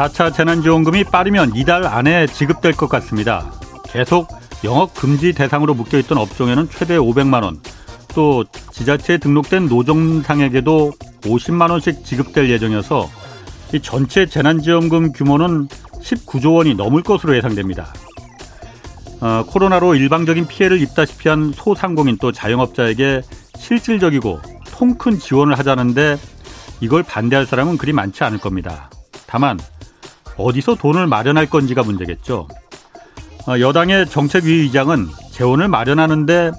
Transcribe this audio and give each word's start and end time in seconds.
4차 0.00 0.32
재난지원금이 0.32 1.04
빠르면 1.04 1.52
이달 1.54 1.84
안에 1.84 2.26
지급될 2.26 2.72
것 2.72 2.88
같습니다. 2.88 3.52
계속 3.84 4.28
영업 4.64 4.94
금지 4.94 5.34
대상으로 5.34 5.74
묶여 5.74 5.98
있던 5.98 6.16
업종에는 6.16 6.70
최대 6.70 6.96
500만 6.96 7.42
원, 7.42 7.60
또 8.14 8.44
지자체에 8.72 9.18
등록된 9.18 9.66
노동상에게도 9.66 10.92
50만 11.22 11.70
원씩 11.70 12.04
지급될 12.04 12.48
예정이어서 12.48 13.10
이 13.74 13.80
전체 13.80 14.24
재난지원금 14.24 15.12
규모는 15.12 15.68
19조 15.68 16.54
원이 16.54 16.76
넘을 16.76 17.02
것으로 17.02 17.36
예상됩니다. 17.36 17.92
어, 19.20 19.44
코로나로 19.46 19.96
일방적인 19.96 20.46
피해를 20.46 20.80
입다시피 20.80 21.28
한 21.28 21.52
소상공인 21.54 22.16
또 22.18 22.32
자영업자에게 22.32 23.20
실질적이고 23.58 24.40
통 24.72 24.96
큰 24.96 25.18
지원을 25.18 25.58
하자는데 25.58 26.16
이걸 26.80 27.02
반대할 27.02 27.44
사람은 27.44 27.76
그리 27.76 27.92
많지 27.92 28.24
않을 28.24 28.38
겁니다. 28.38 28.88
다만 29.26 29.58
어디서 30.42 30.76
돈을 30.76 31.06
마련할 31.06 31.46
건지가 31.46 31.82
문제겠죠. 31.82 32.48
어, 33.48 33.58
여당의 33.58 34.06
정책위 34.06 34.52
의장은 34.62 35.08
재원을 35.30 35.68
마련하는데 35.68 36.52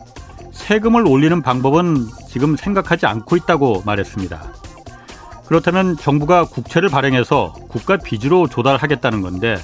세금을 0.52 1.08
올리는 1.08 1.42
방법은 1.42 2.08
지금 2.28 2.56
생각하지 2.56 3.06
않고 3.06 3.36
있다고 3.36 3.84
말했습니다. 3.86 4.54
그렇다면 5.46 5.98
정부가 5.98 6.46
국채를 6.46 6.90
발행해서 6.90 7.54
국가 7.68 7.98
빚으로 7.98 8.48
조달하겠다는 8.48 9.22
건데 9.22 9.58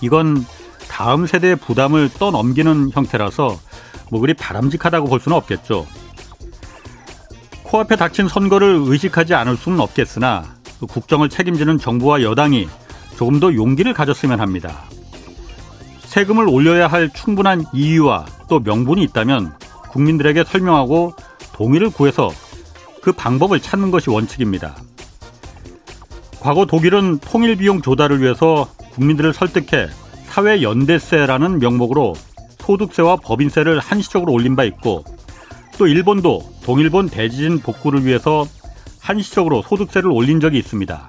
이건 0.00 0.44
다음 0.88 1.26
세대의 1.26 1.56
부담을 1.56 2.08
떠넘기는 2.08 2.90
형태라서 2.92 3.58
뭐 4.10 4.20
그리 4.20 4.34
바람직하다고 4.34 5.08
볼 5.08 5.20
수는 5.20 5.36
없겠죠. 5.36 5.86
코앞에 7.64 7.96
닥친 7.96 8.28
선거를 8.28 8.80
의식하지 8.86 9.34
않을 9.34 9.56
수는 9.56 9.80
없겠으나 9.80 10.44
국정을 10.88 11.28
책임지는 11.28 11.78
정부와 11.78 12.22
여당이 12.22 12.68
조금 13.16 13.40
더 13.40 13.54
용기를 13.54 13.94
가졌으면 13.94 14.40
합니다. 14.40 14.84
세금을 16.00 16.48
올려야 16.48 16.86
할 16.86 17.10
충분한 17.10 17.64
이유와 17.72 18.26
또 18.48 18.60
명분이 18.60 19.02
있다면 19.04 19.54
국민들에게 19.90 20.44
설명하고 20.44 21.14
동의를 21.52 21.90
구해서 21.90 22.30
그 23.02 23.12
방법을 23.12 23.60
찾는 23.60 23.90
것이 23.90 24.10
원칙입니다. 24.10 24.76
과거 26.40 26.66
독일은 26.66 27.18
통일 27.18 27.56
비용 27.56 27.82
조달을 27.82 28.20
위해서 28.20 28.68
국민들을 28.92 29.32
설득해 29.32 29.88
사회 30.26 30.62
연대세라는 30.62 31.58
명목으로 31.58 32.14
소득세와 32.58 33.16
법인세를 33.16 33.78
한시적으로 33.78 34.32
올린 34.32 34.56
바 34.56 34.64
있고 34.64 35.04
또 35.78 35.86
일본도 35.86 36.42
동일본 36.64 37.08
대지진 37.08 37.60
복구를 37.60 38.04
위해서 38.04 38.46
한시적으로 39.00 39.62
소득세를 39.62 40.10
올린 40.10 40.40
적이 40.40 40.58
있습니다. 40.58 41.08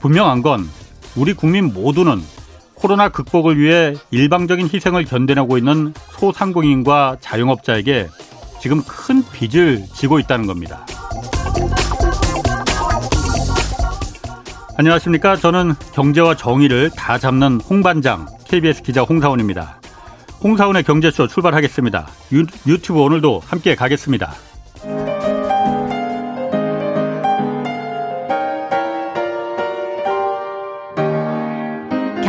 분명한 0.00 0.42
건 0.42 0.68
우리 1.16 1.34
국민 1.34 1.72
모두는 1.72 2.20
코로나 2.74 3.10
극복을 3.10 3.58
위해 3.58 3.94
일방적인 4.10 4.70
희생을 4.72 5.04
견뎌내고 5.04 5.58
있는 5.58 5.92
소상공인과 6.12 7.18
자영업자에게 7.20 8.08
지금 8.60 8.82
큰 8.82 9.22
빚을 9.32 9.84
지고 9.94 10.18
있다는 10.18 10.46
겁니다. 10.46 10.86
안녕하십니까. 14.76 15.36
저는 15.36 15.74
경제와 15.92 16.36
정의를 16.36 16.90
다 16.96 17.18
잡는 17.18 17.60
홍반장 17.60 18.26
KBS 18.46 18.82
기자 18.82 19.02
홍사원입니다. 19.02 19.78
홍사원의 20.42 20.84
경제쇼 20.84 21.26
출발하겠습니다. 21.28 22.08
유, 22.32 22.46
유튜브 22.66 23.00
오늘도 23.02 23.42
함께 23.44 23.74
가겠습니다. 23.74 24.32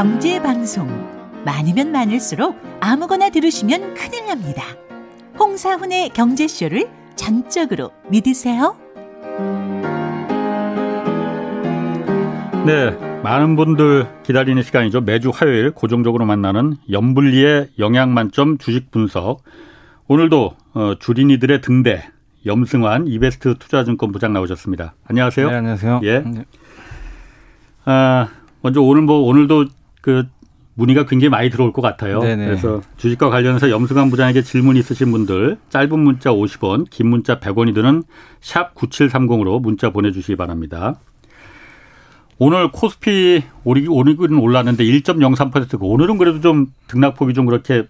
경제 0.02 0.42
방송 0.42 0.88
많으면 1.46 1.92
많을수록 1.92 2.60
아무거나 2.80 3.30
들으시면 3.30 3.94
큰일 3.94 4.26
납니다. 4.26 4.64
홍사훈의 5.38 6.10
경제쇼를 6.10 6.90
전적으로 7.16 7.92
믿으세요. 8.10 8.76
네, 12.66 12.90
많은 13.22 13.56
분들 13.56 14.08
기다리는 14.24 14.64
시간이죠. 14.64 15.02
매주 15.02 15.30
화요일 15.32 15.70
고정적으로 15.70 16.26
만나는 16.26 16.78
염불리의 16.90 17.68
영양만점 17.78 18.58
주식 18.58 18.90
분석. 18.90 19.44
오늘도 20.08 20.56
어, 20.74 20.96
주린이들의 21.00 21.62
등대 21.62 22.10
염승환 22.48 23.06
이베스트 23.06 23.60
투자증권 23.60 24.12
부장 24.12 24.34
나오셨습니다. 24.34 24.96
안녕하세요. 25.08 25.48
네, 25.48 25.56
안녕하세요. 25.58 26.00
예. 26.06 26.20
네. 26.22 26.46
아, 27.86 28.30
먼저 28.64 28.82
오늘 28.82 29.04
뭐 29.04 29.20
오늘도 29.28 29.66
그 30.02 30.28
문의가 30.74 31.06
굉장히 31.06 31.30
많이 31.30 31.50
들어올 31.50 31.74
것 31.74 31.82
같아요. 31.82 32.20
네네. 32.22 32.46
그래서 32.46 32.82
주식과 32.98 33.30
관련해서 33.30 33.70
염승환 33.70 34.10
부장에게 34.10 34.42
질문 34.42 34.78
있으신 34.78 35.12
분들 35.12 35.58
짧은 35.70 36.00
문자 36.00 36.32
50원, 36.32 36.90
긴 36.90 37.08
문자 37.08 37.40
100원이 37.40 37.76
드는 37.76 38.04
샵 38.40 38.74
9730으로 38.76 39.62
문자 39.62 39.92
보내주시기 39.92 40.38
바랍니다. 40.38 40.96
오늘 42.38 42.72
코스피 42.72 43.44
오르긴 43.64 44.40
올랐는데 44.40 44.84
1.03%고 44.84 45.88
오늘은 45.88 46.18
그래도 46.18 46.42
좀 46.42 46.68
등락폭이 46.88 47.36
좀 47.36 47.46
그렇게 47.46 47.86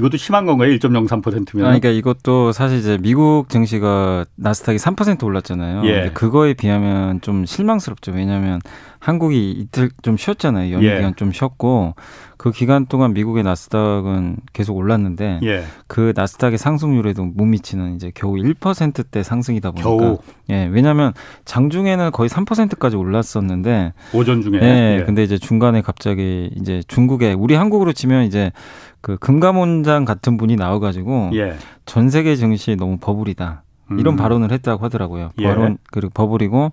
이것도 0.00 0.16
심한 0.16 0.46
건가요? 0.46 0.70
1.03%면? 0.72 1.64
아, 1.64 1.68
그러니까 1.68 1.90
이것도 1.90 2.52
사실 2.52 2.78
이제 2.78 2.98
미국 3.00 3.50
증시가 3.50 4.24
나스닥이 4.36 4.78
3% 4.78 5.22
올랐잖아요. 5.22 5.82
예. 5.84 6.10
그거에 6.14 6.54
비하면 6.54 7.20
좀 7.20 7.44
실망스럽죠. 7.44 8.12
왜냐하면 8.12 8.60
한국이 8.98 9.50
이틀 9.50 9.90
좀 10.02 10.16
쉬었잖아요. 10.16 10.74
연휴 10.74 10.86
예. 10.86 10.96
기간 10.96 11.16
좀 11.16 11.32
쉬었고 11.32 11.94
그 12.36 12.52
기간 12.52 12.86
동안 12.86 13.12
미국의 13.12 13.42
나스닥은 13.42 14.36
계속 14.52 14.76
올랐는데 14.76 15.40
예. 15.42 15.64
그 15.86 16.12
나스닥의 16.14 16.58
상승률에도 16.58 17.24
못 17.24 17.44
미치는 17.44 17.96
이제 17.96 18.12
겨우 18.14 18.34
1%대 18.34 19.22
상승이다 19.22 19.72
보니까 19.72 19.88
겨우. 19.88 20.18
예 20.50 20.66
왜냐하면 20.66 21.12
장중에는 21.44 22.10
거의 22.12 22.28
3%까지 22.28 22.96
올랐었는데 22.96 23.92
오전 24.14 24.42
중에 24.42 24.60
예, 24.62 24.98
예 25.00 25.04
근데 25.04 25.22
이제 25.22 25.38
중간에 25.38 25.80
갑자기 25.80 26.50
이제 26.56 26.82
중국에 26.86 27.32
우리 27.32 27.54
한국으로 27.54 27.92
치면 27.92 28.24
이제 28.24 28.52
그 29.00 29.16
금감원장 29.16 30.04
같은 30.04 30.36
분이 30.36 30.56
나와가지고 30.56 31.30
예. 31.34 31.56
전 31.86 32.10
세계 32.10 32.36
증시 32.36 32.76
너무 32.76 32.98
버블이다 32.98 33.62
이런 33.98 34.14
음. 34.14 34.16
발언을 34.16 34.52
했다고 34.52 34.84
하더라고요. 34.84 35.30
예. 35.38 35.44
발언 35.44 35.78
그리고 35.90 36.10
버블이고 36.14 36.72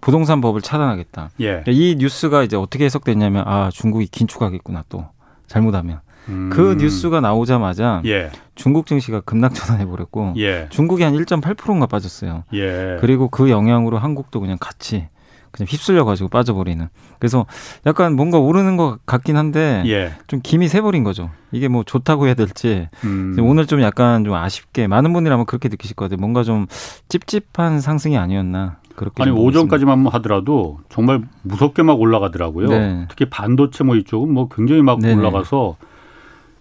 부동산 0.00 0.40
법을 0.40 0.62
차단하겠다. 0.62 1.30
예. 1.40 1.64
이 1.68 1.96
뉴스가 1.98 2.42
이제 2.42 2.56
어떻게 2.56 2.84
해석됐냐면 2.84 3.44
아 3.46 3.70
중국이 3.72 4.06
긴축하겠구나 4.06 4.84
또 4.88 5.06
잘못하면 5.46 6.00
음. 6.28 6.50
그 6.52 6.76
뉴스가 6.78 7.20
나오자마자 7.20 8.02
예. 8.06 8.30
중국 8.54 8.86
증시가 8.86 9.20
급락전환해 9.20 9.86
버렸고 9.86 10.34
예. 10.38 10.66
중국이 10.70 11.02
한 11.02 11.14
1.8%인가 11.14 11.86
빠졌어요. 11.86 12.44
예. 12.54 12.98
그리고 13.00 13.28
그 13.28 13.50
영향으로 13.50 13.98
한국도 13.98 14.40
그냥 14.40 14.56
같이 14.60 15.08
그냥 15.50 15.66
휩쓸려 15.68 16.04
가지고 16.04 16.28
빠져버리는. 16.28 16.88
그래서 17.18 17.46
약간 17.86 18.14
뭔가 18.16 18.38
오르는 18.38 18.76
것 18.76 18.98
같긴 19.06 19.36
한데 19.36 19.82
예. 19.86 20.12
좀 20.26 20.40
김이 20.42 20.68
새버린 20.68 21.04
거죠. 21.04 21.30
이게 21.52 21.68
뭐 21.68 21.82
좋다고 21.84 22.26
해야 22.26 22.34
될지 22.34 22.88
음. 23.04 23.36
오늘 23.40 23.66
좀 23.66 23.80
약간 23.82 24.24
좀 24.24 24.34
아쉽게 24.34 24.86
많은 24.86 25.12
분들이 25.12 25.32
아마 25.32 25.44
그렇게 25.44 25.68
느끼실 25.68 25.96
것 25.96 26.06
같아요. 26.06 26.18
뭔가 26.20 26.42
좀 26.42 26.66
찝찝한 27.08 27.80
상승이 27.80 28.16
아니었나. 28.18 28.76
그렇게 28.96 29.22
아니 29.22 29.30
오전까지만 29.32 30.06
하더라도 30.06 30.80
정말 30.88 31.22
무섭게 31.42 31.82
막 31.82 32.00
올라가더라고요. 32.00 32.68
네. 32.68 33.04
특히 33.08 33.26
반도체 33.26 33.84
뭐 33.84 33.94
이쪽은 33.96 34.32
뭐 34.32 34.48
굉장히 34.48 34.82
막 34.82 34.98
네네. 35.00 35.14
올라가서 35.14 35.76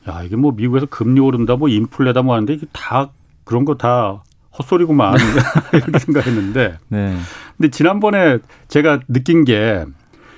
야 0.09 0.21
이게 0.23 0.35
뭐 0.35 0.51
미국에서 0.51 0.85
금리 0.85 1.19
오른다 1.19 1.55
뭐 1.55 1.69
인플레다 1.69 2.21
뭐 2.23 2.35
하는데 2.35 2.53
이게 2.53 2.65
다 2.73 3.09
그런 3.45 3.63
거 3.65 3.75
다 3.75 4.21
헛소리구만 4.57 5.17
이렇게 5.73 5.99
생각했는데 5.99 6.77
네. 6.87 7.17
근데 7.57 7.69
지난번에 7.69 8.39
제가 8.67 8.99
느낀 9.07 9.45
게 9.45 9.85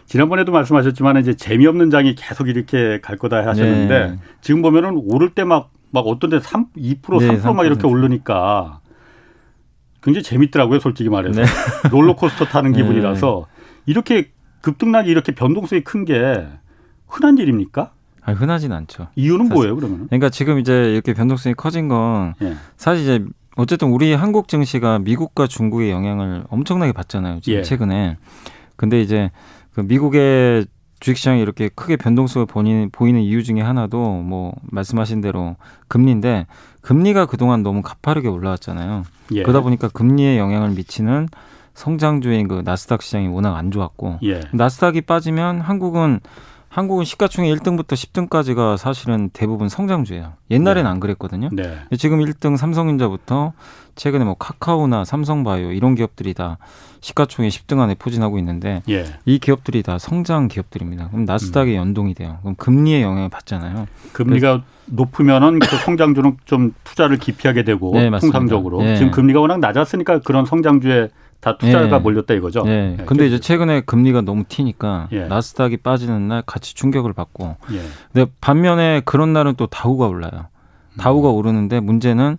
지난번에도 0.06 0.52
말씀하셨지만 0.52 1.18
이제 1.18 1.34
재미없는 1.36 1.90
장이 1.90 2.16
계속 2.16 2.48
이렇게 2.48 3.00
갈 3.02 3.18
거다 3.18 3.46
하셨는데 3.46 4.08
네. 4.08 4.20
지금 4.42 4.62
보면은 4.62 5.02
오를 5.06 5.30
때 5.32 5.44
막 5.44 5.70
막 5.90 6.02
어떤 6.06 6.30
데 6.30 6.40
3, 6.42 6.66
2% 6.76 7.02
3%막 7.02 7.64
3%. 7.64 7.66
이렇게 7.66 7.88
오르니까 7.88 8.82
굉장히 10.04 10.22
재밌더라고요, 10.24 10.80
솔직히 10.80 11.10
말해서. 11.10 11.42
네. 11.42 11.48
롤러코스터 11.90 12.44
타는 12.46 12.74
네. 12.74 12.80
기분이라서 12.82 13.48
이렇게 13.86 14.32
급등락이 14.62 15.10
이렇게 15.10 15.34
변동성이 15.34 15.84
큰 15.86 16.04
게 16.04 16.46
흔한 17.08 17.38
일입니까? 17.38 17.92
아니, 18.22 18.38
흔하진 18.38 18.74
않죠. 18.74 19.08
이유는 19.16 19.46
사실. 19.48 19.54
뭐예요, 19.56 19.76
그러면? 19.78 20.08
그러니까 20.08 20.30
지금 20.30 20.60
이제 20.60 20.92
이렇게 20.92 21.14
변동성이 21.14 21.56
커진 21.56 21.88
건 21.88 22.34
예. 22.42 22.56
사실 22.76 23.04
이제 23.04 23.26
어쨌든 23.58 23.90
우리 23.90 24.14
한국 24.14 24.48
증시가 24.48 25.00
미국과 25.00 25.48
중국의 25.48 25.92
영향을 25.92 26.44
엄청나게 26.50 26.92
받잖아요, 26.94 27.40
지금 27.42 27.60
예. 27.60 27.64
최근에. 27.64 28.18
근데 28.76 29.02
이제 29.02 29.32
그 29.74 29.82
미국의 29.82 30.68
주식시장이 31.00 31.42
이렇게 31.42 31.70
크게 31.70 31.96
변동성을 31.96 32.46
보이는, 32.48 32.90
보이는 32.92 33.22
이유 33.22 33.44
중에 33.44 33.62
하나도 33.62 34.22
뭐 34.22 34.54
말씀하신 34.64 35.22
대로 35.22 35.56
금리인데 35.88 36.48
금리가 36.82 37.26
그동안 37.26 37.64
너무 37.64 37.82
가파르게 37.82 38.28
올라왔잖아요. 38.28 39.04
예. 39.34 39.44
그러다 39.44 39.62
보니까 39.62 39.90
금리에 39.90 40.38
영향을 40.38 40.70
미치는 40.72 41.28
성장주인 41.74 42.48
그 42.48 42.62
나스닥 42.66 43.04
시장이 43.04 43.28
워낙 43.28 43.56
안 43.56 43.70
좋았고 43.70 44.20
예. 44.24 44.42
나스닥이 44.54 45.02
빠지면 45.02 45.62
한국은 45.62 46.20
한국은 46.78 47.06
시가총액 47.06 47.58
1등부터 47.58 47.94
10등까지가 47.94 48.78
사실은 48.78 49.32
대부분 49.34 49.68
성장주예요. 49.68 50.34
옛날엔 50.52 50.84
네. 50.84 50.90
안 50.92 51.00
그랬거든요. 51.00 51.50
네. 51.52 51.80
지금 51.98 52.20
1등 52.20 52.56
삼성전자부터 52.56 53.54
최근에 53.96 54.24
뭐 54.24 54.36
카카오나 54.36 55.04
삼성바이오 55.04 55.72
이런 55.72 55.96
기업들이 55.96 56.36
다 56.36 56.60
시가총액 57.02 57.50
10등 57.50 57.80
안에 57.80 57.96
포진하고 57.96 58.38
있는데 58.38 58.84
예. 58.90 59.06
이 59.26 59.40
기업들이 59.40 59.82
다 59.82 59.98
성장 59.98 60.48
기업들입니다. 60.48 61.08
그럼 61.10 61.26
나스닥에 61.26 61.72
음. 61.72 61.78
연동이 61.78 62.14
돼요. 62.14 62.38
그럼 62.42 62.54
금리의 62.54 63.02
영향을 63.02 63.30
받잖아요. 63.30 63.88
금리가 64.14 64.62
높으면은 64.86 65.58
그 65.58 65.66
성장주는 65.84 66.38
좀 66.46 66.76
투자를 66.84 67.18
기피하게 67.18 67.64
되고 67.64 67.92
네, 67.94 68.12
통상적으로 68.20 68.84
네. 68.84 68.98
지금 68.98 69.10
금리가 69.10 69.40
워낙 69.40 69.60
낮았으니까 69.60 70.20
그런 70.20 70.46
성장주에 70.46 71.10
다 71.40 71.58
투자가 71.58 71.98
예. 71.98 72.00
몰렸다 72.00 72.34
이거죠. 72.34 72.64
예. 72.66 72.98
예. 73.00 73.04
근데 73.06 73.28
이제 73.28 73.40
최근에 73.40 73.82
금리가 73.82 74.22
너무 74.22 74.44
튀니까 74.48 75.08
예. 75.12 75.26
나스닥이 75.26 75.78
빠지는 75.78 76.28
날 76.28 76.42
같이 76.42 76.74
충격을 76.74 77.14
받고. 77.14 77.58
예. 77.72 77.82
근데 78.12 78.32
반면에 78.42 79.02
그런 79.06 79.34
날은 79.34 79.56
또 79.56 79.68
다우가 79.68 80.08
올라요. 80.08 80.48
다우가 80.98 81.30
음. 81.30 81.36
오르는데 81.36 81.80
문제는 81.80 82.38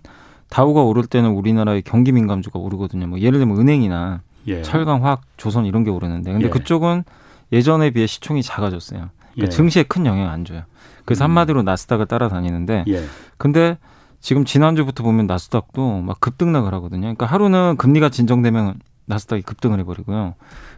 다우가 0.49 0.81
오를 0.81 1.05
때는 1.05 1.29
우리나라의 1.31 1.81
경기 1.83 2.11
민감주가 2.11 2.59
오르거든요. 2.59 3.07
뭐 3.07 3.19
예를 3.19 3.39
들면 3.39 3.57
은행이나 3.57 4.21
예. 4.47 4.61
철강, 4.63 5.05
화학, 5.05 5.21
조선 5.37 5.65
이런 5.65 5.83
게 5.83 5.91
오르는데 5.91 6.31
근데 6.31 6.47
예. 6.47 6.49
그쪽은 6.49 7.03
예전에 7.53 7.91
비해 7.91 8.05
시총이 8.05 8.43
작아졌어요. 8.43 9.09
그러니까 9.33 9.55
증시에 9.55 9.83
큰 9.83 10.05
영향 10.05 10.29
안 10.29 10.43
줘요. 10.43 10.63
그래서 11.05 11.23
음. 11.23 11.29
한마디로 11.29 11.63
나스닥을 11.63 12.05
따라다니는데 12.07 12.83
근데 13.37 13.77
지금 14.19 14.43
지난주부터 14.43 15.03
보면 15.03 15.27
나스닥도 15.27 16.01
막 16.01 16.19
급등락을 16.19 16.73
하거든요. 16.73 17.01
그러니까 17.01 17.25
하루는 17.25 17.77
금리가 17.77 18.09
진정되면 18.09 18.79
나스닥이 19.09 19.41
급등을 19.41 19.79
해버리고요. 19.79 20.35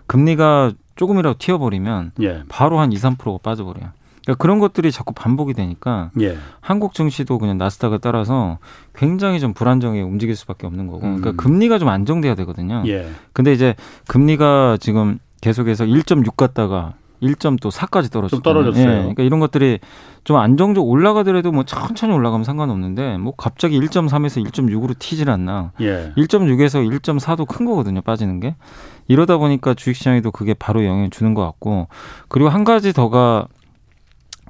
금리가 0.07 0.71
조금이라도 0.95 1.37
튀어버리면 1.37 2.13
예. 2.21 2.43
바로 2.49 2.79
한 2.79 2.91
2, 2.91 2.95
3%가 2.95 3.37
빠져버려요. 3.43 3.91
그러니까 4.23 4.41
그런 4.41 4.59
것들이 4.59 4.91
자꾸 4.91 5.13
반복이 5.13 5.53
되니까 5.53 6.11
예. 6.21 6.37
한국 6.59 6.93
증시도 6.93 7.39
그냥 7.39 7.57
나스닥을 7.57 7.99
따라서 7.99 8.59
굉장히 8.95 9.39
좀 9.39 9.53
불안정하게 9.53 10.01
움직일 10.01 10.35
수밖에 10.35 10.65
없는 10.67 10.87
거고. 10.87 11.01
그러니까 11.01 11.31
음. 11.31 11.37
금리가 11.37 11.79
좀 11.79 11.89
안정돼야 11.89 12.35
되거든요. 12.35 12.83
예. 12.87 13.09
근데 13.33 13.51
이제 13.51 13.75
금리가 14.07 14.77
지금 14.79 15.19
계속해서 15.41 15.85
1.6 15.85 16.35
갔다가 16.35 16.93
1.4까지 17.21 18.11
떨어졌죠. 18.11 18.37
좀 18.37 18.41
떨어졌어요. 18.41 18.89
예, 18.89 18.95
그러니까 18.97 19.23
이런 19.23 19.39
것들이 19.39 19.79
좀 20.23 20.37
안정적 20.37 20.85
올라가더라도 20.85 21.51
뭐 21.51 21.63
천천히 21.63 22.13
올라가면 22.13 22.43
상관없는데 22.43 23.17
뭐 23.17 23.33
갑자기 23.35 23.79
1.3에서 23.79 24.45
1.6으로 24.45 24.97
튀질 24.97 25.29
않나. 25.29 25.71
예. 25.81 26.13
1.6에서 26.15 26.87
1.4도 26.99 27.47
큰 27.47 27.65
거거든요. 27.65 28.01
빠지는 28.01 28.39
게. 28.39 28.55
이러다 29.07 29.37
보니까 29.37 29.73
주식 29.73 29.95
시장에도 29.95 30.31
그게 30.31 30.53
바로 30.53 30.85
영향을 30.85 31.09
주는 31.09 31.33
것 31.33 31.43
같고 31.43 31.87
그리고 32.27 32.49
한 32.49 32.63
가지 32.63 32.93
더가 32.93 33.47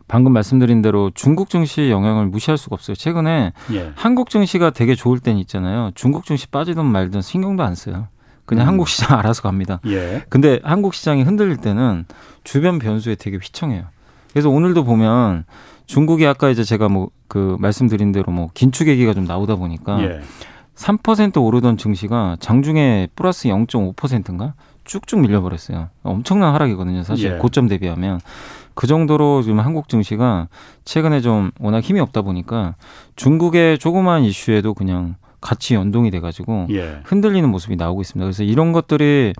방금 0.07 0.33
말씀드린 0.33 0.81
대로 0.81 1.09
중국 1.13 1.49
증시의 1.49 1.89
영향을 1.89 2.25
무시할 2.25 2.57
수가 2.57 2.73
없어요. 2.73 2.95
최근에 2.95 3.53
예. 3.71 3.93
한국 3.95 4.29
증시가 4.29 4.71
되게 4.71 4.93
좋을 4.93 5.19
때는 5.19 5.39
있잖아요. 5.39 5.91
중국 5.95 6.25
증시 6.25 6.47
빠지든 6.47 6.85
말든 6.85 7.21
신경도 7.21 7.63
안 7.63 7.75
써요. 7.75 8.09
그냥 8.45 8.65
음. 8.65 8.67
한국 8.67 8.89
시장 8.89 9.17
알아서 9.17 9.41
갑니다. 9.41 9.79
예. 9.85 10.25
근데 10.27 10.59
한국 10.63 10.93
시장이 10.95 11.23
흔들릴 11.23 11.55
때는 11.55 12.05
주변 12.43 12.77
변수에 12.77 13.15
되게 13.15 13.37
휘청해요. 13.37 13.85
그래서 14.31 14.49
오늘도 14.49 14.83
보면 14.83 15.45
중국이 15.85 16.25
아까 16.25 16.49
이제 16.49 16.63
제가 16.63 16.89
뭐 16.89 17.09
그 17.31 17.55
말씀드린 17.61 18.11
대로 18.11 18.29
뭐 18.33 18.49
긴축 18.53 18.89
얘기가 18.89 19.13
좀 19.13 19.23
나오다 19.23 19.55
보니까 19.55 20.03
예. 20.03 20.19
3% 20.75 21.41
오르던 21.41 21.77
증시가 21.77 22.35
장중에 22.41 23.07
플러스 23.15 23.47
0.5%인가 23.47 24.53
쭉쭉 24.83 25.21
밀려버렸어요. 25.21 25.87
엄청난 26.03 26.53
하락이거든요. 26.53 27.03
사실 27.03 27.31
예. 27.31 27.37
고점 27.37 27.69
대비하면 27.69 28.19
그 28.73 28.85
정도로 28.85 29.43
지금 29.43 29.61
한국 29.61 29.87
증시가 29.87 30.49
최근에 30.83 31.21
좀 31.21 31.51
워낙 31.61 31.79
힘이 31.79 32.01
없다 32.01 32.21
보니까 32.21 32.75
중국의 33.15 33.79
조그마한 33.79 34.23
이슈에도 34.23 34.73
그냥 34.73 35.15
같이 35.39 35.75
연동이 35.75 36.11
돼가지고 36.11 36.67
예. 36.71 36.99
흔들리는 37.05 37.47
모습이 37.47 37.77
나오고 37.77 38.01
있습니다. 38.01 38.25
그래서 38.25 38.43
이런 38.43 38.73
것들이 38.73 39.31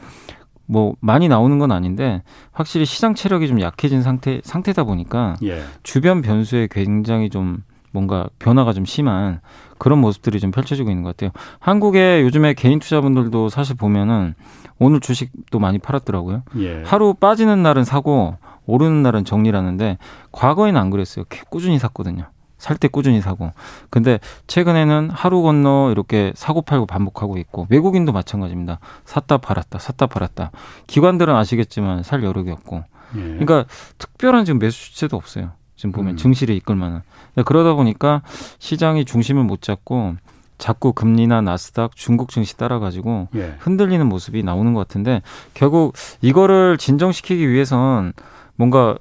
뭐 0.71 0.95
많이 1.01 1.27
나오는 1.27 1.59
건 1.59 1.73
아닌데 1.73 2.23
확실히 2.53 2.85
시장 2.85 3.13
체력이 3.13 3.49
좀 3.49 3.59
약해진 3.59 4.01
상태 4.01 4.39
상태다 4.45 4.85
보니까 4.85 5.35
예. 5.43 5.63
주변 5.83 6.21
변수에 6.21 6.69
굉장히 6.71 7.29
좀 7.29 7.63
뭔가 7.91 8.29
변화가 8.39 8.71
좀 8.71 8.85
심한 8.85 9.41
그런 9.77 9.99
모습들이 9.99 10.39
좀 10.39 10.51
펼쳐지고 10.51 10.89
있는 10.89 11.03
것 11.03 11.09
같아요. 11.09 11.31
한국의 11.59 12.21
요즘에 12.21 12.53
개인 12.53 12.79
투자분들도 12.79 13.49
사실 13.49 13.75
보면은 13.75 14.33
오늘 14.79 15.01
주식도 15.01 15.59
많이 15.59 15.77
팔았더라고요. 15.77 16.43
예. 16.59 16.83
하루 16.85 17.13
빠지는 17.15 17.61
날은 17.63 17.83
사고 17.83 18.37
오르는 18.65 19.03
날은 19.03 19.25
정리하는데 19.25 19.97
과거에는 20.31 20.79
안 20.79 20.89
그랬어요. 20.89 21.25
꾸준히 21.49 21.79
샀거든요. 21.79 22.27
살 22.61 22.77
때 22.77 22.87
꾸준히 22.87 23.21
사고. 23.21 23.51
근데 23.89 24.19
최근에는 24.47 25.09
하루 25.09 25.41
건너 25.41 25.89
이렇게 25.91 26.31
사고 26.35 26.61
팔고 26.61 26.85
반복하고 26.85 27.37
있고 27.37 27.65
외국인도 27.69 28.11
마찬가지입니다. 28.11 28.79
샀다 29.05 29.39
팔았다 29.39 29.79
샀다 29.79 30.05
팔았다. 30.05 30.51
기관들은 30.87 31.35
아시겠지만 31.35 32.03
살 32.03 32.23
여력이 32.23 32.51
없고. 32.51 32.83
예. 33.15 33.21
그러니까 33.21 33.65
특별한 33.97 34.45
지금 34.45 34.59
매수 34.59 34.91
주체도 34.91 35.17
없어요. 35.17 35.51
지금 35.75 35.91
보면 35.91 36.13
음. 36.13 36.17
증시를 36.17 36.53
이끌 36.55 36.75
만한. 36.75 37.01
그러다 37.45 37.73
보니까 37.73 38.21
시장이 38.59 39.05
중심을 39.05 39.43
못 39.43 39.61
잡고 39.63 40.15
자꾸 40.59 40.93
금리나 40.93 41.41
나스닥, 41.41 41.95
중국 41.95 42.29
증시 42.29 42.55
따라가지고 42.57 43.29
예. 43.35 43.55
흔들리는 43.59 44.05
모습이 44.05 44.43
나오는 44.43 44.73
것 44.75 44.87
같은데 44.87 45.23
결국 45.55 45.93
이거를 46.21 46.77
진정시키기 46.77 47.49
위해선 47.49 48.13
뭔가 48.55 48.97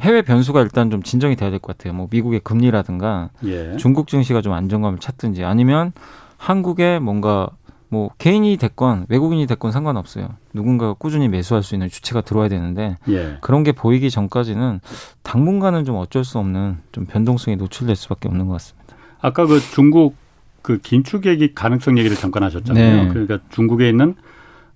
해외 0.00 0.22
변수가 0.22 0.60
일단 0.62 0.90
좀 0.90 1.02
진정이 1.02 1.36
돼야 1.36 1.50
될 1.50 1.58
것 1.58 1.76
같아요. 1.76 1.94
뭐 1.94 2.08
미국의 2.10 2.40
금리라든가 2.40 3.30
예. 3.44 3.76
중국 3.76 4.08
증시가 4.08 4.40
좀 4.40 4.52
안정감을 4.52 4.98
찾든지 4.98 5.44
아니면 5.44 5.92
한국의 6.38 7.00
뭔가 7.00 7.50
뭐 7.88 8.10
개인이 8.18 8.56
됐건 8.56 9.06
외국인이 9.08 9.46
됐건 9.46 9.72
상관없어요. 9.72 10.28
누군가가 10.54 10.94
꾸준히 10.94 11.28
매수할 11.28 11.62
수 11.62 11.74
있는 11.74 11.88
주체가 11.88 12.20
들어와야 12.20 12.48
되는데 12.48 12.96
예. 13.08 13.38
그런 13.40 13.62
게 13.64 13.72
보이기 13.72 14.10
전까지는 14.10 14.80
당분간은 15.22 15.84
좀 15.84 15.96
어쩔 15.96 16.24
수 16.24 16.38
없는 16.38 16.78
좀 16.92 17.06
변동성이 17.06 17.56
노출될 17.56 17.96
수밖에 17.96 18.28
없는 18.28 18.46
것 18.46 18.52
같습니다. 18.54 18.94
아까 19.20 19.44
그 19.44 19.60
중국 19.60 20.14
그 20.62 20.78
긴축 20.78 21.26
얘기 21.26 21.52
가능성 21.54 21.98
얘기를 21.98 22.16
잠깐 22.16 22.42
하셨잖아요. 22.44 23.02
네. 23.04 23.08
그러니까 23.08 23.38
중국에 23.50 23.88
있는 23.88 24.14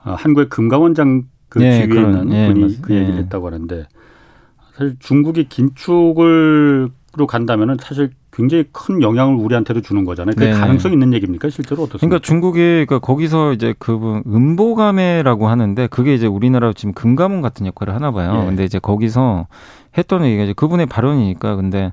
어, 0.04 0.14
한국의 0.18 0.48
금감원장 0.48 1.24
그 1.48 1.60
네, 1.60 1.86
그런, 1.86 2.10
있는 2.24 2.28
네, 2.28 2.52
분이 2.52 2.82
그 2.82 2.94
얘기를 2.94 3.14
네. 3.14 3.20
했다고 3.22 3.46
하는데 3.46 3.86
사실 4.76 4.96
중국이 4.98 5.48
긴축으로 5.48 6.90
간다면은 7.28 7.76
사실 7.80 8.10
굉장히 8.32 8.64
큰 8.72 9.00
영향을 9.00 9.36
우리한테도 9.36 9.80
주는 9.80 10.04
거잖아요. 10.04 10.34
그 10.36 10.50
가능성 10.50 10.92
있는 10.92 11.14
얘기입니까? 11.14 11.48
실제로 11.50 11.84
어떻습니까? 11.84 12.06
그러니까 12.06 12.26
중국이 12.26 12.58
그러니까 12.58 12.98
거기서 12.98 13.52
이제 13.52 13.74
그 13.78 14.22
음보감해라고 14.26 15.46
하는데 15.46 15.86
그게 15.86 16.14
이제 16.14 16.26
우리나라 16.26 16.72
지금 16.72 16.92
금감원 16.92 17.42
같은 17.42 17.66
역할을 17.66 17.94
하나 17.94 18.10
봐요. 18.10 18.40
예. 18.42 18.46
근데 18.46 18.64
이제 18.64 18.80
거기서 18.80 19.46
했던 19.96 20.24
얘기가 20.24 20.42
이제 20.42 20.52
그분의 20.52 20.86
발언이니까 20.86 21.54
근데 21.54 21.92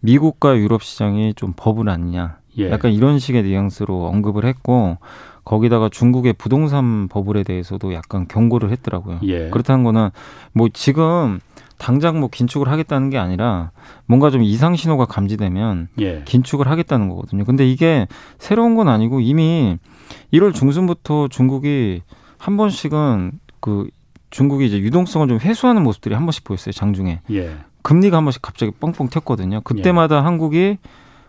미국과 0.00 0.58
유럽 0.58 0.82
시장이 0.82 1.34
좀 1.34 1.52
버블 1.54 1.88
아니냐. 1.88 2.38
예. 2.58 2.72
약간 2.72 2.90
이런 2.92 3.20
식의 3.20 3.44
뉘앙스로 3.44 4.06
언급을 4.06 4.44
했고 4.44 4.98
거기다가 5.44 5.88
중국의 5.88 6.32
부동산 6.32 7.06
버블에 7.06 7.44
대해서도 7.44 7.94
약간 7.94 8.26
경고를 8.26 8.72
했더라고요. 8.72 9.20
예. 9.22 9.50
그렇다는 9.50 9.84
거는 9.84 10.10
뭐 10.52 10.68
지금 10.72 11.38
당장 11.80 12.20
뭐 12.20 12.28
긴축을 12.28 12.68
하겠다는 12.68 13.08
게 13.08 13.16
아니라 13.16 13.70
뭔가 14.04 14.30
좀 14.30 14.42
이상 14.42 14.76
신호가 14.76 15.06
감지되면 15.06 15.88
예. 16.00 16.22
긴축을 16.26 16.68
하겠다는 16.68 17.08
거거든요. 17.08 17.46
근데 17.46 17.66
이게 17.66 18.06
새로운 18.38 18.74
건 18.74 18.88
아니고 18.88 19.20
이미 19.20 19.78
1월 20.30 20.54
중순부터 20.54 21.28
중국이 21.28 22.02
한 22.36 22.58
번씩은 22.58 23.32
그 23.60 23.88
중국이 24.28 24.66
이제 24.66 24.78
유동성을 24.78 25.26
좀 25.26 25.38
회수하는 25.38 25.82
모습들이 25.82 26.14
한 26.14 26.26
번씩 26.26 26.44
보였어요 26.44 26.72
장중에. 26.72 27.22
예. 27.30 27.56
금리가 27.80 28.18
한 28.18 28.24
번씩 28.26 28.42
갑자기 28.42 28.72
뻥뻥 28.78 29.08
튀었거든요. 29.08 29.62
그때마다 29.62 30.16
예. 30.16 30.20
한국이 30.20 30.76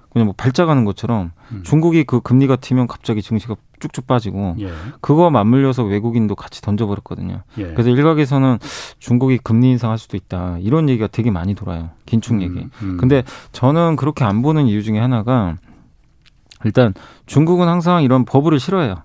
그냥 0.10 0.26
뭐 0.26 0.36
발작하는 0.36 0.84
것처럼 0.84 1.32
음. 1.54 1.64
중국이 1.64 2.04
그 2.04 2.20
금리가 2.20 2.58
튀면 2.58 2.88
갑자기 2.88 3.22
증시가 3.22 3.56
쭉쭉 3.82 4.08
빠지고 4.08 4.56
예. 4.60 4.72
그거 5.02 5.30
맞물려서 5.30 5.84
외국인도 5.84 6.36
같이 6.36 6.62
던져버렸거든요. 6.62 7.42
예. 7.58 7.64
그래서 7.74 7.90
일각에서는 7.90 8.60
중국이 9.00 9.38
금리 9.40 9.72
인상할 9.72 9.98
수도 9.98 10.16
있다 10.16 10.58
이런 10.60 10.88
얘기가 10.88 11.08
되게 11.08 11.32
많이 11.32 11.54
돌아요. 11.54 11.90
긴축 12.06 12.36
음, 12.36 12.42
얘기. 12.42 12.68
음. 12.82 12.98
근데 12.98 13.24
저는 13.52 13.98
그렇게 13.98 14.24
안 14.24 14.42
보는 14.42 14.68
이유 14.68 14.84
중에 14.84 15.00
하나가 15.00 15.56
일단 16.64 16.94
중국은 17.26 17.68
항상 17.68 18.04
이런 18.04 18.24
버블을 18.24 18.60
싫어해요. 18.60 18.96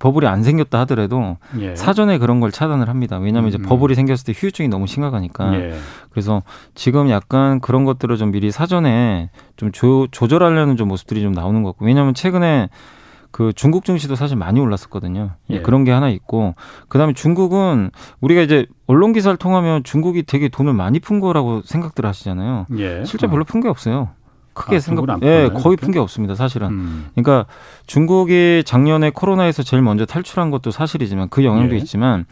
버블이 0.00 0.26
안 0.26 0.42
생겼다 0.42 0.80
하더라도 0.80 1.36
예. 1.60 1.76
사전에 1.76 2.18
그런 2.18 2.40
걸 2.40 2.50
차단을 2.50 2.88
합니다. 2.88 3.18
왜냐하면 3.18 3.50
이제 3.50 3.58
음. 3.58 3.62
버블이 3.62 3.94
생겼을 3.94 4.26
때 4.26 4.32
휴유증이 4.34 4.68
너무 4.68 4.88
심각하니까. 4.88 5.54
예. 5.54 5.74
그래서 6.10 6.42
지금 6.74 7.10
약간 7.10 7.60
그런 7.60 7.84
것들을 7.84 8.16
좀 8.16 8.32
미리 8.32 8.50
사전에 8.50 9.30
좀 9.56 9.70
조, 9.70 10.08
조절하려는 10.10 10.76
좀 10.76 10.88
모습들이 10.88 11.22
좀 11.22 11.32
나오는 11.32 11.62
것 11.62 11.70
같고. 11.70 11.84
왜냐하면 11.84 12.12
최근에 12.12 12.70
그 13.34 13.52
중국 13.52 13.84
증시도 13.84 14.14
사실 14.14 14.36
많이 14.36 14.60
올랐었거든요. 14.60 15.32
예. 15.50 15.60
그런 15.60 15.82
게 15.82 15.90
하나 15.90 16.08
있고 16.08 16.54
그다음에 16.88 17.14
중국은 17.14 17.90
우리가 18.20 18.40
이제 18.42 18.64
언론 18.86 19.12
기사를 19.12 19.36
통하면 19.38 19.82
중국이 19.82 20.22
되게 20.22 20.48
돈을 20.48 20.72
많이 20.72 21.00
푼 21.00 21.18
거라고 21.18 21.60
생각들 21.64 22.06
하시잖아요. 22.06 22.66
예. 22.78 23.04
실제 23.04 23.26
별로 23.26 23.42
푼 23.42 23.60
게 23.60 23.66
없어요. 23.68 24.10
크게 24.52 24.76
아, 24.76 24.78
생각, 24.78 25.20
예, 25.24 25.50
거의 25.52 25.76
푼 25.76 25.90
게 25.90 25.98
없습니다, 25.98 26.36
사실은. 26.36 26.68
음. 26.68 27.06
그러니까 27.16 27.46
중국이 27.88 28.62
작년에 28.64 29.10
코로나에서 29.10 29.64
제일 29.64 29.82
먼저 29.82 30.06
탈출한 30.06 30.52
것도 30.52 30.70
사실이지만 30.70 31.28
그 31.28 31.42
영향도 31.44 31.74
예. 31.74 31.78
있지만 31.78 32.26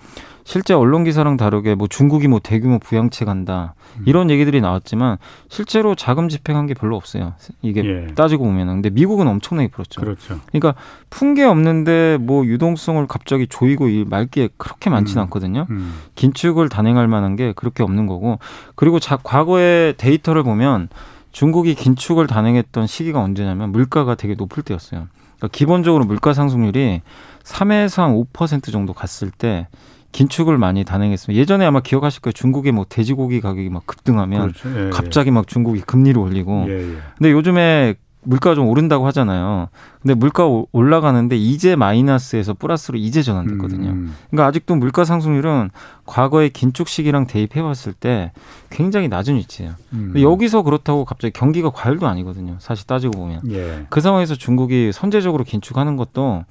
실제 0.44 0.74
언론 0.74 1.04
기사랑 1.04 1.36
다르게 1.36 1.74
뭐 1.74 1.88
중국이 1.88 2.28
뭐 2.28 2.40
대규모 2.42 2.78
부양책 2.78 3.28
한다 3.28 3.74
음. 3.98 4.04
이런 4.06 4.30
얘기들이 4.30 4.60
나왔지만 4.60 5.18
실제로 5.48 5.94
자금 5.94 6.28
집행한 6.28 6.66
게 6.66 6.74
별로 6.74 6.96
없어요. 6.96 7.34
이게 7.62 7.82
예. 7.84 8.14
따지고 8.14 8.44
보면은 8.44 8.74
근데 8.74 8.90
미국은 8.90 9.26
엄청나게 9.28 9.68
풀었죠. 9.68 10.00
그렇죠. 10.00 10.40
그러니까 10.46 10.74
푼 11.10 11.32
게 11.32 11.44
없는데 11.44 12.18
뭐 12.20 12.44
유동성을 12.44 13.06
갑자기 13.06 13.46
조이고 13.46 13.86
말기에 14.06 14.50
그렇게 14.58 14.90
많지는 14.90 15.22
음. 15.22 15.24
않거든요. 15.24 15.66
음. 15.70 15.94
긴축을 16.14 16.68
단행할 16.68 17.08
만한 17.08 17.36
게 17.36 17.52
그렇게 17.56 17.82
없는 17.82 18.06
거고 18.06 18.38
그리고 18.74 18.98
자, 18.98 19.16
과거의 19.16 19.94
데이터를 19.96 20.42
보면 20.42 20.88
중국이 21.32 21.74
긴축을 21.74 22.26
단행했던 22.26 22.86
시기가 22.86 23.20
언제냐면 23.20 23.72
물가가 23.72 24.14
되게 24.14 24.34
높을 24.34 24.62
때였어요. 24.62 25.08
그러니까 25.38 25.48
기본적으로 25.56 26.04
물가 26.04 26.34
상승률이 26.34 27.00
3에서 27.44 28.02
한 28.02 28.12
5% 28.14 28.70
정도 28.70 28.92
갔을 28.92 29.30
때 29.30 29.66
긴축을 30.12 30.58
많이 30.58 30.84
단행했습니다. 30.84 31.40
예전에 31.40 31.64
아마 31.64 31.80
기억하실 31.80 32.20
거예요. 32.22 32.32
중국의 32.32 32.72
뭐 32.72 32.86
돼지고기 32.88 33.40
가격이 33.40 33.70
막 33.70 33.86
급등하면 33.86 34.52
그렇죠. 34.52 34.68
예, 34.78 34.86
예. 34.86 34.90
갑자기 34.90 35.30
막 35.30 35.48
중국이 35.48 35.80
금리를 35.80 36.20
올리고. 36.20 36.66
예, 36.68 36.72
예. 36.72 36.96
근데 37.16 37.32
요즘에 37.32 37.94
물가가 38.24 38.54
좀 38.54 38.68
오른다고 38.68 39.06
하잖아요. 39.08 39.68
근데 40.00 40.14
물가 40.14 40.44
올라가는데 40.70 41.36
이제 41.36 41.74
마이너스에서 41.74 42.54
플러스로 42.54 42.96
이제 42.96 43.20
전환됐거든요. 43.22 43.90
음. 43.90 44.14
그러니까 44.30 44.46
아직도 44.46 44.76
물가 44.76 45.04
상승률은 45.04 45.70
과거의 46.06 46.50
긴축 46.50 46.88
시기랑 46.88 47.26
대입해 47.26 47.62
봤을 47.62 47.92
때 47.92 48.32
굉장히 48.70 49.08
낮은 49.08 49.34
위치예요. 49.36 49.72
음. 49.92 50.14
여기서 50.16 50.62
그렇다고 50.62 51.04
갑자기 51.04 51.32
경기가 51.32 51.70
과열도 51.70 52.06
아니거든요. 52.06 52.56
사실 52.60 52.86
따지고 52.86 53.18
보면. 53.18 53.40
예. 53.50 53.86
그 53.90 54.00
상황에서 54.00 54.36
중국이 54.36 54.92
선제적으로 54.92 55.42
긴축하는 55.42 55.96
것도 55.96 56.44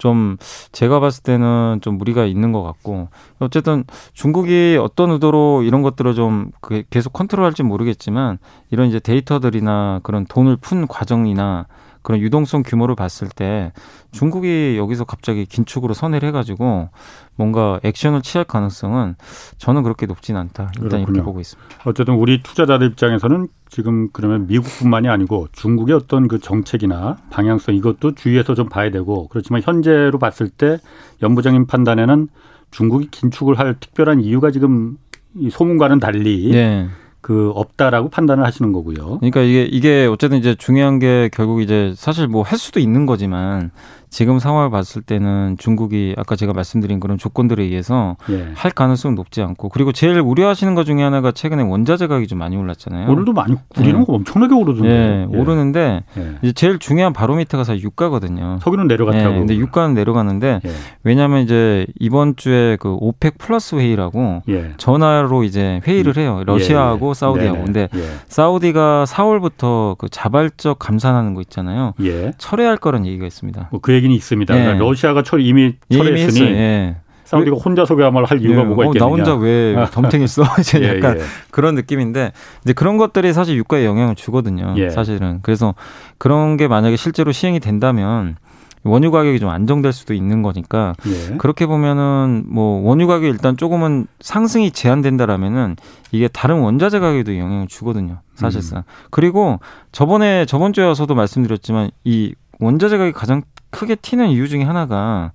좀 0.00 0.38
제가 0.72 0.98
봤을 0.98 1.22
때는 1.22 1.80
좀 1.82 1.98
무리가 1.98 2.24
있는 2.24 2.52
것 2.52 2.62
같고 2.62 3.08
어쨌든 3.38 3.84
중국이 4.14 4.78
어떤 4.80 5.10
의도로 5.10 5.62
이런 5.62 5.82
것들을 5.82 6.14
좀그 6.14 6.84
계속 6.88 7.12
컨트롤할지 7.12 7.62
모르겠지만 7.62 8.38
이런 8.70 8.88
이제 8.88 8.98
데이터들이나 8.98 10.00
그런 10.02 10.24
돈을 10.24 10.56
푼 10.56 10.88
과정이나 10.88 11.66
그런 12.02 12.20
유동성 12.20 12.62
규모를 12.64 12.94
봤을 12.94 13.28
때 13.28 13.72
중국이 14.12 14.76
여기서 14.78 15.04
갑자기 15.04 15.44
긴축으로 15.46 15.94
선회를 15.94 16.28
해가지고 16.28 16.88
뭔가 17.36 17.80
액션을 17.82 18.22
취할 18.22 18.44
가능성은 18.44 19.16
저는 19.58 19.82
그렇게 19.82 20.06
높지는 20.06 20.40
않다. 20.40 20.72
일단 20.76 20.88
그렇군요. 20.90 21.12
이렇게 21.12 21.22
보고 21.22 21.40
있습니다. 21.40 21.76
어쨌든 21.84 22.14
우리 22.14 22.42
투자자들 22.42 22.88
입장에서는 22.88 23.48
지금 23.68 24.08
그러면 24.12 24.46
미국뿐만이 24.46 25.08
아니고 25.08 25.48
중국의 25.52 25.94
어떤 25.94 26.28
그 26.28 26.38
정책이나 26.38 27.18
방향성 27.30 27.74
이것도 27.74 28.14
주의해서 28.14 28.54
좀 28.54 28.68
봐야 28.68 28.90
되고 28.90 29.28
그렇지만 29.28 29.62
현재로 29.62 30.18
봤을 30.18 30.48
때 30.48 30.78
연부장님 31.22 31.66
판단에는 31.66 32.28
중국이 32.70 33.08
긴축을 33.10 33.58
할 33.58 33.76
특별한 33.78 34.20
이유가 34.20 34.50
지금 34.50 34.96
이 35.34 35.50
소문과는 35.50 36.00
달리 36.00 36.50
네. 36.50 36.88
그 37.20 37.50
없다라고 37.54 38.08
판단을 38.08 38.44
하시는 38.44 38.72
거고요. 38.72 39.18
그러니까 39.18 39.42
이게 39.42 39.64
이게 39.64 40.06
어쨌든 40.10 40.38
이제 40.38 40.54
중요한 40.54 40.98
게 40.98 41.28
결국 41.32 41.60
이제 41.62 41.92
사실 41.96 42.26
뭐 42.28 42.42
할 42.42 42.58
수도 42.58 42.80
있는 42.80 43.06
거지만 43.06 43.70
지금 44.10 44.40
상황을 44.40 44.70
봤을 44.70 45.02
때는 45.02 45.56
중국이 45.58 46.14
아까 46.18 46.34
제가 46.34 46.52
말씀드린 46.52 46.98
그런 46.98 47.16
조건들에 47.16 47.62
의해서 47.62 48.16
예. 48.30 48.48
할 48.54 48.72
가능성은 48.72 49.14
높지 49.14 49.40
않고 49.40 49.68
그리고 49.68 49.92
제일 49.92 50.18
우려하시는 50.18 50.74
것 50.74 50.84
중에 50.84 51.02
하나가 51.02 51.30
최근에 51.30 51.62
원자재 51.62 52.08
가격이 52.08 52.26
좀 52.26 52.38
많이 52.38 52.56
올랐잖아요. 52.56 53.08
오늘도 53.08 53.32
많이 53.32 53.54
우리는 53.78 54.00
예. 54.00 54.04
엄청나게 54.06 54.54
오르던데. 54.54 54.88
예. 54.88 55.28
예. 55.32 55.38
오르는데 55.38 56.02
예. 56.16 56.34
이제 56.42 56.52
제일 56.52 56.78
중요한 56.78 57.12
바로미터가 57.12 57.62
사실 57.62 57.84
유가거든요. 57.84 58.58
석유는 58.62 58.88
내려갔다고. 58.88 59.34
예. 59.34 59.38
근데 59.38 59.56
유가는 59.56 59.94
내려가는데 59.94 60.60
예. 60.64 60.70
왜냐하면 61.04 61.42
이제 61.42 61.86
이번 62.00 62.34
주에 62.36 62.76
그 62.80 62.96
오펙 63.00 63.38
플러스 63.38 63.76
회의라고 63.76 64.42
전화로 64.76 65.44
이제 65.44 65.80
회의를 65.86 66.16
해요. 66.16 66.42
러시아하고 66.46 67.14
사우디하고. 67.14 67.64
근데 67.64 67.88
사우디가 68.26 69.04
4월부터 69.06 69.96
그 69.98 70.08
자발적 70.08 70.80
감산하는 70.80 71.34
거 71.34 71.40
있잖아요. 71.42 71.94
철회할 72.38 72.76
거란 72.76 73.06
얘기가 73.06 73.26
있습니다. 73.26 73.68
뭐 73.70 73.80
그 73.80 73.99
얘기는 74.00 74.14
있습니다. 74.14 74.54
네. 74.54 74.60
그러니까 74.62 74.84
러시아가 74.84 75.22
철 75.22 75.40
이미 75.40 75.74
예, 75.90 75.96
철회했으니 75.96 76.50
예. 76.50 76.96
사우디가 77.24 77.56
혼자서야말로 77.56 78.26
할 78.26 78.40
이유가 78.42 78.62
예. 78.62 78.64
뭐가 78.64 78.84
있겠느냐. 78.86 79.04
어, 79.04 79.08
나 79.08 79.14
혼자 79.14 79.34
왜 79.36 79.76
덤탱했어? 79.92 80.42
이제 80.58 80.80
예, 80.82 80.96
약간 80.96 81.18
예. 81.18 81.22
그런 81.50 81.76
느낌인데 81.76 82.32
이제 82.64 82.72
그런 82.72 82.96
것들이 82.96 83.32
사실 83.32 83.56
유가에 83.56 83.84
영향을 83.84 84.16
주거든요. 84.16 84.74
예. 84.78 84.90
사실은 84.90 85.38
그래서 85.42 85.74
그런 86.18 86.56
게 86.56 86.66
만약에 86.66 86.96
실제로 86.96 87.30
시행이 87.30 87.60
된다면 87.60 88.36
원유 88.82 89.10
가격이 89.10 89.38
좀 89.38 89.50
안정될 89.50 89.92
수도 89.92 90.14
있는 90.14 90.42
거니까 90.42 90.94
예. 91.06 91.36
그렇게 91.36 91.66
보면은 91.66 92.44
뭐 92.46 92.80
원유 92.88 93.06
가격이 93.06 93.28
일단 93.28 93.56
조금은 93.56 94.06
상승이 94.20 94.70
제한된다라면은 94.70 95.76
이게 96.12 96.28
다른 96.28 96.60
원자재 96.60 96.98
가격에도 96.98 97.36
영향을 97.36 97.66
주거든요 97.68 98.20
사실상 98.34 98.78
음. 98.78 98.82
그리고 99.10 99.60
저번에 99.92 100.46
저번 100.46 100.72
주에서도 100.72 101.14
말씀드렸지만 101.14 101.90
이 102.04 102.34
원자재 102.58 102.96
가격이 102.96 103.12
가장 103.12 103.42
크게 103.70 103.96
튀는 103.96 104.28
이유 104.28 104.48
중에 104.48 104.62
하나가 104.62 105.32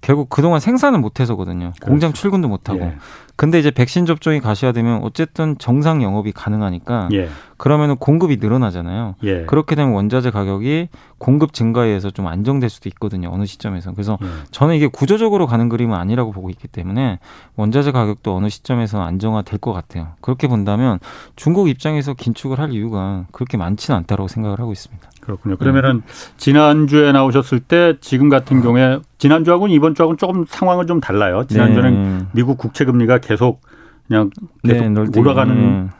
결국 0.00 0.28
그동안 0.28 0.60
생산을 0.60 0.98
못 0.98 1.20
해서거든요. 1.20 1.72
그렇죠. 1.72 1.86
공장 1.86 2.12
출근도 2.12 2.48
못 2.48 2.68
하고. 2.68 2.80
예. 2.80 2.96
근데 3.36 3.58
이제 3.58 3.70
백신 3.70 4.06
접종이 4.06 4.40
가시화되면 4.40 5.02
어쨌든 5.02 5.56
정상 5.58 6.02
영업이 6.02 6.32
가능하니까 6.32 7.10
예. 7.12 7.28
그러면은 7.58 7.96
공급이 7.96 8.38
늘어나잖아요. 8.38 9.16
예. 9.24 9.44
그렇게 9.44 9.74
되면 9.76 9.92
원자재 9.92 10.30
가격이 10.30 10.88
공급 11.18 11.52
증가에 11.52 11.88
의해서 11.88 12.10
좀 12.10 12.26
안정될 12.26 12.68
수도 12.68 12.88
있거든요. 12.90 13.30
어느 13.30 13.44
시점에서. 13.44 13.92
그래서 13.92 14.18
예. 14.22 14.26
저는 14.50 14.74
이게 14.74 14.86
구조적으로 14.86 15.46
가는 15.46 15.68
그림은 15.68 15.96
아니라고 15.96 16.32
보고 16.32 16.50
있기 16.50 16.68
때문에 16.68 17.18
원자재 17.56 17.92
가격도 17.92 18.34
어느 18.34 18.48
시점에서 18.48 19.02
안정화될 19.02 19.58
것 19.58 19.72
같아요. 19.72 20.08
그렇게 20.20 20.48
본다면 20.48 20.98
중국 21.36 21.68
입장에서 21.68 22.14
긴축을 22.14 22.58
할 22.58 22.72
이유가 22.72 23.26
그렇게 23.32 23.56
많지는 23.56 23.98
않다고 23.98 24.28
생각을 24.28 24.60
하고 24.60 24.72
있습니다. 24.72 25.10
그렇군요. 25.20 25.56
그러면은 25.56 26.02
지난주에 26.36 27.10
나오셨을 27.10 27.60
때 27.60 27.94
지금 28.00 28.28
같은 28.28 28.62
경우에 28.62 29.00
지난주하고는 29.18 29.74
이번 29.74 29.94
주하고는 29.94 30.18
조금 30.18 30.44
상황은 30.46 30.86
좀 30.86 31.00
달라요. 31.00 31.44
지난주는 31.48 32.18
네. 32.18 32.26
미국 32.32 32.58
국채 32.58 32.84
금리가 32.84 33.18
계속 33.26 33.60
그냥 34.06 34.30
계속 34.64 34.88
네, 34.92 35.20
올라가는 35.20 35.84
네. 35.86 35.90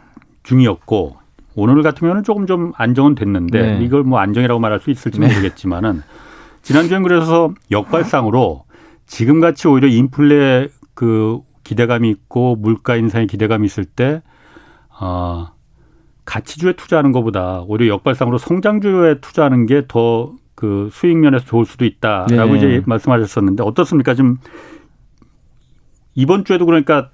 중이었고 0.43 1.17
오늘 1.55 1.83
같은 1.83 2.01
경우는 2.01 2.23
조금 2.23 2.47
좀 2.47 2.73
안정은 2.77 3.15
됐는데 3.15 3.79
네. 3.79 3.85
이걸 3.85 4.05
뭐 4.05 4.19
안정이라고 4.21 4.61
말할 4.61 4.81
수 4.81 4.91
있을지 4.91 5.19
네. 5.19 5.29
모르겠지만은 5.29 6.03
지난주엔 6.63 7.03
그래서 7.03 7.53
역발상으로 7.71 8.65
지금 9.07 9.41
같이 9.41 9.69
오히려 9.69 9.89
인플레 9.89 10.69
그 10.95 11.41
기대감이 11.65 12.09
있고 12.11 12.57
물가 12.57 12.97
인상의 12.97 13.27
기대감이 13.27 13.67
있을 13.67 13.85
때 13.85 14.23
아, 14.89 15.53
가치주에 16.25 16.75
투자하는 16.75 17.13
것보다 17.13 17.63
오히려 17.67 17.89
역발상으로 17.89 18.39
성장주에 18.39 19.21
투자하는 19.21 19.67
게 19.67 19.87
더 19.87 20.35
그 20.57 20.89
수익 20.91 21.19
면에서 21.19 21.45
좋을 21.45 21.67
수도 21.67 21.85
있다라고 21.85 22.53
네. 22.55 22.57
이제 22.57 22.83
말씀하셨었는데 22.87 23.63
어떻습니까? 23.63 24.15
지금 24.15 24.39
이번 26.15 26.45
주에도 26.45 26.65
그러니까 26.65 27.11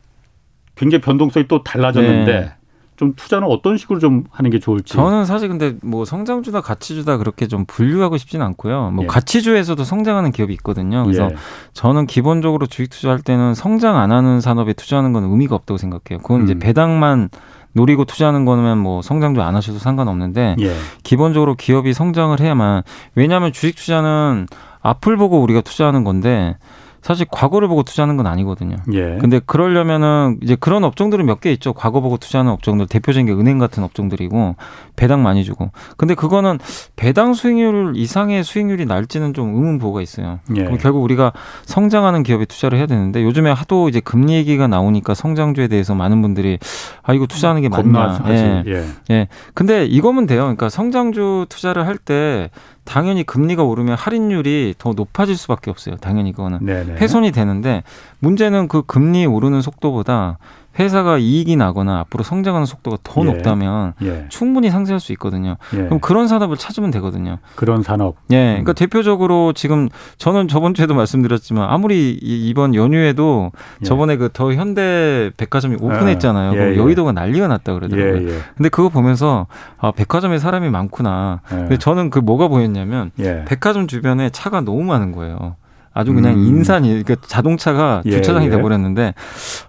굉장히 0.77 1.01
변동성이 1.03 1.47
또 1.49 1.63
달라졌는데 1.63 2.33
네. 2.33 2.53
좀 2.97 3.15
투자는 3.17 3.49
어떤 3.49 3.77
식으로 3.77 3.99
좀 3.99 4.25
하는 4.31 4.51
게 4.51 4.59
좋을지. 4.59 4.93
저는 4.93 5.25
사실 5.25 5.49
근데 5.49 5.75
뭐 5.83 6.05
성장주다 6.05 6.61
가치주다 6.61 7.17
그렇게 7.17 7.49
좀 7.49 7.65
분류하고 7.65 8.17
싶지는 8.17 8.47
않고요. 8.47 8.91
뭐 8.93 9.05
예. 9.05 9.07
가치주에서도 9.09 9.83
성장하는 9.83 10.31
기업이 10.31 10.53
있거든요. 10.55 11.03
그래서 11.03 11.25
예. 11.25 11.37
저는 11.73 12.07
기본적으로 12.07 12.67
주식 12.67 12.91
투자할 12.91 13.21
때는 13.21 13.55
성장 13.55 13.97
안 13.97 14.13
하는 14.13 14.41
산업에 14.41 14.73
투자하는 14.75 15.13
건 15.13 15.25
의미가 15.25 15.55
없다고 15.57 15.79
생각해요. 15.79 16.23
그건 16.23 16.43
음. 16.43 16.45
이제 16.45 16.59
배당만 16.59 17.31
노리고 17.73 18.05
투자하는 18.05 18.45
거는 18.45 18.79
뭐 18.79 19.03
성장도 19.03 19.43
안 19.43 19.57
하셔도 19.57 19.79
상관없는데 19.79 20.57
예. 20.61 20.75
기본적으로 21.03 21.55
기업이 21.55 21.95
성장을 21.95 22.39
해야만 22.39 22.83
왜냐하면 23.15 23.53
주식 23.53 23.75
투자는 23.77 24.47
앞을 24.83 25.17
보고 25.17 25.41
우리가 25.43 25.63
투자하는 25.63 26.05
건데 26.05 26.57
사실 27.03 27.27
과거를 27.31 27.67
보고 27.69 27.83
투자하는 27.83 28.17
건 28.17 28.27
아니거든요. 28.29 28.77
예. 28.93 29.19
근데 29.21 29.41
그러려면은 29.45 30.39
이제 30.41 30.57
그런 30.59 30.85
업종들은 30.85 31.27
몇 31.27 31.41
개 31.43 31.51
있죠. 31.53 31.73
과거 31.73 32.01
보고 32.01 32.17
투자하는 32.19 32.53
업종들 32.53 32.87
대표적인 32.87 33.27
게 33.27 33.33
은행 33.33 33.59
같은 33.59 33.83
업종들이고 33.83 34.55
배당 34.95 35.25
많이 35.25 35.43
주고. 35.43 35.73
근데 35.97 36.15
그거는 36.15 36.61
배당 36.95 37.35
수익률 37.35 37.95
이상의 37.97 38.45
수익률이 38.45 38.87
날지는 38.87 39.35
좀 39.35 39.49
의문보가 39.55 40.01
있어요. 40.03 40.39
예. 40.57 40.63
그럼 40.65 40.79
결국 40.79 41.03
우리가 41.03 41.33
성장하는 41.67 42.23
기업에 42.23 42.45
투자를 42.45 42.79
해야 42.79 42.87
되는데 42.87 43.25
요즘에 43.25 43.51
하도 43.51 43.89
이제 43.89 43.99
금리 43.99 44.35
얘기가 44.35 44.69
나오니까 44.69 45.15
성장주에 45.15 45.67
대해서 45.67 45.97
많은 45.97 46.23
분들이 46.23 46.59
아 47.03 47.13
이거 47.13 47.27
투자하는 47.27 47.63
게 47.63 47.69
맞나? 47.69 48.23
예. 48.29 48.63
예. 48.69 48.87
예. 49.11 49.29
근데 49.55 49.85
이거면 49.87 50.27
돼요. 50.27 50.43
그러니까 50.43 50.69
성장주 50.69 51.47
투자를 51.49 51.87
할 51.87 51.99
때 51.99 52.51
당연히 52.85 53.23
금리가 53.23 53.63
오르면 53.63 53.97
할인율이 53.97 54.75
더 54.79 54.93
높아질 54.93 55.37
수밖에 55.37 55.71
없어요. 55.71 55.97
당연히 55.97 56.33
그거는 56.33 56.59
네네. 56.65 56.95
훼손이 56.95 57.33
되는데 57.33 57.83
문제는 58.19 58.69
그 58.69 58.83
금리 58.83 59.25
오르는 59.27 59.63
속도보다 59.63 60.39
회사가 60.79 61.19
이익이 61.19 61.57
나거나 61.57 62.01
앞으로 62.01 62.25
성장하는 62.25 62.67
속도가 62.67 62.99
더 63.05 63.21
예. 63.21 63.25
높다면 63.25 63.93
예. 64.03 64.27
충분히 64.29 64.71
상쇄할 64.71 65.01
수 65.01 65.13
있거든요. 65.13 65.57
예. 65.75 65.85
그럼 65.85 66.01
그런 66.01 66.27
산업을 66.29 66.57
찾으면 66.57 66.91
되거든요. 66.91 67.39
그런 67.55 67.83
산업. 67.83 68.17
예. 68.33 68.51
그러니까 68.53 68.73
음. 68.73 68.75
대표적으로 68.75 69.53
지금 69.53 69.89
저는 70.19 70.49
저번 70.49 70.75
주에도 70.75 70.95
말씀드렸지만 70.95 71.69
아무리 71.71 72.11
이번 72.21 72.75
연휴에도 72.75 73.53
예. 73.83 73.85
저번에 73.85 74.17
그 74.17 74.33
더 74.33 74.53
현대 74.55 75.31
백화점이 75.37 75.77
오픈했잖아요. 75.81 76.55
예. 76.59 76.77
여의도가 76.77 77.13
난리가 77.13 77.49
났다 77.49 77.75
그러더라고요. 77.75 78.41
근데 78.57 78.69
그거 78.71 78.89
보면서 78.89 79.47
아, 79.79 79.91
백화점에 79.93 80.39
사람이 80.39 80.71
많구나. 80.71 81.43
근데 81.49 81.77
저는 81.77 82.11
그 82.11 82.19
뭐가 82.19 82.49
보였냐면 82.49 83.11
백화점 83.17 83.87
주변에 83.87 84.31
차가 84.31 84.63
너무 84.63 84.83
많은 84.85 85.13
거예요. 85.13 85.57
아주 85.95 86.13
그냥 86.15 86.35
음. 86.35 86.47
인산이 86.47 87.03
그러니까 87.03 87.17
자동차가 87.27 88.03
예, 88.07 88.11
주차장이 88.13 88.47
예. 88.47 88.51
돼버렸는데 88.51 89.15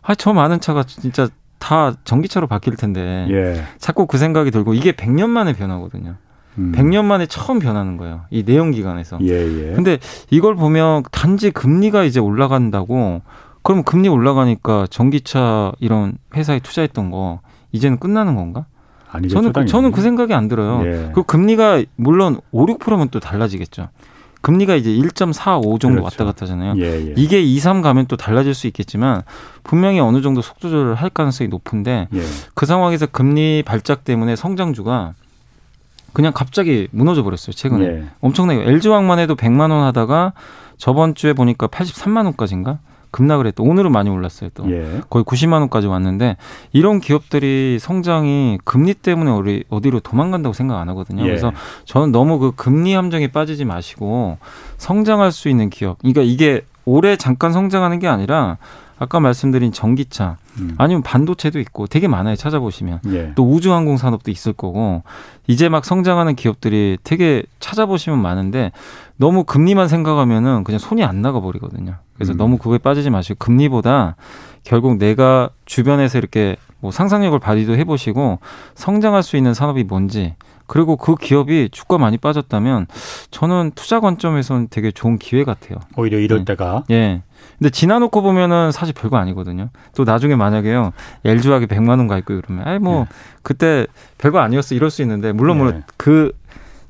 아 0.01 0.15
저 0.15 0.33
많은 0.33 0.59
차가 0.59 0.83
진짜 0.83 1.27
다 1.59 1.93
전기차로 2.03 2.47
바뀔 2.47 2.75
텐데 2.75 3.27
예. 3.29 3.63
자꾸 3.77 4.05
그 4.07 4.17
생각이 4.17 4.51
들고 4.51 4.73
이게 4.73 4.91
100년 4.91 5.29
만에 5.29 5.53
변하거든요. 5.53 6.15
음. 6.57 6.71
100년 6.75 7.05
만에 7.05 7.25
처음 7.25 7.59
변하는 7.59 7.97
거예요. 7.97 8.21
이 8.29 8.43
내연 8.43 8.71
기관에서. 8.71 9.17
예, 9.21 9.29
예. 9.29 9.73
근데 9.73 9.97
이걸 10.29 10.55
보면 10.55 11.03
단지 11.11 11.51
금리가 11.51 12.03
이제 12.03 12.19
올라간다고 12.19 13.21
그러면 13.63 13.83
금리 13.85 14.09
올라가니까 14.09 14.87
전기차 14.89 15.71
이런 15.79 16.17
회사에 16.35 16.59
투자했던 16.59 17.11
거 17.11 17.39
이제는 17.71 17.97
끝나는 17.97 18.35
건가? 18.35 18.65
아니죠. 19.09 19.35
저는 19.35 19.53
그, 19.53 19.65
저는 19.65 19.91
그 19.91 20.01
생각이 20.01 20.33
안 20.33 20.47
들어요. 20.47 20.81
예. 20.85 21.11
그 21.13 21.23
금리가 21.23 21.83
물론 21.95 22.39
5, 22.51 22.65
6%면 22.65 23.09
또 23.09 23.19
달라지겠죠. 23.19 23.89
금리가 24.43 24.75
이제 24.75 24.89
1.45 24.89 25.79
정도 25.79 26.01
그렇죠. 26.01 26.03
왔다 26.03 26.25
갔다 26.25 26.43
하잖아요. 26.43 26.75
예, 26.77 27.07
예. 27.07 27.13
이게 27.15 27.41
2, 27.41 27.59
3 27.59 27.81
가면 27.81 28.07
또 28.07 28.17
달라질 28.17 28.53
수 28.53 28.67
있겠지만 28.67 29.23
분명히 29.63 30.01
어느 30.01 30.21
정도 30.21 30.41
속도 30.41 30.69
조절을 30.69 30.95
할 30.95 31.09
가능성이 31.09 31.47
높은데 31.47 32.09
예. 32.13 32.21
그 32.53 32.65
상황에서 32.65 33.05
금리 33.05 33.63
발작 33.65 34.03
때문에 34.03 34.35
성장주가 34.35 35.13
그냥 36.11 36.33
갑자기 36.33 36.89
무너져 36.91 37.23
버렸어요. 37.23 37.53
최근에. 37.53 37.85
예. 37.85 38.03
엄청나게 38.19 38.63
LG화학만 38.63 39.17
해도 39.17 39.35
100만 39.35 39.71
원 39.71 39.83
하다가 39.85 40.33
저번 40.77 41.15
주에 41.15 41.31
보니까 41.31 41.67
83만 41.67 42.25
원까지인가? 42.25 42.79
급락을 43.13 43.47
했다. 43.47 43.63
오늘은 43.63 43.91
많이 43.91 44.09
올랐어요. 44.09 44.49
또 44.53 44.69
예. 44.69 45.01
거의 45.09 45.23
90만 45.23 45.53
원까지 45.53 45.87
왔는데 45.87 46.35
이런 46.73 46.99
기업들이 46.99 47.77
성장이 47.79 48.57
금리 48.65 48.93
때문에 48.93 49.31
어디, 49.31 49.63
어디로 49.69 50.01
도망간다고 50.01 50.51
생각 50.53 50.79
안 50.79 50.89
하거든요. 50.89 51.21
예. 51.23 51.27
그래서 51.27 51.53
저는 51.85 52.11
너무 52.11 52.39
그 52.39 52.51
금리 52.55 52.93
함정에 52.93 53.27
빠지지 53.27 53.63
마시고 53.63 54.37
성장할 54.77 55.31
수 55.31 55.47
있는 55.47 55.69
기업. 55.69 55.99
그러니까 55.99 56.23
이게 56.23 56.65
올해 56.85 57.15
잠깐 57.15 57.53
성장하는 57.53 57.99
게 57.99 58.07
아니라 58.07 58.57
아까 58.99 59.19
말씀드린 59.19 59.71
전기차 59.71 60.37
음. 60.59 60.75
아니면 60.77 61.01
반도체도 61.03 61.59
있고 61.59 61.87
되게 61.87 62.07
많아요 62.07 62.35
찾아보시면 62.35 62.99
예. 63.07 63.31
또 63.35 63.49
우주항공 63.49 63.97
산업도 63.97 64.31
있을 64.31 64.53
거고 64.53 65.03
이제 65.47 65.67
막 65.67 65.83
성장하는 65.83 66.35
기업들이 66.35 66.97
되게 67.03 67.43
찾아보시면 67.59 68.21
많은데 68.21 68.71
너무 69.17 69.43
금리만 69.43 69.87
생각하면은 69.87 70.63
그냥 70.63 70.79
손이 70.79 71.03
안 71.03 71.21
나가 71.21 71.39
버리거든요. 71.41 71.95
그래서 72.15 72.33
음. 72.33 72.37
너무 72.37 72.57
그거에 72.57 72.77
빠지지 72.77 73.09
마시고 73.09 73.37
금리보다 73.39 74.15
결국 74.63 74.97
내가 74.97 75.49
주변에서 75.65 76.17
이렇게 76.17 76.55
뭐 76.79 76.91
상상력을 76.91 77.37
발휘도 77.39 77.75
해보시고 77.77 78.39
성장할 78.75 79.23
수 79.23 79.37
있는 79.37 79.53
산업이 79.53 79.83
뭔지 79.83 80.35
그리고 80.67 80.95
그 80.95 81.15
기업이 81.15 81.69
주가 81.71 81.97
많이 81.97 82.17
빠졌다면 82.17 82.87
저는 83.31 83.71
투자 83.75 83.99
관점에서는 83.99 84.67
되게 84.69 84.91
좋은 84.91 85.17
기회 85.17 85.43
같아요. 85.43 85.77
오히려 85.97 86.19
이럴 86.19 86.39
네. 86.39 86.45
때가. 86.45 86.83
예. 86.91 87.21
근데 87.59 87.69
지나놓고 87.69 88.21
보면은 88.21 88.71
사실 88.71 88.93
별거 88.93 89.17
아니거든요. 89.17 89.69
또 89.95 90.03
나중에 90.03 90.35
만약에요. 90.35 90.91
엘주하게 91.25 91.65
100만 91.67 91.89
원 91.97 92.07
가 92.07 92.17
있고 92.17 92.33
이러면 92.33 92.67
아이 92.67 92.79
뭐 92.79 93.01
예. 93.01 93.05
그때 93.43 93.87
별거 94.17 94.39
아니었어 94.39 94.75
이럴 94.75 94.89
수 94.89 95.01
있는데 95.01 95.31
물론 95.31 95.57
예. 95.57 95.59
물론 95.61 95.83
그 95.97 96.31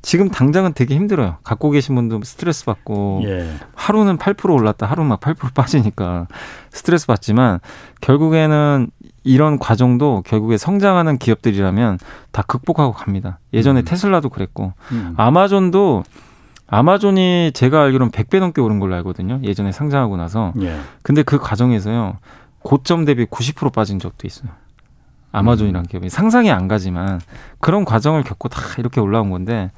지금 0.02 0.30
당장은 0.30 0.74
되게 0.74 0.96
힘들어요. 0.96 1.38
갖고 1.44 1.70
계신 1.70 1.96
분도 1.96 2.20
스트레스 2.24 2.66
받고 2.66 3.22
예. 3.26 3.54
하루는 3.74 4.18
8% 4.18 4.52
올랐다, 4.54 4.86
하루 4.86 5.04
막 5.06 5.22
8% 5.22 5.54
빠지니까 5.54 6.28
스트레스 6.72 7.08
받지만 7.08 7.60
결국에는 8.02 8.90
이런 9.24 9.58
과정도 9.60 10.22
결국에 10.26 10.58
성장하는 10.58 11.18
기업들이라면 11.18 12.00
다 12.32 12.44
극복하고 12.44 12.94
갑니다. 12.94 13.40
예전에 13.54 13.82
음. 13.82 13.86
테슬라도 13.86 14.30
그랬고 14.30 14.74
음. 14.92 15.14
아마존도 15.18 16.04
아마존이 16.68 17.52
제가 17.54 17.84
알기로는 17.84 18.12
100배 18.12 18.40
넘게 18.40 18.62
오른 18.62 18.80
걸로 18.80 18.96
알거든요. 18.96 19.40
예전에 19.44 19.72
상장하고 19.72 20.18
나서. 20.18 20.54
예. 20.62 20.80
근데 21.04 21.22
그 21.22 21.38
과정에서요. 21.38 22.18
고점 22.60 23.06
대비 23.06 23.26
90% 23.26 23.74
빠진 23.74 24.00
적도 24.00 24.26
있어요. 24.26 24.50
아마존이란 25.32 25.84
기업이 25.84 26.10
상상이 26.10 26.52
안 26.52 26.68
가지만 26.68 27.20
그런 27.60 27.86
과정을 27.86 28.24
겪고 28.24 28.50
다 28.50 28.62
이렇게 28.78 29.02
올라온 29.02 29.30
건데 29.32 29.72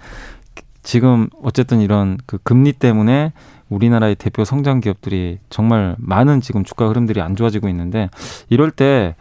지금 0.84 1.30
어쨌든 1.42 1.82
이런 1.82 2.18
그 2.26 2.38
금리 2.44 2.74
때문에 2.74 3.32
우리나라의 3.70 4.16
대표 4.16 4.46
성장 4.46 4.80
기업들이 4.80 5.40
정말 5.50 5.96
많은 5.98 6.42
지금 6.42 6.64
주가 6.64 6.88
흐름들이 6.88 7.22
안 7.22 7.36
좋아지고 7.36 7.68
있는데 7.70 8.10
이럴 8.50 8.70
때 8.70 9.16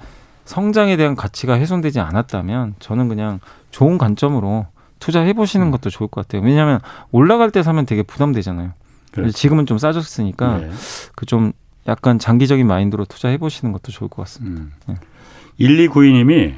성장에 0.44 0.96
대한 0.96 1.14
가치가 1.14 1.54
훼손되지 1.54 2.00
않았다면 2.00 2.74
저는 2.78 3.08
그냥 3.08 3.40
좋은 3.70 3.98
관점으로 3.98 4.66
투자해 4.98 5.32
보시는 5.32 5.66
음. 5.66 5.70
것도 5.70 5.90
좋을 5.90 6.08
것 6.08 6.26
같아요. 6.26 6.42
왜냐하면 6.46 6.80
올라갈 7.12 7.50
때 7.50 7.62
사면 7.62 7.86
되게 7.86 8.02
부담되잖아요. 8.02 8.72
그렇죠. 9.12 9.32
지금은 9.32 9.66
좀 9.66 9.78
싸졌으니까 9.78 10.58
네. 10.58 10.70
그좀 11.14 11.52
약간 11.86 12.18
장기적인 12.18 12.66
마인드로 12.66 13.04
투자해 13.04 13.38
보시는 13.38 13.72
것도 13.72 13.92
좋을 13.92 14.08
것 14.08 14.22
같습니다. 14.22 14.62
음. 14.62 14.72
네. 14.86 14.94
1292님이 15.60 16.54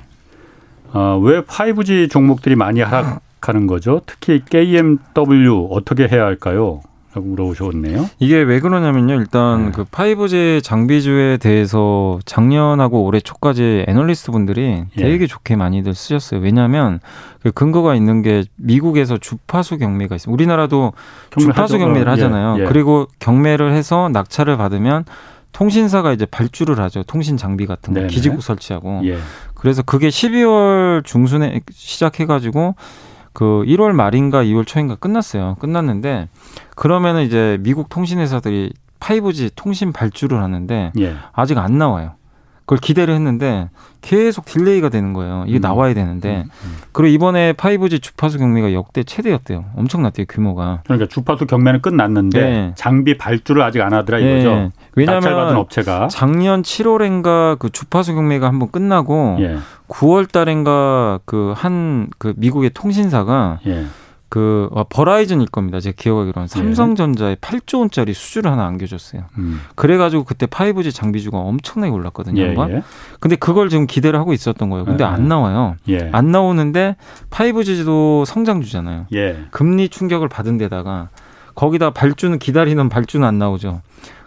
어, 0.92 1.18
왜 1.18 1.40
5G 1.42 2.10
종목들이 2.10 2.56
많이 2.56 2.80
하락하는 2.80 3.66
거죠? 3.66 4.00
특히 4.06 4.42
KMW 4.44 5.68
어떻게 5.70 6.08
해야 6.08 6.24
할까요? 6.24 6.80
라고 7.16 7.28
물어보셨네요. 7.28 8.10
이게 8.18 8.36
왜 8.42 8.60
그러냐면요. 8.60 9.14
일단 9.14 9.66
네. 9.66 9.72
그 9.72 9.84
5G 9.84 10.62
장비주에 10.62 11.38
대해서 11.38 12.18
작년하고 12.26 13.04
올해 13.04 13.20
초까지 13.20 13.86
애널리스트 13.88 14.30
분들이 14.32 14.84
예. 14.98 15.02
되게 15.02 15.26
좋게 15.26 15.56
많이들 15.56 15.94
쓰셨어요. 15.94 16.40
왜냐하면 16.40 17.00
그 17.42 17.52
근거가 17.52 17.94
있는 17.94 18.20
게 18.20 18.44
미국에서 18.56 19.16
주파수 19.16 19.78
경매가 19.78 20.16
있어요. 20.16 20.34
우리나라도 20.34 20.92
주파수 21.38 21.78
경매를 21.78 22.06
하잖아요. 22.12 22.56
예. 22.58 22.64
예. 22.64 22.66
그리고 22.66 23.06
경매를 23.18 23.72
해서 23.72 24.10
낙찰을 24.12 24.58
받으면 24.58 25.06
통신사가 25.52 26.12
이제 26.12 26.26
발주를 26.26 26.78
하죠. 26.80 27.02
통신 27.04 27.38
장비 27.38 27.64
같은 27.64 27.94
거 27.94 28.00
네네. 28.00 28.12
기지국 28.12 28.42
설치하고. 28.42 29.00
예. 29.04 29.16
그래서 29.54 29.80
그게 29.80 30.08
12월 30.08 31.02
중순에 31.02 31.62
시작해가지고 31.70 32.74
그 33.36 33.64
1월 33.66 33.92
말인가 33.92 34.42
2월 34.44 34.66
초인가 34.66 34.94
끝났어요. 34.94 35.56
끝났는데 35.58 36.30
그러면은 36.74 37.22
이제 37.22 37.58
미국 37.60 37.90
통신 37.90 38.18
회사들이 38.18 38.72
5G 38.98 39.50
통신 39.54 39.92
발주를 39.92 40.42
하는데 40.42 40.90
예. 40.98 41.16
아직 41.34 41.58
안 41.58 41.76
나와요. 41.76 42.14
그걸 42.66 42.78
기대를 42.78 43.14
했는데 43.14 43.70
계속 44.02 44.44
delay가 44.44 44.88
되는 44.88 45.12
거예요. 45.12 45.44
이게 45.46 45.58
음. 45.58 45.60
나와야 45.60 45.94
되는데. 45.94 46.44
음. 46.44 46.50
음. 46.64 46.76
그리고 46.92 47.14
이번에 47.14 47.52
5G 47.52 48.02
주파수 48.02 48.38
경매가 48.38 48.72
역대 48.72 49.04
최대였대요. 49.04 49.64
엄청났대요, 49.76 50.26
규모가. 50.28 50.82
그러니까 50.84 51.08
주파수 51.08 51.46
경매는 51.46 51.80
끝났는데 51.80 52.40
네. 52.40 52.72
장비 52.74 53.16
발주를 53.16 53.62
아직 53.62 53.80
안 53.82 53.92
하더라 53.92 54.18
이거죠. 54.18 54.54
네. 54.54 54.70
왜냐하면 54.96 55.56
업체가. 55.56 56.08
작년 56.08 56.62
7월엔가 56.62 57.58
그 57.58 57.70
주파수 57.70 58.14
경매가 58.14 58.46
한번 58.48 58.70
끝나고 58.70 59.36
예. 59.40 59.56
9월 59.88 60.30
달엔가 60.30 61.20
그 61.24 61.54
한그 61.56 62.10
그 62.18 62.34
미국의 62.36 62.70
통신사가 62.74 63.60
예. 63.66 63.86
그 64.28 64.68
어, 64.72 64.84
버라이즌일 64.88 65.46
겁니다. 65.46 65.78
제가 65.78 65.94
기억하기로는 65.96 66.48
삼성전자에 66.48 67.30
예. 67.30 67.34
8조 67.36 67.78
원짜리 67.80 68.12
수주를 68.12 68.50
하나 68.50 68.66
안겨줬어요. 68.66 69.22
음. 69.38 69.60
그래가지고 69.76 70.24
그때 70.24 70.46
5G 70.46 70.92
장비주가 70.92 71.38
엄청나게 71.38 71.92
올랐거든요. 71.92 72.42
예. 72.42 72.54
예. 72.70 72.82
근데 73.20 73.36
그걸 73.36 73.68
지금 73.68 73.86
기대를 73.86 74.18
하고 74.18 74.32
있었던 74.32 74.68
거예요. 74.68 74.84
근데 74.84 75.04
예. 75.04 75.08
안 75.08 75.28
나와요. 75.28 75.76
예. 75.88 76.10
안 76.12 76.32
나오는데 76.32 76.96
5G도 77.30 78.24
성장주잖아요. 78.24 79.06
예. 79.14 79.44
금리 79.52 79.88
충격을 79.88 80.28
받은 80.28 80.58
데다가 80.58 81.10
거기다 81.54 81.90
발주는 81.90 82.38
기다리는 82.38 82.88
발주는 82.88 83.26
안 83.26 83.38
나오죠. 83.38 83.80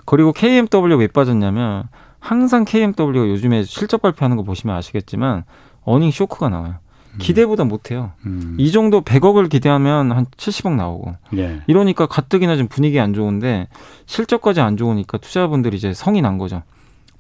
그리고 0.06 0.32
KMW 0.32 0.96
왜 0.98 1.08
빠졌냐면 1.08 1.84
항상 2.20 2.66
KMW가 2.66 3.20
요즘에 3.28 3.64
실적 3.64 4.02
발표하는 4.02 4.38
거 4.38 4.44
보시면 4.44 4.76
아시겠지만 4.76 5.44
어닝 5.84 6.12
쇼크가 6.12 6.50
나와요. 6.50 6.76
기대보다 7.18 7.64
못해요. 7.64 8.12
음. 8.26 8.56
이 8.60 8.72
정도 8.72 9.02
100억을 9.02 9.50
기대하면 9.50 10.12
한 10.12 10.26
70억 10.38 10.76
나오고. 10.76 11.16
예. 11.38 11.62
이러니까 11.68 12.06
가뜩이나 12.06 12.56
좀 12.56 12.68
분위기 12.68 13.00
안 13.00 13.14
좋은데 13.14 13.68
실적까지 14.06 14.62
안 14.62 14.78
좋으니까 14.78 15.18
투자분들이 15.18 15.78
이제 15.78 15.94
성이 15.94 16.22
난 16.22 16.38
거죠. 16.38 16.64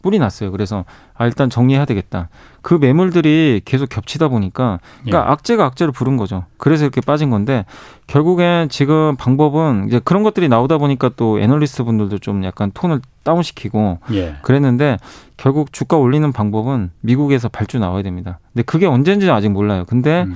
뿔이 0.02 0.20
났어요. 0.20 0.52
그래서 0.52 0.86
아 1.14 1.26
일단 1.26 1.50
정리해야 1.50 1.86
되겠다. 1.86 2.30
그 2.62 2.74
매물들이 2.74 3.62
계속 3.66 3.90
겹치다 3.90 4.30
보니까 4.30 4.80
그러니까 5.04 5.28
예. 5.28 5.32
악재가 5.32 5.66
악재를 5.66 5.92
부른 5.92 6.18
거죠. 6.18 6.46
그래서 6.58 6.86
이렇게 6.86 7.02
빠진 7.02 7.30
건데 7.30 7.66
결국엔 8.08 8.70
지금 8.70 9.16
방법은 9.18 9.88
이제 9.88 10.00
그런 10.04 10.24
것들이 10.24 10.48
나오다 10.48 10.78
보니까 10.78 11.12
또 11.16 11.40
애널리스트 11.40 11.84
분들도 11.84 12.20
좀 12.20 12.44
약간 12.44 12.72
톤을 12.74 13.02
다운시키고 13.24 14.00
예. 14.14 14.36
그랬는데 14.42 14.98
결국 15.38 15.74
주가 15.74 15.98
올리는 15.98 16.32
방법은 16.32 16.92
미국에서 17.02 17.50
발주 17.50 17.80
나와야 17.80 18.04
됩니다. 18.04 18.40
근데 18.54 18.64
그게 18.64 18.86
언제인지는 18.86 19.34
아직 19.34 19.50
몰라요. 19.50 19.86
근데 19.88 20.24
음. 20.24 20.36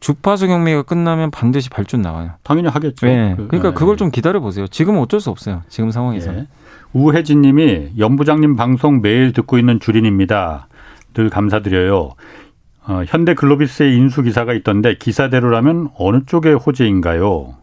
주파수 0.00 0.46
경매가 0.46 0.82
끝나면 0.82 1.30
반드시 1.30 1.70
발주 1.70 1.96
나와요. 1.96 2.32
당연히 2.42 2.68
하겠죠. 2.68 3.06
네. 3.06 3.34
그러니까 3.36 3.70
네. 3.70 3.74
그걸 3.74 3.96
좀 3.96 4.10
기다려 4.10 4.38
보세요. 4.40 4.66
지금 4.66 4.96
은 4.96 5.00
어쩔 5.00 5.18
수 5.18 5.30
없어요. 5.30 5.62
지금 5.68 5.90
상황에서. 5.90 6.34
예. 6.34 6.46
우혜진 6.94 7.42
님이 7.42 7.90
연부장님 7.98 8.54
방송 8.54 9.02
매일 9.02 9.32
듣고 9.32 9.58
있는 9.58 9.80
주린입니다. 9.80 10.68
늘 11.12 11.28
감사드려요. 11.28 12.12
어, 12.86 13.02
현대 13.06 13.34
글로비스의 13.34 13.96
인수 13.96 14.22
기사가 14.22 14.54
있던데 14.54 14.96
기사대로라면 14.96 15.88
어느 15.98 16.24
쪽의 16.24 16.54
호재인가요? 16.54 17.56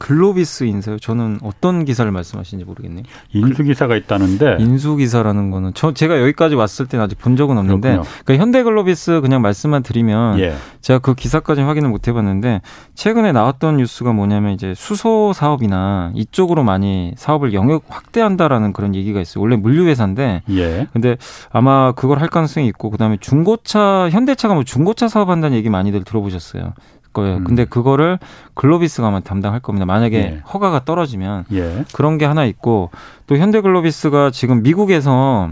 글로비스 0.00 0.64
인사요? 0.64 0.98
저는 0.98 1.40
어떤 1.42 1.84
기사를 1.84 2.10
말씀하시는지 2.10 2.64
모르겠네요. 2.64 3.04
인수 3.34 3.62
기사가 3.62 3.96
있다는데 3.96 4.56
인수 4.58 4.96
기사라는 4.96 5.50
거는 5.50 5.72
저 5.74 5.92
제가 5.92 6.20
여기까지 6.22 6.54
왔을 6.54 6.86
때는 6.86 7.04
아직 7.04 7.18
본 7.18 7.36
적은 7.36 7.58
없는데 7.58 8.00
그러니까 8.24 8.42
현대 8.42 8.62
글로비스 8.62 9.20
그냥 9.20 9.42
말씀만 9.42 9.82
드리면 9.82 10.40
예. 10.40 10.54
제가 10.80 11.00
그 11.00 11.14
기사까지 11.14 11.60
확인을 11.60 11.90
못 11.90 12.08
해봤는데 12.08 12.62
최근에 12.94 13.32
나왔던 13.32 13.76
뉴스가 13.76 14.14
뭐냐면 14.14 14.52
이제 14.52 14.72
수소 14.74 15.34
사업이나 15.34 16.12
이쪽으로 16.14 16.64
많이 16.64 17.12
사업을 17.16 17.52
영역 17.52 17.84
확대한다라는 17.88 18.72
그런 18.72 18.94
얘기가 18.94 19.20
있어요. 19.20 19.42
원래 19.42 19.56
물류 19.56 19.86
회사인데 19.86 20.42
예. 20.48 20.88
근데 20.94 21.18
아마 21.52 21.92
그걸 21.92 22.20
할 22.20 22.28
가능성이 22.28 22.66
있고 22.68 22.88
그다음에 22.88 23.18
중고차 23.20 24.08
현대차가 24.10 24.54
뭐 24.54 24.64
중고차 24.64 25.08
사업한다는 25.08 25.58
얘기 25.58 25.68
많이들 25.68 26.04
들어보셨어요. 26.04 26.72
거예요. 27.12 27.36
음. 27.36 27.44
근데 27.44 27.64
그거를 27.64 28.18
글로비스가 28.54 29.08
아마 29.08 29.20
담당할 29.20 29.60
겁니다. 29.60 29.86
만약에 29.86 30.16
예. 30.16 30.42
허가가 30.52 30.84
떨어지면 30.84 31.44
예. 31.52 31.84
그런 31.92 32.18
게 32.18 32.24
하나 32.24 32.44
있고 32.44 32.90
또 33.26 33.36
현대글로비스가 33.36 34.30
지금 34.30 34.62
미국에서 34.62 35.50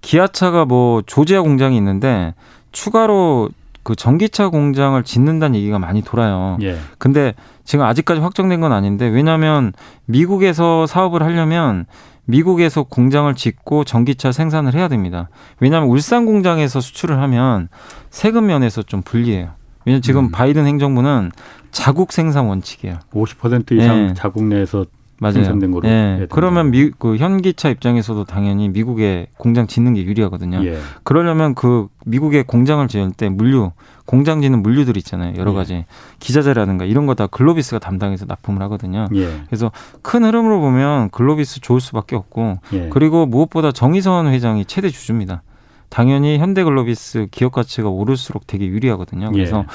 기아차가 0.00 0.64
뭐 0.64 1.02
조지아 1.02 1.42
공장이 1.42 1.76
있는데 1.76 2.34
추가로 2.72 3.50
그 3.82 3.94
전기차 3.96 4.48
공장을 4.48 5.02
짓는다는 5.02 5.58
얘기가 5.58 5.78
많이 5.78 6.02
돌아요. 6.02 6.58
예. 6.62 6.76
근데 6.98 7.34
지금 7.64 7.84
아직까지 7.84 8.20
확정된 8.20 8.60
건 8.60 8.72
아닌데 8.72 9.06
왜냐하면 9.08 9.72
미국에서 10.06 10.86
사업을 10.86 11.22
하려면 11.22 11.86
미국에서 12.24 12.84
공장을 12.84 13.32
짓고 13.34 13.84
전기차 13.84 14.32
생산을 14.32 14.74
해야 14.74 14.88
됩니다. 14.88 15.28
왜냐하면 15.58 15.88
울산 15.88 16.26
공장에서 16.26 16.80
수출을 16.80 17.20
하면 17.20 17.68
세금 18.10 18.46
면에서 18.46 18.82
좀 18.82 19.02
불리해요. 19.02 19.50
왜냐면 19.90 20.02
지금 20.02 20.24
음. 20.26 20.30
바이든 20.30 20.66
행정부는 20.66 21.32
자국 21.72 22.12
생산 22.12 22.46
원칙이에요. 22.46 22.98
50% 23.12 23.72
이상 23.72 24.06
네. 24.08 24.14
자국 24.14 24.44
내에서 24.44 24.86
맞아요. 25.18 25.34
생산된 25.34 25.70
거로. 25.72 25.86
예. 25.86 26.26
그러면 26.30 26.70
미, 26.70 26.90
그 26.98 27.16
현기차 27.18 27.68
입장에서도 27.68 28.24
당연히 28.24 28.70
미국에 28.70 29.26
공장 29.36 29.66
짓는 29.66 29.92
게 29.94 30.04
유리하거든요. 30.04 30.64
예. 30.64 30.78
그러려면 31.02 31.54
그 31.54 31.88
미국에 32.06 32.42
공장을 32.42 32.86
지을 32.88 33.12
때 33.12 33.28
물류, 33.28 33.72
공장 34.06 34.40
짓는 34.40 34.62
물류들 34.62 34.96
있잖아요. 34.96 35.34
여러 35.36 35.50
예. 35.52 35.54
가지 35.56 35.74
예. 35.74 35.86
기자재라든가 36.20 36.86
이런 36.86 37.04
거 37.04 37.14
다 37.14 37.26
글로비스가 37.26 37.80
담당해서 37.80 38.24
납품을 38.26 38.62
하거든요. 38.62 39.08
예. 39.14 39.42
그래서 39.46 39.70
큰 40.00 40.24
흐름으로 40.24 40.60
보면 40.60 41.10
글로비스 41.10 41.60
좋을 41.60 41.80
수밖에 41.82 42.16
없고 42.16 42.58
예. 42.72 42.88
그리고 42.90 43.26
무엇보다 43.26 43.72
정의선 43.72 44.28
회장이 44.28 44.64
최대 44.64 44.88
주주입니다. 44.88 45.42
당연히 45.90 46.38
현대글로비스 46.38 47.26
기업 47.30 47.52
가치가 47.52 47.88
오를수록 47.88 48.46
되게 48.46 48.66
유리하거든요. 48.66 49.30
그래서 49.32 49.58
예. 49.58 49.66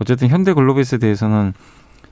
어쨌든 0.00 0.28
현대글로비스에 0.28 0.98
대해서는 0.98 1.52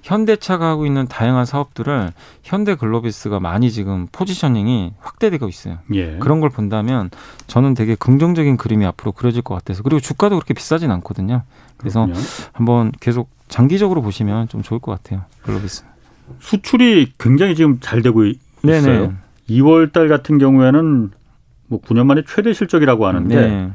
현대차가 0.02 0.68
하고 0.68 0.86
있는 0.86 1.08
다양한 1.08 1.46
사업들을 1.46 2.12
현대글로비스가 2.44 3.40
많이 3.40 3.72
지금 3.72 4.06
포지셔닝이 4.12 4.92
확대되고 5.00 5.48
있어요. 5.48 5.78
예. 5.94 6.18
그런 6.18 6.40
걸 6.40 6.50
본다면 6.50 7.10
저는 7.48 7.74
되게 7.74 7.96
긍정적인 7.96 8.56
그림이 8.56 8.86
앞으로 8.86 9.10
그려질 9.10 9.42
것 9.42 9.54
같아서 9.54 9.82
그리고 9.82 9.98
주가도 9.98 10.36
그렇게 10.36 10.54
비싸진 10.54 10.92
않거든요. 10.92 11.42
그래서 11.76 12.06
그렇군요. 12.06 12.24
한번 12.52 12.92
계속 13.00 13.28
장기적으로 13.48 14.00
보시면 14.00 14.48
좀 14.48 14.62
좋을 14.62 14.78
것 14.78 14.92
같아요. 14.92 15.24
글로비스. 15.42 15.84
수출이 16.38 17.12
굉장히 17.18 17.56
지금 17.56 17.78
잘 17.80 18.02
되고 18.02 18.24
있어요. 18.24 18.38
네네. 18.62 19.12
2월 19.50 19.92
달 19.92 20.08
같은 20.08 20.38
경우에는 20.38 21.10
뭐 21.68 21.80
9년 21.80 22.06
만에 22.06 22.22
최대 22.26 22.52
실적이라고 22.52 23.06
하는데 23.06 23.34
네. 23.48 23.70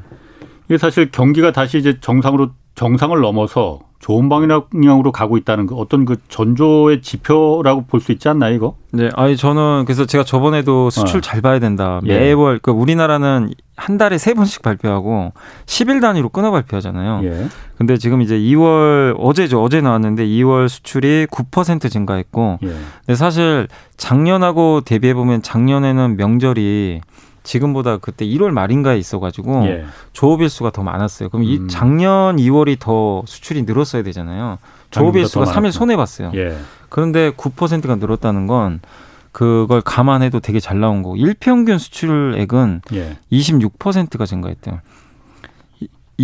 이게 0.68 0.78
사실 0.78 1.10
경기가 1.10 1.52
다시 1.52 1.78
이제 1.78 1.98
정상으로 2.00 2.50
정상을 2.74 3.18
넘어서 3.20 3.80
좋은 3.98 4.28
방향으로 4.28 5.12
가고 5.12 5.36
있다는 5.36 5.66
그 5.66 5.76
어떤 5.76 6.04
그 6.04 6.16
전조의 6.28 7.02
지표라고 7.02 7.84
볼 7.86 8.00
수 8.00 8.10
있지 8.10 8.28
않나요, 8.28 8.52
이거? 8.54 8.74
네, 8.90 9.10
아니 9.14 9.36
저는 9.36 9.84
그래서 9.86 10.06
제가 10.06 10.24
저번에도 10.24 10.90
수출 10.90 11.18
어. 11.18 11.20
잘 11.20 11.40
봐야 11.40 11.60
된다. 11.60 12.00
예. 12.06 12.18
매월 12.18 12.58
그 12.60 12.72
우리나라는 12.72 13.50
한 13.76 13.98
달에 13.98 14.18
세 14.18 14.34
번씩 14.34 14.62
발표하고 14.62 15.32
10일 15.66 16.00
단위로 16.00 16.30
끊어 16.30 16.50
발표하잖아요. 16.50 17.20
예. 17.24 17.46
근데 17.78 17.96
지금 17.96 18.22
이제 18.22 18.36
2월 18.38 19.14
어제죠. 19.20 19.62
어제 19.62 19.80
나왔는데 19.80 20.26
2월 20.26 20.68
수출이 20.68 21.26
9% 21.30 21.88
증가했고 21.88 22.58
예. 22.64 22.68
근데 23.06 23.14
사실 23.14 23.68
작년하고 23.98 24.80
대비해 24.80 25.14
보면 25.14 25.42
작년에는 25.42 26.16
명절이 26.16 27.02
지금보다 27.42 27.98
그때 27.98 28.24
1월 28.26 28.50
말인가에 28.50 28.98
있어가지고 28.98 29.66
예. 29.66 29.84
조업일 30.12 30.48
수가 30.48 30.70
더 30.70 30.82
많았어요. 30.82 31.28
그럼 31.28 31.44
이 31.44 31.58
음. 31.58 31.68
작년 31.68 32.36
2월이 32.36 32.78
더 32.78 33.22
수출이 33.26 33.62
늘었어야 33.62 34.02
되잖아요. 34.02 34.58
조업일 34.90 35.26
수가 35.26 35.46
3일 35.46 35.72
손해 35.72 35.96
봤어요. 35.96 36.30
예. 36.34 36.56
그런데 36.88 37.30
9%가 37.30 37.96
늘었다는 37.96 38.46
건 38.46 38.80
그걸 39.32 39.80
감안해도 39.80 40.40
되게 40.40 40.60
잘 40.60 40.78
나온 40.78 41.02
거고 41.02 41.16
일평균 41.16 41.78
수출액은 41.78 42.82
예. 42.92 43.16
26%가 43.32 44.26
증가했대요. 44.26 44.80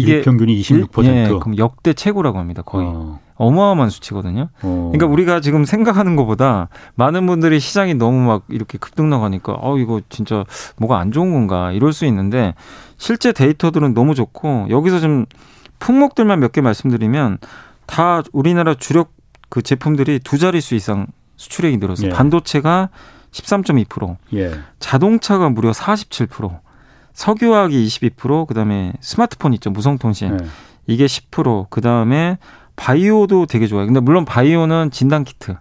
이게 0.01 0.23
평균이 0.23 0.61
26%. 0.61 1.05
예, 1.05 1.29
그럼 1.29 1.59
역대 1.59 1.93
최고라고 1.93 2.39
합니다. 2.39 2.63
거의. 2.63 2.87
어. 2.89 3.21
어마어마한 3.41 3.89
수치거든요. 3.91 4.49
어. 4.63 4.91
그러니까 4.93 5.07
우리가 5.07 5.41
지금 5.41 5.65
생각하는 5.65 6.17
것보다 6.17 6.69
많은 6.97 7.25
분들이 7.27 7.61
시장이 7.61 7.95
너무 7.95 8.19
막 8.27 8.43
이렇게 8.49 8.79
급등나가니까 8.79 9.57
어 9.61 9.79
이거 9.79 10.01
진짜 10.09 10.45
뭐가 10.79 10.99
안 10.99 11.13
좋은 11.13 11.33
건가 11.33 11.71
이럴 11.71 11.93
수 11.93 12.05
있는데 12.07 12.55
실제 12.97 13.33
데이터들은 13.33 13.95
너무 13.95 14.17
좋고 14.17 14.67
여기서 14.71 14.99
좀 14.99 15.27
품목들만 15.79 16.41
몇 16.41 16.51
개 16.51 16.61
말씀드리면 16.61 17.39
다 17.87 18.23
우리나라 18.33 18.75
주력 18.75 19.13
그 19.49 19.63
제품들이 19.63 20.19
두 20.19 20.37
자릿수 20.37 20.75
이상 20.75 21.07
수출액이 21.37 21.77
늘었어요. 21.77 22.09
예. 22.09 22.13
반도체가 22.13 22.89
13.2%, 23.31 24.17
예. 24.35 24.51
자동차가 24.81 25.49
무려 25.49 25.71
47%, 25.71 26.59
석유화학이 27.19 27.85
22%, 27.85 28.47
그다음에 28.47 28.93
스마트폰 29.01 29.53
있죠 29.55 29.71
무성통신 29.71 30.39
예. 30.41 30.47
이게 30.87 31.07
10%, 31.07 31.69
그다음에 31.69 32.39
바이오도 32.77 33.47
되게 33.47 33.67
좋아요. 33.67 33.87
근데 33.87 33.99
물론 33.99 34.25
바이오는 34.25 34.93
진단 34.93 35.25
키트. 35.25 35.57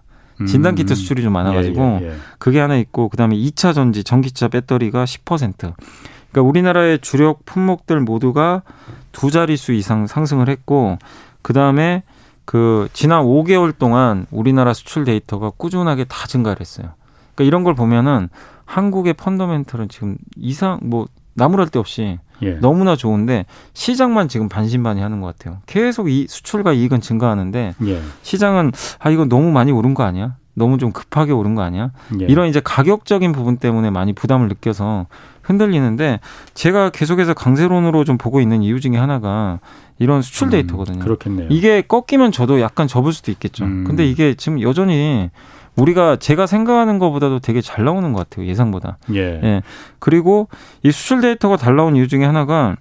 진단 0.46 0.76
키트 0.76 0.92
음. 0.92 0.94
수출이 0.94 1.20
좀 1.20 1.32
많아 1.32 1.52
가지고 1.52 1.98
예, 2.00 2.04
예, 2.04 2.08
예. 2.10 2.14
그게 2.38 2.60
하나 2.60 2.76
있고 2.76 3.08
그다음에 3.08 3.34
2차 3.34 3.74
전지 3.74 4.04
전기차 4.04 4.46
배터리가 4.46 5.04
10%. 5.04 5.56
그러니까 5.58 6.48
우리나라의 6.48 7.00
주력 7.00 7.44
품목들 7.44 7.98
모두가 8.02 8.62
두 9.10 9.32
자릿수 9.32 9.72
이상 9.72 10.06
상승을 10.06 10.48
했고 10.48 10.96
그다음에 11.42 12.04
그 12.44 12.88
지난 12.92 13.24
5개월 13.24 13.76
동안 13.76 14.26
우리나라 14.30 14.72
수출 14.74 15.04
데이터가 15.04 15.50
꾸준하게 15.56 16.04
다 16.04 16.28
증가를 16.28 16.60
했어요. 16.60 16.92
그러니까 17.34 17.48
이런 17.48 17.64
걸 17.64 17.74
보면은 17.74 18.28
한국의 18.64 19.14
펀더멘털은 19.14 19.88
지금 19.88 20.18
이상 20.36 20.78
뭐 20.84 21.08
나무랄 21.38 21.68
데 21.68 21.78
없이 21.78 22.18
예. 22.42 22.52
너무나 22.54 22.96
좋은데 22.96 23.46
시장만 23.72 24.28
지금 24.28 24.48
반신반의하는 24.48 25.20
것 25.20 25.36
같아요. 25.38 25.58
계속 25.66 26.10
이 26.10 26.26
수출과 26.28 26.72
이익은 26.72 27.00
증가하는데 27.00 27.74
예. 27.86 28.02
시장은 28.22 28.72
아 28.98 29.10
이거 29.10 29.24
너무 29.24 29.50
많이 29.50 29.72
오른 29.72 29.94
거 29.94 30.02
아니야? 30.02 30.36
너무 30.54 30.76
좀 30.78 30.92
급하게 30.92 31.32
오른 31.32 31.54
거 31.54 31.62
아니야? 31.62 31.92
예. 32.20 32.26
이런 32.28 32.48
이제 32.48 32.60
가격적인 32.62 33.32
부분 33.32 33.56
때문에 33.56 33.90
많이 33.90 34.12
부담을 34.12 34.48
느껴서 34.48 35.06
흔들리는데 35.42 36.20
제가 36.54 36.90
계속해서 36.90 37.32
강세론으로 37.32 38.04
좀 38.04 38.18
보고 38.18 38.40
있는 38.40 38.62
이유 38.62 38.80
중에 38.80 38.96
하나가 38.96 39.60
이런 39.98 40.20
수출 40.20 40.48
음, 40.48 40.50
데이터거든요. 40.50 40.98
음, 40.98 41.00
그렇겠네요. 41.00 41.48
이게 41.50 41.80
꺾이면 41.80 42.32
저도 42.32 42.60
약간 42.60 42.86
접을 42.86 43.12
수도 43.12 43.30
있겠죠. 43.30 43.64
음. 43.64 43.84
근데 43.84 44.04
이게 44.06 44.34
지금 44.34 44.60
여전히 44.60 45.30
우리가 45.78 46.16
제가 46.16 46.46
생각하는 46.46 46.98
것보다도 46.98 47.38
되게 47.38 47.60
잘 47.60 47.84
나오는 47.84 48.12
것 48.12 48.28
같아요 48.28 48.46
예상보다. 48.46 48.98
예. 49.14 49.40
예. 49.42 49.62
그리고 49.98 50.48
이 50.82 50.90
수출 50.90 51.20
데이터가 51.20 51.56
잘 51.56 51.76
나온 51.76 51.96
이유 51.96 52.08
중에 52.08 52.24
하나가 52.24 52.76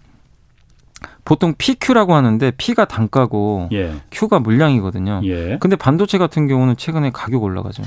보통 1.23 1.53
PQ라고 1.57 2.15
하는데 2.15 2.51
P가 2.57 2.86
단가고 2.86 3.69
예. 3.73 3.93
Q가 4.10 4.39
물량이거든요. 4.39 5.21
예. 5.25 5.57
근데 5.60 5.75
반도체 5.75 6.17
같은 6.17 6.47
경우는 6.47 6.77
최근에 6.77 7.12
가격 7.12 7.43
올라가죠. 7.43 7.83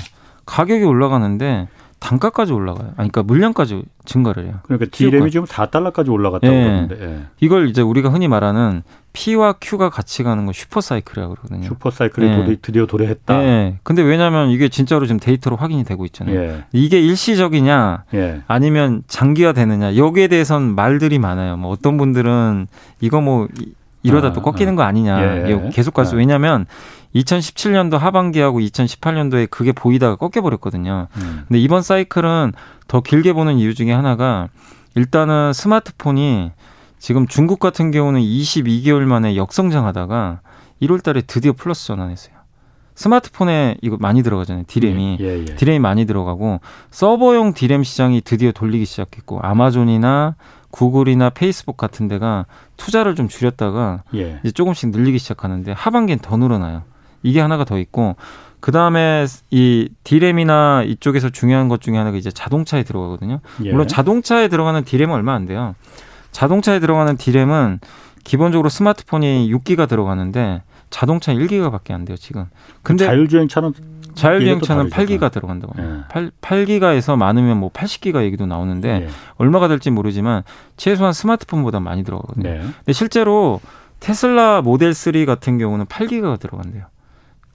가격이 0.46 0.84
올라가는데 0.84 1.68
단가까지 2.00 2.52
올라가요. 2.52 2.88
아니, 2.96 3.10
그러니까 3.10 3.22
물량까지 3.22 3.82
증가를 4.06 4.46
해요. 4.46 4.54
그러니까 4.64 4.86
D램이 4.90 5.30
지금 5.30 5.46
4달러까지 5.46 6.10
올라갔다고 6.10 6.52
예. 6.52 6.62
그러는데 6.62 6.96
예. 7.00 7.20
이걸 7.40 7.68
이제 7.68 7.82
우리가 7.82 8.08
흔히 8.08 8.26
말하는 8.26 8.82
P와 9.12 9.54
Q가 9.60 9.90
같이 9.90 10.22
가는 10.22 10.44
건 10.44 10.52
슈퍼사이클이라고 10.52 11.34
그러거든요. 11.34 11.68
슈퍼사이클이 11.68 12.26
예. 12.26 12.56
드디어 12.62 12.86
도래했다. 12.86 13.42
예. 13.42 13.78
근데 13.82 14.02
왜냐하면 14.02 14.50
이게 14.50 14.68
진짜로 14.68 15.06
지금 15.06 15.20
데이터로 15.20 15.56
확인이 15.56 15.84
되고 15.84 16.04
있잖아요. 16.06 16.40
예. 16.40 16.64
이게 16.72 17.00
일시적이냐 17.00 18.04
예. 18.14 18.42
아니면 18.46 19.02
장기화 19.06 19.52
되느냐 19.52 19.96
여기에 19.96 20.28
대해서는 20.28 20.74
말들이 20.74 21.18
많아요. 21.18 21.58
뭐 21.58 21.70
어떤 21.70 21.98
분들은 21.98 22.66
이거 23.00 23.20
뭐 23.20 23.46
이러다 24.02 24.28
아, 24.28 24.32
또 24.32 24.40
꺾이는 24.40 24.74
거 24.74 24.82
아니냐. 24.82 25.48
예. 25.48 25.70
계속 25.72 25.92
갈수 25.92 26.14
예. 26.14 26.18
왜냐하면 26.20 26.66
2017년도 27.14 27.98
하반기하고 27.98 28.60
2018년도에 28.60 29.50
그게 29.50 29.72
보이다가 29.72 30.16
꺾여버렸거든요. 30.16 31.08
음. 31.16 31.44
근데 31.48 31.58
이번 31.58 31.82
사이클은 31.82 32.52
더 32.88 33.00
길게 33.00 33.32
보는 33.32 33.56
이유 33.58 33.74
중에 33.74 33.92
하나가 33.92 34.48
일단은 34.94 35.52
스마트폰이 35.52 36.52
지금 36.98 37.26
중국 37.26 37.58
같은 37.58 37.90
경우는 37.90 38.20
22개월 38.20 39.00
만에 39.00 39.36
역성장하다가 39.36 40.40
1월 40.82 41.02
달에 41.02 41.22
드디어 41.22 41.52
플러스 41.52 41.86
전환했어요. 41.86 42.40
스마트폰에 42.94 43.76
이거 43.80 43.96
많이 43.98 44.22
들어가잖아요. 44.22 44.64
디램이. 44.66 45.16
예, 45.20 45.24
예, 45.24 45.40
예. 45.40 45.44
디램이 45.56 45.78
많이 45.78 46.04
들어가고 46.04 46.60
서버용 46.90 47.54
디램 47.54 47.82
시장이 47.82 48.20
드디어 48.20 48.52
돌리기 48.52 48.84
시작했고 48.84 49.40
아마존이나 49.40 50.36
구글이나 50.70 51.30
페이스북 51.30 51.78
같은 51.78 52.08
데가 52.08 52.44
투자를 52.76 53.14
좀 53.14 53.26
줄였다가 53.26 54.02
예. 54.14 54.40
이제 54.42 54.52
조금씩 54.52 54.90
늘리기 54.90 55.18
시작하는데 55.18 55.72
하반기엔 55.72 56.18
더 56.18 56.36
늘어나요. 56.36 56.82
이게 57.22 57.40
하나가 57.40 57.64
더 57.64 57.78
있고 57.78 58.16
그 58.60 58.72
다음에 58.72 59.26
이 59.50 59.88
디램이나 60.04 60.84
이쪽에서 60.86 61.30
중요한 61.30 61.68
것 61.68 61.80
중에 61.80 61.96
하나가 61.96 62.16
이제 62.16 62.30
자동차에 62.30 62.82
들어가거든요. 62.82 63.40
예. 63.64 63.70
물론 63.70 63.88
자동차에 63.88 64.48
들어가는 64.48 64.84
디램은 64.84 65.14
얼마 65.14 65.34
안 65.34 65.46
돼요. 65.46 65.74
자동차에 66.32 66.78
들어가는 66.78 67.16
디램은 67.16 67.80
기본적으로 68.22 68.68
스마트폰이 68.68 69.50
6기가 69.52 69.88
들어가는데 69.88 70.62
자동차 70.90 71.32
1기가밖에 71.32 71.92
안 71.92 72.04
돼요 72.04 72.16
지금. 72.16 72.46
근데 72.82 73.06
자율주행차는 73.06 73.72
자율주행차는 74.14 74.90
8기가 74.90 75.32
들어간다고. 75.32 75.72
예. 75.78 76.02
8, 76.10 76.30
8기가에서 76.42 77.16
많으면 77.16 77.56
뭐 77.56 77.70
80기가 77.70 78.24
얘기도 78.24 78.44
나오는데 78.44 78.88
예. 78.88 79.08
얼마가 79.36 79.68
될지 79.68 79.90
모르지만 79.90 80.42
최소한 80.76 81.12
스마트폰보다 81.12 81.80
많이 81.80 82.04
들어가거든요. 82.04 82.50
네. 82.50 82.60
근데 82.60 82.92
실제로 82.92 83.60
테슬라 84.00 84.62
모델 84.62 84.92
3 84.92 85.24
같은 85.24 85.58
경우는 85.58 85.86
8기가가 85.86 86.38
들어간대요. 86.38 86.84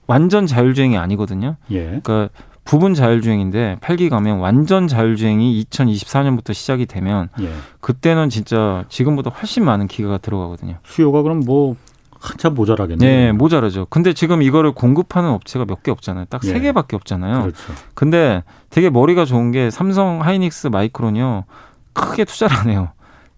완전 0.06 0.46
자율주행이 0.46 0.96
아니거든요. 0.96 1.56
예. 1.70 1.84
그러니까 1.84 2.28
부분 2.64 2.94
자율주행인데 2.94 3.78
8기 3.80 4.10
가면 4.10 4.38
완전 4.38 4.88
자율주행이 4.88 5.64
2024년부터 5.70 6.52
시작이 6.52 6.86
되면 6.86 7.28
예. 7.40 7.50
그때는 7.80 8.28
진짜 8.28 8.84
지금보다 8.88 9.30
훨씬 9.30 9.64
많은 9.64 9.86
기가가 9.86 10.18
들어가거든요. 10.18 10.76
수요가 10.84 11.22
그럼 11.22 11.40
뭐 11.40 11.76
한참 12.18 12.54
모자라겠네요. 12.54 13.08
네, 13.08 13.30
모자라죠. 13.32 13.86
근데 13.88 14.12
지금 14.12 14.42
이거를 14.42 14.72
공급하는 14.72 15.30
업체가 15.30 15.64
몇 15.64 15.82
개 15.82 15.90
없잖아요. 15.92 16.24
딱세 16.24 16.54
예. 16.56 16.60
개밖에 16.60 16.96
없잖아요. 16.96 17.42
그렇죠. 17.42 17.72
근데 17.94 18.42
되게 18.70 18.90
머리가 18.90 19.24
좋은 19.24 19.52
게 19.52 19.70
삼성 19.70 20.22
하이닉스 20.22 20.68
마이크론이요. 20.68 21.44
크게 21.92 22.24
투자를 22.24 22.56
안 22.56 22.68
해요. 22.68 22.88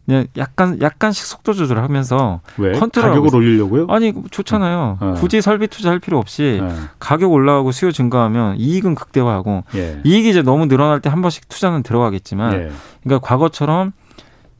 그냥 0.09 0.27
약간 0.39 0.81
약간씩 0.81 1.27
속도 1.27 1.53
조절하면서 1.53 2.41
왜? 2.57 2.73
컨트롤 2.73 3.11
가격을 3.11 3.37
올리려고요? 3.37 3.89
아니 3.91 4.15
좋잖아요. 4.31 4.97
네. 5.03 5.13
굳이 5.21 5.43
설비 5.43 5.67
투자할 5.67 5.99
필요 5.99 6.19
없이 6.19 6.61
네. 6.63 6.75
가격 6.99 7.31
올라가고 7.31 7.73
수요 7.73 7.93
증가하면 7.93 8.57
이익은 8.57 8.95
극대화하고 8.95 9.65
예. 9.75 10.01
이익이 10.05 10.31
이제 10.31 10.41
너무 10.41 10.67
늘어날 10.67 11.01
때 11.01 11.11
한 11.11 11.21
번씩 11.21 11.49
투자는 11.51 11.83
들어가겠지만 11.83 12.53
예. 12.55 12.71
그러니까 13.03 13.27
과거처럼 13.27 13.93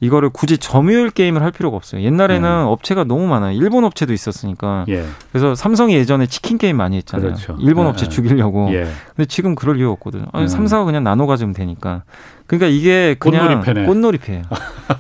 이거를 0.01 0.31
굳이 0.31 0.59
점유율 0.59 1.11
게임을 1.11 1.43
할 1.43 1.51
필요가 1.51 1.77
없어요. 1.77 2.03
옛날에는 2.03 2.49
음. 2.49 2.67
업체가 2.69 3.05
너무 3.05 3.27
많아요. 3.27 3.57
일본 3.57 3.85
업체도 3.85 4.13
있었으니까. 4.13 4.85
예. 4.89 5.05
그래서 5.33 5.55
삼성이 5.55 5.95
예전에 5.95 6.27
치킨 6.27 6.57
게임 6.57 6.77
많이 6.77 6.97
했잖아요. 6.99 7.33
그렇죠. 7.33 7.57
일본 7.61 7.87
예. 7.87 7.91
업체 7.91 8.09
죽이려고. 8.09 8.69
예. 8.73 8.87
근데 9.17 9.27
지금 9.27 9.55
그럴 9.57 9.79
이유 9.79 9.91
없거든요. 9.91 10.27
아니, 10.33 10.45
음. 10.45 10.49
삼사가 10.49 10.85
그냥 10.85 11.03
나눠 11.03 11.27
가지면 11.27 11.53
되니까. 11.53 12.05
그러니까 12.47 12.69
이게 12.69 13.17
그냥 13.19 13.61
꽃놀이패네. 13.63 13.87
꽃놀이패예요. 13.87 14.43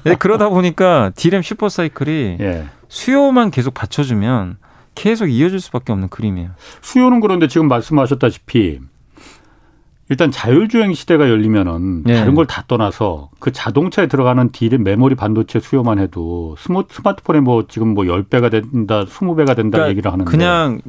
네, 0.05 0.15
그러다 0.19 0.49
보니까 0.49 1.13
디램 1.15 1.43
슈퍼 1.43 1.69
사이클이 1.69 2.39
예. 2.41 2.67
수요만 2.89 3.51
계속 3.51 3.75
받쳐주면 3.75 4.57
계속 4.95 5.27
이어질 5.29 5.61
수밖에 5.61 5.93
없는 5.93 6.09
그림이에요. 6.09 6.51
수요는 6.81 7.21
그런데 7.21 7.47
지금 7.47 7.69
말씀하셨다시피 7.69 8.81
일단 10.11 10.31
자율주행 10.31 10.95
시대가 10.95 11.29
열리면은 11.29 12.03
네. 12.05 12.15
다른 12.19 12.35
걸 12.35 12.47
다 12.47 12.65
떠나서 12.67 13.29
그 13.41 13.53
자동차에 13.53 14.07
들어가는 14.07 14.51
딜의 14.53 14.79
메모리 14.79 15.15
반도체 15.15 15.61
수요만 15.61 15.99
해도 15.99 16.57
스마트폰에 16.59 17.41
뭐 17.41 17.67
지금 17.69 17.89
뭐 17.95 18.05
10배가 18.05 18.51
된다, 18.51 19.05
20배가 19.05 19.55
된다 19.55 19.79
그러니까 19.79 19.89
얘기를 19.91 20.11
하는데 20.11 20.31
그냥 20.31 20.81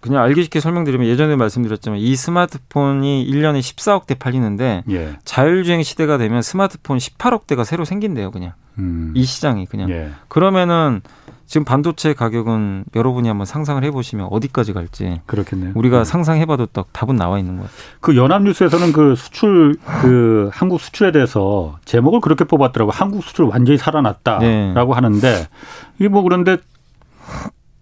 그냥 0.00 0.22
알기 0.22 0.42
쉽게 0.44 0.60
설명드리면 0.60 1.06
예전에 1.08 1.36
말씀드렸지만 1.36 1.98
이 1.98 2.14
스마트폰이 2.14 3.28
1년에 3.30 3.60
14억 3.60 4.06
대 4.06 4.14
팔리는데 4.14 4.84
예. 4.90 5.18
자율주행 5.24 5.82
시대가 5.82 6.18
되면 6.18 6.42
스마트폰 6.42 6.98
18억 6.98 7.46
대가 7.46 7.64
새로 7.64 7.84
생긴대요, 7.84 8.30
그냥. 8.30 8.52
음. 8.78 9.12
이 9.16 9.24
시장이 9.24 9.66
그냥. 9.66 9.90
예. 9.90 10.10
그러면은 10.28 11.00
지금 11.46 11.64
반도체 11.64 12.12
가격은 12.12 12.84
여러분이 12.94 13.28
한번 13.28 13.46
상상을 13.46 13.82
해보시면 13.84 14.28
어디까지 14.30 14.72
갈지. 14.72 15.20
그렇겠네요. 15.26 15.72
우리가 15.74 15.98
네. 15.98 16.04
상상해봐도 16.04 16.66
딱 16.66 16.92
답은 16.92 17.14
나와 17.16 17.38
있는 17.38 17.56
것 17.56 17.62
같아요. 17.62 17.78
그 18.00 18.16
연합뉴스에서는 18.16 18.92
그 18.92 19.14
수출 19.14 19.76
그 20.02 20.50
한국 20.52 20.80
수출에 20.80 21.12
대해서 21.12 21.78
제목을 21.84 22.20
그렇게 22.20 22.44
뽑았더라고. 22.44 22.90
한국 22.90 23.22
수출 23.22 23.44
완전히 23.46 23.78
살아났다라고 23.78 24.44
네. 24.44 24.72
하는데 24.74 25.46
이게 25.98 26.08
뭐 26.08 26.22
그런데 26.22 26.58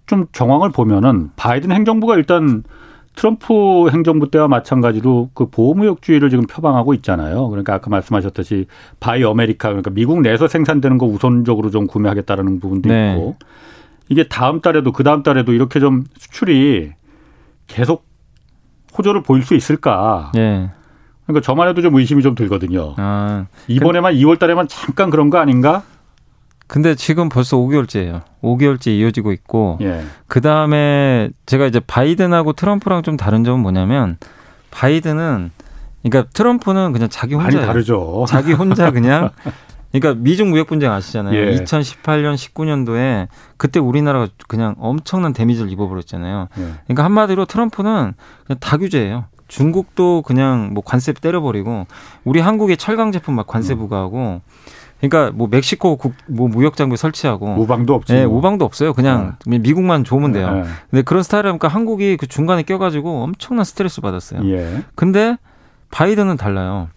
좀 0.07 0.27
정황을 0.33 0.71
보면은 0.71 1.31
바이든 1.37 1.73
행정부가 1.73 2.17
일단 2.17 2.63
트럼프 3.17 3.91
행정부 3.91 4.31
때와 4.31 4.49
마찬가지로 4.49 5.31
그 5.35 5.47
보호무역주의를 5.47 6.31
지금 6.31 6.47
표방하고 6.47 6.95
있잖아요. 6.95 7.49
그러니까 7.49 7.75
아까 7.75 7.89
말씀하셨듯이 7.91 8.67
Buy 9.01 9.23
America 9.23 9.69
그러니까 9.69 9.91
미국 9.91 10.21
내에서 10.21 10.49
생산되는 10.49 10.99
거 10.99 11.07
우선적으로 11.07 11.71
좀 11.71 11.87
구매하겠다라는 11.87 12.61
부분도 12.61 12.89
네. 12.89 13.13
있고 13.13 13.37
이게 14.09 14.25
다음 14.25 14.61
달에도 14.61 14.93
그 14.93 15.05
다음 15.05 15.23
달에도 15.23 15.53
이렇게 15.53 15.81
좀 15.81 16.05
수출이 16.19 16.93
계속 17.67 18.05
호조를 18.99 19.23
보일 19.23 19.43
수 19.45 19.55
있을까? 19.55 20.31
네. 20.35 20.71
그러니까 21.27 21.45
저만 21.45 21.69
해도 21.69 21.81
좀 21.81 21.95
의심이 21.95 22.23
좀 22.23 22.35
들거든요. 22.35 22.95
아, 22.99 23.47
이번에만 23.69 24.15
그... 24.15 24.21
2월 24.21 24.39
달에만 24.39 24.69
잠깐 24.69 25.09
그런 25.09 25.31
거 25.31 25.39
아닌가? 25.39 25.83
근데 26.67 26.95
지금 26.95 27.29
벌써 27.29 27.57
5개월째예요. 27.57 28.23
5개월째 28.43 28.89
이어지고 28.89 29.33
있고 29.33 29.79
예. 29.83 30.05
그 30.27 30.41
다음에 30.41 31.31
제가 31.47 31.67
이제 31.67 31.81
바이든하고 31.81 32.55
트럼프랑 32.55 33.03
좀 33.03 33.17
다른 33.17 33.45
점은 33.45 33.61
뭐냐면 33.61 34.17
바이든은 34.71 35.51
그러니까 36.03 36.31
트럼프는 36.33 36.93
그냥 36.93 37.09
자기 37.11 37.35
혼자 37.35 37.57
많이 37.57 37.67
다르죠. 37.67 38.25
자기 38.29 38.53
혼자 38.53 38.91
그냥 38.91 39.31
그러니까 39.93 40.21
미중 40.21 40.51
무역 40.51 40.67
분쟁 40.67 40.91
아시잖아요. 40.91 41.35
예. 41.39 41.55
2018년 41.55 42.35
19년도에 42.35 43.29
그때 43.57 43.79
우리나라가 43.79 44.27
그냥 44.49 44.75
엄청난 44.79 45.33
데미지를 45.33 45.71
입어버렸잖아요. 45.71 46.49
예. 46.59 46.63
그러니까 46.85 47.05
한마디로 47.05 47.45
트럼프는 47.45 48.15
그냥 48.47 48.59
다 48.61 48.77
규제예요. 48.77 49.27
중국도 49.47 50.23
그냥 50.23 50.71
뭐 50.73 50.83
관세 50.85 51.13
때려버리고 51.13 51.87
우리 52.25 52.41
한국의 52.41 52.77
철강 52.77 53.13
제품 53.13 53.37
막 53.37 53.47
관세 53.47 53.75
음. 53.75 53.79
부과하고 53.79 54.41
그러니까 55.09 55.37
뭐 55.37 55.49
멕시코 55.51 55.97
국, 55.97 56.15
뭐 56.29 56.49
무역 56.49 56.77
장비 56.77 56.97
설치하고 56.97 57.57
우방도 57.59 57.95
없지. 57.95 58.13
네, 58.13 58.25
우방도 58.25 58.65
없어요. 58.65 58.93
그냥 58.93 59.37
네. 59.47 59.59
미국만 59.59 60.05
좋으면 60.05 60.33
돼요. 60.33 60.51
네. 60.55 60.63
근데 60.91 61.03
그런 61.03 61.23
스타일이니까 61.23 61.69
한국이 61.69 62.17
그 62.17 62.27
중간에 62.27 62.63
껴가지고 62.63 63.23
엄청난 63.25 63.65
스트레스 63.65 64.01
받았어요. 64.01 64.41
예. 64.51 64.83
근데 64.95 65.37
바이든은 65.91 66.37
달라요. 66.37 66.89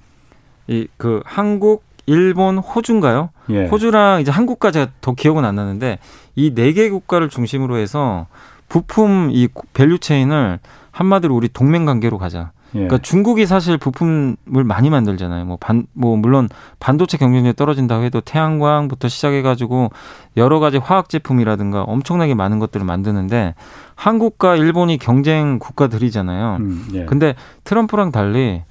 이 0.67 0.87
그 0.97 1.21
한국, 1.25 1.83
일본, 2.05 2.57
호주인가요? 2.57 3.29
예. 3.49 3.67
호주랑 3.67 4.21
이제 4.21 4.31
한국까지 4.31 4.87
더 5.01 5.13
기억은 5.13 5.45
안 5.45 5.55
나는데 5.55 5.99
이 6.35 6.53
네 6.53 6.73
개 6.73 6.89
국가를 6.89 7.29
중심으로 7.29 7.77
해서 7.77 8.27
부품 8.69 9.29
이 9.31 9.47
value 9.73 9.99
chain을 9.99 10.59
한마디로 10.91 11.35
우리 11.35 11.47
동맹 11.47 11.85
관계로 11.85 12.17
가자. 12.17 12.51
예. 12.73 12.79
그러니까 12.79 12.97
중국이 12.97 13.45
사실 13.45 13.77
부품을 13.77 14.63
많이 14.65 14.89
만들잖아요. 14.89 15.45
뭐 15.45 15.57
반, 15.59 15.87
뭐 15.93 16.17
물론 16.17 16.49
반도체 16.79 17.17
경쟁력이 17.17 17.55
떨어진다고 17.55 18.03
해도 18.03 18.21
태양광부터 18.21 19.07
시작해 19.07 19.41
가지고 19.41 19.89
여러 20.35 20.59
가지 20.59 20.77
화학 20.77 21.09
제품이라든가 21.09 21.83
엄청나게 21.83 22.33
많은 22.33 22.59
것들을 22.59 22.85
만드는데 22.85 23.55
한국과 23.95 24.55
일본이 24.55 24.97
경쟁 24.97 25.59
국가들이잖아요. 25.59 26.57
음, 26.59 26.87
예. 26.93 27.05
근데 27.05 27.35
트럼프랑 27.63 28.11
달리 28.11 28.63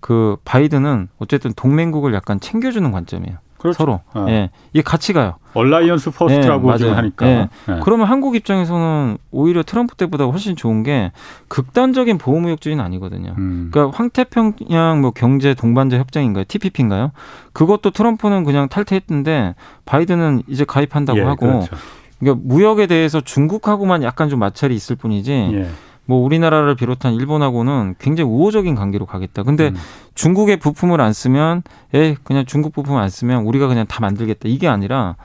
그 0.00 0.36
바이든은 0.44 1.08
어쨌든 1.18 1.52
동맹국을 1.54 2.12
약간 2.12 2.40
챙겨주는 2.40 2.90
관점이에요. 2.90 3.38
그렇죠. 3.62 3.76
서로. 3.76 4.00
어. 4.12 4.26
예. 4.28 4.50
이게 4.72 4.82
같이 4.82 5.12
가요. 5.12 5.36
alliance 5.54 6.10
first라고 6.10 6.76
네, 6.76 6.90
하니까. 6.90 7.24
네. 7.26 7.48
네. 7.68 7.80
그러면 7.82 8.08
한국 8.08 8.34
입장에서는 8.34 9.18
오히려 9.30 9.62
트럼프 9.62 9.94
때보다 9.94 10.24
훨씬 10.24 10.56
좋은 10.56 10.82
게 10.82 11.12
극단적인 11.46 12.18
보호 12.18 12.40
무역주의는 12.40 12.84
아니거든요. 12.84 13.34
음. 13.38 13.68
그러니까 13.72 13.96
황태평양 13.96 15.00
뭐 15.00 15.12
경제 15.12 15.54
동반자 15.54 15.98
협정인가요? 15.98 16.44
TPP인가요? 16.48 17.12
그것도 17.52 17.90
트럼프는 17.90 18.42
그냥 18.42 18.68
탈퇴했는데 18.68 19.54
바이든은 19.84 20.42
이제 20.48 20.64
가입한다고 20.64 21.20
예, 21.20 21.22
하고. 21.22 21.46
그렇죠. 21.46 21.76
그러니까 22.18 22.42
무역에 22.44 22.86
대해서 22.88 23.20
중국하고만 23.20 24.02
약간 24.02 24.28
좀 24.28 24.40
마찰이 24.40 24.74
있을 24.74 24.96
뿐이지. 24.96 25.66
예. 26.02 26.12
뭐 26.12 26.24
우리나라를 26.24 26.74
비롯한 26.74 27.14
일본하고는 27.14 27.94
굉장히 27.98 28.30
우호적인 28.30 28.74
관계로 28.74 29.06
가겠다. 29.06 29.42
근데 29.42 29.68
음. 29.68 29.76
중국의 30.14 30.58
부품을 30.58 31.00
안 31.00 31.12
쓰면 31.12 31.62
에 31.94 32.16
그냥 32.24 32.44
중국 32.46 32.72
부품 32.72 32.96
안 32.96 33.08
쓰면 33.08 33.44
우리가 33.44 33.68
그냥 33.68 33.86
다 33.86 34.00
만들겠다. 34.00 34.48
이게 34.48 34.68
아니라 34.68 35.16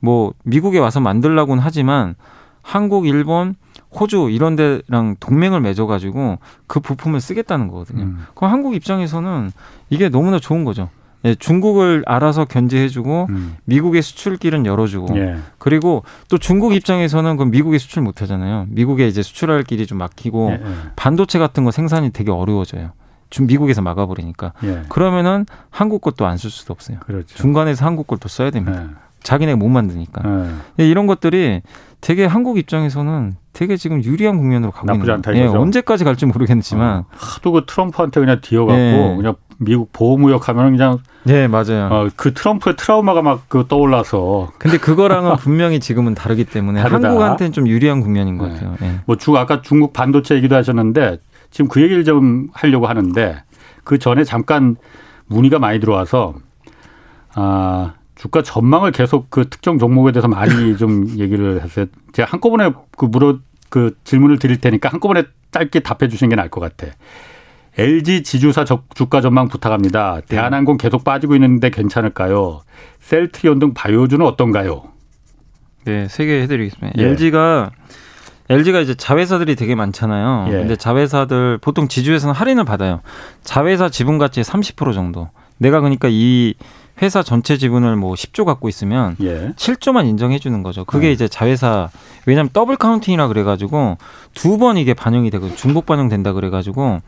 뭐 0.00 0.32
미국에 0.44 0.78
와서 0.78 1.00
만들라고는 1.00 1.62
하지만 1.62 2.14
한국, 2.62 3.06
일본, 3.06 3.54
호주 3.98 4.28
이런 4.30 4.56
데랑 4.56 5.16
동맹을 5.20 5.60
맺어 5.60 5.86
가지고 5.86 6.38
그 6.66 6.80
부품을 6.80 7.20
쓰겠다는 7.20 7.68
거거든요. 7.68 8.04
음. 8.04 8.26
그럼 8.34 8.52
한국 8.52 8.74
입장에서는 8.74 9.52
이게 9.88 10.08
너무나 10.08 10.38
좋은 10.38 10.64
거죠. 10.64 10.90
예, 11.24 11.34
중국을 11.34 12.04
알아서 12.06 12.44
견제해주고 12.44 13.26
음. 13.30 13.56
미국의 13.64 14.02
수출길은 14.02 14.66
열어주고 14.66 15.16
예. 15.18 15.36
그리고 15.58 16.04
또 16.28 16.38
중국 16.38 16.74
입장에서는 16.74 17.36
그 17.36 17.42
미국에 17.44 17.78
수출 17.78 18.02
못하잖아요. 18.02 18.66
미국에 18.68 19.08
이제 19.08 19.22
수출할 19.22 19.62
길이 19.64 19.86
좀 19.86 19.98
막히고 19.98 20.50
예, 20.50 20.54
예. 20.64 20.74
반도체 20.94 21.38
같은 21.38 21.64
거 21.64 21.70
생산이 21.70 22.10
되게 22.10 22.30
어려워져요. 22.30 22.90
좀 23.30 23.46
미국에서 23.48 23.82
막아버리니까 23.82 24.52
예. 24.62 24.82
그러면은 24.88 25.46
한국 25.70 26.00
것도 26.00 26.26
안 26.26 26.36
쓸 26.36 26.50
수도 26.50 26.72
없어요. 26.72 26.98
그렇죠. 27.00 27.34
중간에서 27.36 27.84
한국 27.84 28.06
것도 28.06 28.28
써야 28.28 28.50
됩니다. 28.50 28.84
예. 28.84 28.88
자기네 29.22 29.56
못 29.56 29.68
만드니까 29.68 30.22
이런 30.76 31.08
것들이 31.08 31.62
되게 32.00 32.24
한국 32.26 32.58
입장에서는 32.58 33.34
되게 33.56 33.78
지금 33.78 34.04
유리한 34.04 34.36
국면으로 34.36 34.70
가고 34.70 34.92
있는 34.92 35.10
않다, 35.10 35.34
예, 35.34 35.46
언제까지 35.46 36.04
갈지 36.04 36.26
모르겠지만 36.26 36.98
어, 36.98 37.04
하도 37.16 37.52
그 37.52 37.64
트럼프한테 37.66 38.20
그냥 38.20 38.40
뒤어갖고 38.42 39.16
그냥 39.16 39.34
미국 39.58 39.90
보호무역 39.94 40.50
하면 40.50 40.76
그냥 40.76 40.98
네 41.24 41.48
맞아요. 41.48 41.88
어, 41.90 42.08
그 42.16 42.34
트럼프의 42.34 42.76
트라우마가 42.76 43.22
막 43.22 43.48
그 43.48 43.64
떠올라서. 43.66 44.52
근데 44.58 44.76
그거랑은 44.76 45.36
분명히 45.40 45.80
지금은 45.80 46.14
다르기 46.14 46.44
때문에 46.44 46.82
다르다. 46.82 47.08
한국한테는 47.08 47.52
좀 47.52 47.66
유리한 47.66 48.02
국면인 48.02 48.36
것 48.36 48.48
네. 48.48 48.52
같아요. 48.52 48.76
네. 48.78 49.00
뭐중 49.06 49.36
아까 49.36 49.62
중국 49.62 49.94
반도체 49.94 50.34
얘기도 50.34 50.54
하셨는데 50.54 51.18
지금 51.50 51.68
그 51.68 51.80
얘기를 51.80 52.04
좀 52.04 52.48
하려고 52.52 52.86
하는데 52.86 53.42
그 53.84 53.98
전에 53.98 54.24
잠깐 54.24 54.76
문의가 55.28 55.58
많이 55.58 55.80
들어와서 55.80 56.34
아 57.34 57.94
주가 58.16 58.42
전망을 58.42 58.90
계속 58.92 59.30
그 59.30 59.48
특정 59.48 59.78
종목에 59.78 60.10
대해서 60.12 60.26
많이 60.28 60.76
좀 60.78 61.06
얘기를 61.18 61.62
했어요. 61.62 61.86
제가 62.12 62.28
한꺼번에 62.30 62.72
그 62.96 63.04
물어 63.04 63.38
그 63.68 63.96
질문을 64.04 64.38
드릴 64.38 64.60
테니까 64.60 64.88
한꺼번에 64.88 65.24
짧게 65.52 65.80
답해 65.80 66.08
주시는 66.08 66.30
게 66.30 66.36
나을 66.36 66.48
것 66.50 66.60
같아. 66.60 66.92
LG 67.78 68.22
지주사 68.22 68.64
주가 68.94 69.20
전망 69.20 69.48
부탁합니다. 69.48 70.20
대한항공 70.28 70.78
계속 70.78 71.04
빠지고 71.04 71.34
있는데 71.34 71.68
괜찮을까요? 71.68 72.62
셀트리온 73.00 73.58
등 73.58 73.74
바이오주는 73.74 74.24
어떤가요? 74.24 74.84
네, 75.84 76.08
세 76.08 76.24
개 76.26 76.40
해드리겠습니다. 76.42 76.98
예. 77.00 77.06
LG가 77.08 77.70
LG가 78.48 78.80
이제 78.80 78.94
자회사들이 78.94 79.56
되게 79.56 79.74
많잖아요. 79.74 80.46
예. 80.48 80.52
근데 80.58 80.76
자회사들 80.76 81.58
보통 81.58 81.86
지주에서는 81.88 82.34
할인을 82.34 82.64
받아요. 82.64 83.00
자회사 83.42 83.88
지분 83.90 84.18
가치의 84.18 84.44
30% 84.44 84.94
정도. 84.94 85.28
내가 85.58 85.80
그러니까 85.80 86.08
이 86.10 86.54
회사 87.02 87.22
전체 87.22 87.56
지분을 87.58 87.96
뭐 87.96 88.14
10조 88.14 88.44
갖고 88.44 88.68
있으면 88.68 89.16
예. 89.20 89.52
7조만 89.56 90.06
인정해 90.06 90.38
주는 90.38 90.62
거죠. 90.62 90.84
그게 90.84 91.08
음. 91.08 91.12
이제 91.12 91.28
자회사 91.28 91.90
왜냐하면 92.24 92.50
double 92.52 92.76
counting이라 92.76 93.28
그래가지고 93.28 93.98
두 94.34 94.56
번 94.58 94.76
이게 94.78 94.94
반영이 94.94 95.30
되고 95.30 95.54
중복 95.54 95.84
반영된다 95.86 96.32
그래가지고 96.32 97.00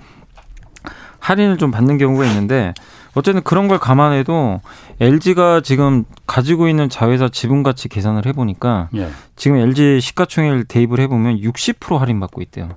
할인을 1.20 1.56
좀 1.58 1.70
받는 1.70 1.98
경우가 1.98 2.24
있는데 2.26 2.74
어쨌든 3.14 3.42
그런 3.42 3.66
걸 3.68 3.78
감안해도 3.78 4.60
LG가 5.00 5.62
지금 5.62 6.04
가지고 6.26 6.68
있는 6.68 6.88
자회사 6.88 7.28
지분 7.28 7.62
가치 7.62 7.88
계산을 7.88 8.26
해보니까 8.26 8.88
예. 8.94 9.08
지금 9.36 9.56
LG 9.56 10.00
시가총액 10.00 10.68
대입을 10.68 11.00
해보면 11.00 11.40
60% 11.40 11.98
할인 11.98 12.20
받고 12.20 12.42
있대요. 12.42 12.70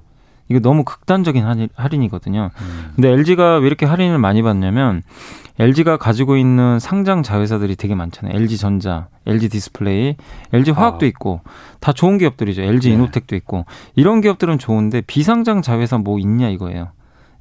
이거 0.52 0.60
너무 0.60 0.84
극단적인 0.84 1.70
할인이거든요. 1.76 2.52
음. 2.54 2.92
근데 2.96 3.10
LG가 3.10 3.58
왜 3.58 3.68
이렇게 3.68 3.86
할인을 3.86 4.18
많이 4.20 4.42
받냐면 4.42 5.02
LG가 5.60 5.98
가지고 5.98 6.38
있는 6.38 6.80
상장 6.80 7.24
자회사들이 7.24 7.76
되게 7.76 7.96
많잖아요. 7.96 8.36
LG 8.36 8.58
전자, 8.58 9.08
LG 9.26 9.50
디스플레이, 9.50 10.16
LG 10.54 10.72
화학도 10.72 11.06
아. 11.06 11.08
있고 11.08 11.42
다 11.80 11.94
좋은 11.94 12.18
기업들이죠. 12.18 12.62
LG 12.62 12.90
네. 12.90 12.96
이노텍도 12.96 13.36
있고 13.38 13.66
이런 13.96 14.22
기업들은 14.22 14.60
좋은데 14.60 15.02
비상장 15.02 15.62
자회사 15.62 15.98
뭐 15.98 16.20
있냐 16.20 16.50
이거예요. 16.50 16.90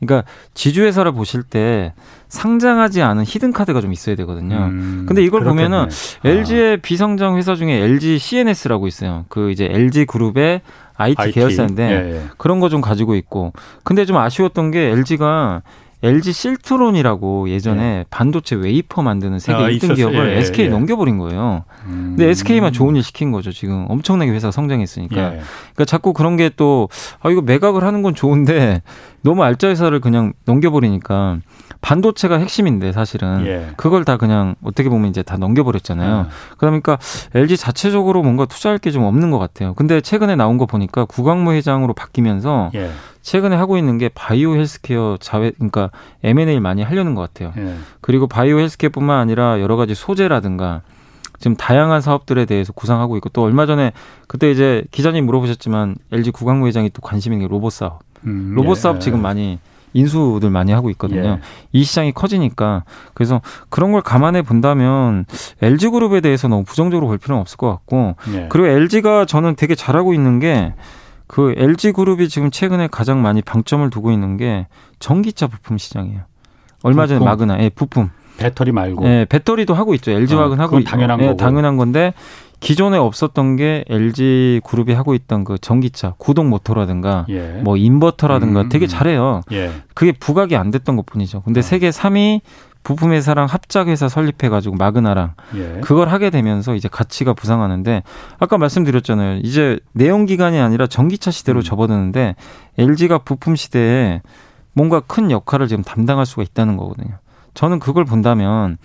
그러니까 0.00 0.28
지주회사를 0.54 1.12
보실 1.12 1.42
때 1.42 1.92
상장하지 2.28 3.02
않은 3.02 3.24
히든 3.26 3.52
카드가 3.52 3.80
좀 3.80 3.92
있어야 3.92 4.16
되거든요. 4.16 4.56
음, 4.56 5.04
근데 5.06 5.22
이걸 5.22 5.40
그렇겠네. 5.40 5.64
보면은 5.68 5.86
아. 5.88 6.28
LG의 6.28 6.78
비상장 6.78 7.36
회사 7.36 7.54
중에 7.54 7.72
LG 7.82 8.18
CNS라고 8.18 8.86
있어요. 8.86 9.24
그 9.28 9.50
이제 9.50 9.68
LG 9.70 10.06
그룹의 10.06 10.62
IT, 10.96 11.20
IT. 11.20 11.32
계열사인데 11.34 11.82
예, 11.90 12.16
예. 12.16 12.22
그런 12.36 12.60
거 12.60 12.68
좀 12.68 12.80
가지고 12.80 13.14
있고. 13.16 13.52
근데 13.84 14.04
좀 14.04 14.16
아쉬웠던 14.16 14.70
게 14.70 14.90
LG가 14.90 15.62
LG 16.02 16.32
실트론이라고 16.32 17.50
예전에 17.50 17.80
네. 17.82 18.04
반도체 18.10 18.56
웨이퍼 18.56 19.02
만드는 19.02 19.38
세계 19.38 19.58
아, 19.58 19.68
1등 19.68 19.74
있었어요. 19.76 19.94
기업을 19.96 20.32
예, 20.34 20.38
SK에 20.38 20.66
예. 20.66 20.68
넘겨버린 20.68 21.18
거예요. 21.18 21.64
음. 21.86 22.14
근데 22.16 22.30
SK만 22.30 22.72
좋은 22.72 22.96
일 22.96 23.02
시킨 23.02 23.32
거죠. 23.32 23.52
지금 23.52 23.84
엄청나게 23.88 24.30
회사가 24.30 24.50
성장했으니까. 24.52 25.16
예. 25.16 25.40
그러니까 25.74 25.84
자꾸 25.86 26.12
그런 26.12 26.36
게 26.36 26.50
또 26.56 26.88
아, 27.20 27.30
이거 27.30 27.40
매각을 27.42 27.84
하는 27.84 28.02
건 28.02 28.14
좋은데 28.14 28.82
너무 29.22 29.44
알짜 29.44 29.68
회사를 29.68 30.00
그냥 30.00 30.32
넘겨버리니까 30.46 31.38
반도체가 31.80 32.36
핵심인데 32.38 32.92
사실은 32.92 33.46
예. 33.46 33.68
그걸 33.76 34.04
다 34.04 34.16
그냥 34.16 34.54
어떻게 34.62 34.88
보면 34.88 35.08
이제 35.10 35.22
다 35.22 35.36
넘겨버렸잖아요. 35.38 36.20
음. 36.22 36.28
그러니까 36.58 36.98
LG 37.34 37.56
자체적으로 37.56 38.22
뭔가 38.22 38.44
투자할 38.44 38.78
게 38.78 38.90
좀 38.90 39.04
없는 39.04 39.30
것 39.30 39.38
같아요. 39.38 39.72
근데 39.74 40.00
최근에 40.00 40.34
나온 40.36 40.58
거 40.58 40.66
보니까 40.66 41.04
구광무 41.04 41.52
회장으로 41.52 41.94
바뀌면서 41.94 42.70
예. 42.74 42.90
최근에 43.22 43.54
하고 43.54 43.78
있는 43.78 43.98
게 43.98 44.08
바이오 44.08 44.54
헬스케어 44.56 45.16
자회 45.20 45.52
그러니까 45.52 45.90
M&A 46.24 46.58
많이 46.60 46.82
하려는 46.82 47.14
것 47.14 47.22
같아요. 47.22 47.52
예. 47.56 47.76
그리고 48.00 48.26
바이오 48.26 48.58
헬스케어뿐만 48.58 49.18
아니라 49.18 49.60
여러 49.60 49.76
가지 49.76 49.94
소재라든가 49.94 50.82
지금 51.38 51.56
다양한 51.56 52.00
사업들에 52.02 52.44
대해서 52.44 52.72
구상하고 52.72 53.16
있고 53.16 53.28
또 53.30 53.42
얼마 53.44 53.64
전에 53.64 53.92
그때 54.26 54.50
이제 54.50 54.84
기자님 54.90 55.24
물어보셨지만 55.26 55.96
LG 56.12 56.32
구광무 56.32 56.66
회장이 56.66 56.90
또 56.90 57.00
관심 57.00 57.32
있는 57.32 57.46
게 57.46 57.50
로봇 57.50 57.72
사업. 57.72 58.00
음, 58.26 58.52
로봇 58.56 58.76
예. 58.76 58.80
사업 58.82 59.00
지금 59.00 59.22
많이 59.22 59.58
인수들 59.92 60.50
많이 60.50 60.72
하고 60.72 60.90
있거든요. 60.90 61.28
예. 61.28 61.40
이 61.72 61.82
시장이 61.84 62.12
커지니까 62.12 62.84
그래서 63.14 63.40
그런 63.68 63.92
걸 63.92 64.02
감안해 64.02 64.42
본다면 64.42 65.24
LG 65.62 65.88
그룹에 65.88 66.20
대해서 66.20 66.48
너무 66.48 66.64
부정적으로 66.64 67.06
볼 67.08 67.18
필요는 67.18 67.40
없을 67.40 67.56
것 67.56 67.68
같고 67.68 68.16
예. 68.34 68.46
그리고 68.50 68.68
LG가 68.68 69.24
저는 69.24 69.56
되게 69.56 69.74
잘하고 69.74 70.14
있는 70.14 70.38
게 70.38 70.74
그 71.30 71.54
LG 71.56 71.92
그룹이 71.92 72.28
지금 72.28 72.50
최근에 72.50 72.88
가장 72.88 73.22
많이 73.22 73.40
방점을 73.40 73.88
두고 73.90 74.10
있는 74.10 74.36
게 74.36 74.66
전기차 74.98 75.46
부품 75.46 75.78
시장이에요. 75.78 76.22
얼마 76.82 77.06
전에 77.06 77.24
마그나, 77.24 77.62
예, 77.62 77.68
부품. 77.68 78.10
배터리 78.40 78.72
말고. 78.72 79.06
예, 79.06 79.26
배터리도 79.28 79.74
하고 79.74 79.94
있죠. 79.94 80.10
LG 80.10 80.34
화학은 80.34 80.58
어, 80.58 80.62
하고 80.62 80.82
당연한 80.82 81.20
예, 81.20 81.26
거고. 81.26 81.36
당연한 81.36 81.76
건데 81.76 82.14
기존에 82.58 82.98
없었던 82.98 83.56
게 83.56 83.84
LG 83.88 84.60
그룹이 84.64 84.92
하고 84.92 85.14
있던 85.14 85.44
그 85.44 85.58
전기차 85.58 86.14
구동 86.18 86.50
모터라든가 86.50 87.26
예. 87.28 87.60
뭐 87.62 87.76
인버터라든가 87.76 88.62
음. 88.62 88.68
되게 88.68 88.86
잘해요. 88.86 89.42
예. 89.52 89.70
그게 89.94 90.12
부각이 90.12 90.56
안 90.56 90.70
됐던 90.70 90.96
것뿐이죠. 90.96 91.42
근데 91.42 91.60
어. 91.60 91.62
세계 91.62 91.90
3위 91.90 92.40
부품 92.82 93.12
회사랑 93.12 93.46
합작 93.46 93.88
회사 93.88 94.08
설립해 94.08 94.48
가지고 94.48 94.76
마그나랑 94.76 95.34
예. 95.54 95.80
그걸 95.82 96.08
하게 96.08 96.30
되면서 96.30 96.74
이제 96.74 96.88
가치가 96.88 97.34
부상하는데 97.34 98.02
아까 98.38 98.58
말씀드렸잖아요. 98.58 99.40
이제 99.42 99.78
내연 99.92 100.24
기관이 100.26 100.58
아니라 100.58 100.86
전기차 100.86 101.30
시대로 101.30 101.60
음. 101.60 101.62
접어드는데 101.62 102.36
LG가 102.78 103.18
부품 103.18 103.56
시대에 103.56 104.22
뭔가 104.72 105.00
큰 105.00 105.30
역할을 105.30 105.68
지금 105.68 105.82
담당할 105.82 106.24
수가 106.26 106.42
있다는 106.42 106.76
거거든요. 106.76 107.18
저는 107.54 107.78
그걸 107.78 108.04
본다면 108.04 108.78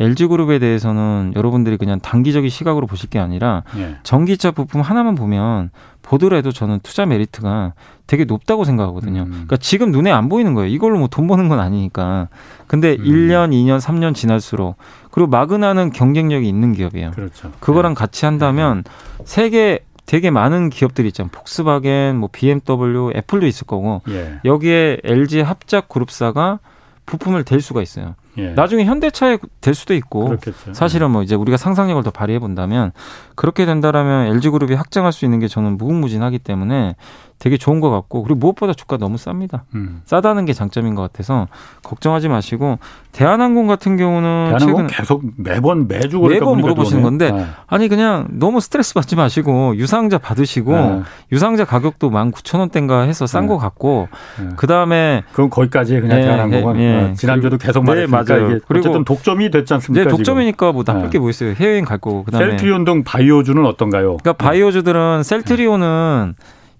LG그룹에 0.00 0.58
대해서는 0.58 1.32
여러분들이 1.36 1.76
그냥 1.76 2.00
단기적인 2.00 2.50
시각으로 2.50 2.86
보실 2.86 3.10
게 3.10 3.18
아니라 3.18 3.62
예. 3.76 3.96
전기차 4.02 4.50
부품 4.50 4.80
하나만 4.80 5.14
보면 5.14 5.70
보더라도 6.02 6.50
저는 6.50 6.80
투자 6.82 7.06
메리트가 7.06 7.74
되게 8.06 8.24
높다고 8.24 8.64
생각하거든요. 8.64 9.22
음. 9.22 9.30
그러니까 9.30 9.56
지금 9.58 9.92
눈에 9.92 10.10
안 10.10 10.28
보이는 10.28 10.54
거예요. 10.54 10.68
이걸로 10.68 10.98
뭐 10.98 11.08
돈 11.08 11.26
버는 11.26 11.48
건 11.48 11.60
아니니까. 11.60 12.28
근데 12.66 12.96
음. 12.98 13.04
1년, 13.04 13.50
2년, 13.52 13.80
3년 13.80 14.14
지날수록 14.14 14.76
그리고 15.10 15.28
마그나는 15.30 15.92
경쟁력이 15.92 16.48
있는 16.48 16.72
기업이에요. 16.72 17.12
그렇죠. 17.12 17.52
그거랑 17.60 17.94
네. 17.94 17.98
같이 17.98 18.24
한다면 18.24 18.82
세계 19.24 19.80
되게 20.04 20.30
많은 20.30 20.70
기업들이 20.70 21.08
있잖아요. 21.08 21.30
폭스바겐, 21.32 22.16
뭐 22.16 22.28
BMW, 22.32 23.12
애플도 23.16 23.46
있을 23.46 23.66
거고 23.66 24.02
예. 24.08 24.40
여기에 24.44 24.98
LG 25.04 25.42
합작 25.42 25.88
그룹사가 25.88 26.58
부품을 27.06 27.44
댈 27.44 27.60
수가 27.60 27.82
있어요. 27.82 28.14
예. 28.38 28.50
나중에 28.50 28.84
현대차에 28.84 29.38
될 29.60 29.74
수도 29.74 29.94
있고 29.94 30.26
그렇겠죠. 30.26 30.72
사실은 30.72 31.10
뭐 31.10 31.22
이제 31.22 31.34
우리가 31.34 31.56
상상력을 31.56 32.02
더 32.02 32.10
발휘해 32.10 32.38
본다면 32.38 32.92
그렇게 33.34 33.66
된다라면 33.66 34.26
LG그룹이 34.28 34.74
확장할 34.74 35.12
수 35.12 35.24
있는 35.24 35.38
게 35.38 35.48
저는 35.48 35.76
무궁무진하기 35.76 36.38
때문에 36.38 36.96
되게 37.42 37.56
좋은 37.56 37.80
것 37.80 37.90
같고 37.90 38.22
그리고 38.22 38.38
무엇보다 38.38 38.72
주가 38.72 38.98
너무 38.98 39.16
쌉니다. 39.16 39.62
음. 39.74 40.00
싸다는 40.04 40.44
게 40.44 40.52
장점인 40.52 40.94
것 40.94 41.02
같아서 41.02 41.48
걱정하지 41.82 42.28
마시고 42.28 42.78
대한항공 43.10 43.66
같은 43.66 43.96
경우는 43.96 44.50
대한항공 44.50 44.86
계속 44.86 45.24
매번 45.38 45.88
매주 45.88 46.20
매번 46.20 46.60
물어보시는 46.60 47.02
건데 47.02 47.32
네. 47.32 47.44
아니 47.66 47.88
그냥 47.88 48.28
너무 48.30 48.60
스트레스 48.60 48.94
받지 48.94 49.16
마시고 49.16 49.74
유상자 49.74 50.18
받으시고 50.18 50.72
네. 50.72 51.02
유상자 51.32 51.64
가격도 51.64 52.10
19,000원대인가 52.10 53.08
해서 53.08 53.26
싼것 53.26 53.58
네. 53.58 53.60
같고 53.60 54.06
네. 54.38 54.50
그다음에 54.54 55.24
그럼 55.32 55.50
거기까지 55.50 56.00
그냥 56.00 56.18
네, 56.18 56.24
대한항공은 56.24 56.76
네, 56.76 57.02
네. 57.08 57.14
지난주에도 57.14 57.58
계속 57.58 57.82
말했으니까 57.84 58.22
네, 58.22 58.40
맞아요. 58.40 58.58
그리고 58.68 58.78
어쨌든 58.88 59.04
독점이 59.04 59.50
됐지 59.50 59.74
않습니까? 59.74 60.04
네, 60.04 60.08
독점이니까 60.16 60.70
뭐 60.70 60.84
나쁠 60.86 61.10
게 61.10 61.18
뭐 61.18 61.28
있어요. 61.28 61.54
해외여행 61.54 61.84
갈 61.84 61.98
거고 61.98 62.22
그다음에 62.22 62.50
셀트리온 62.50 62.84
등 62.84 63.02
바이오주는 63.02 63.66
어떤가요? 63.66 64.18
그러니까 64.18 64.32
바이오주들은 64.34 65.24
셀트리온은 65.24 66.34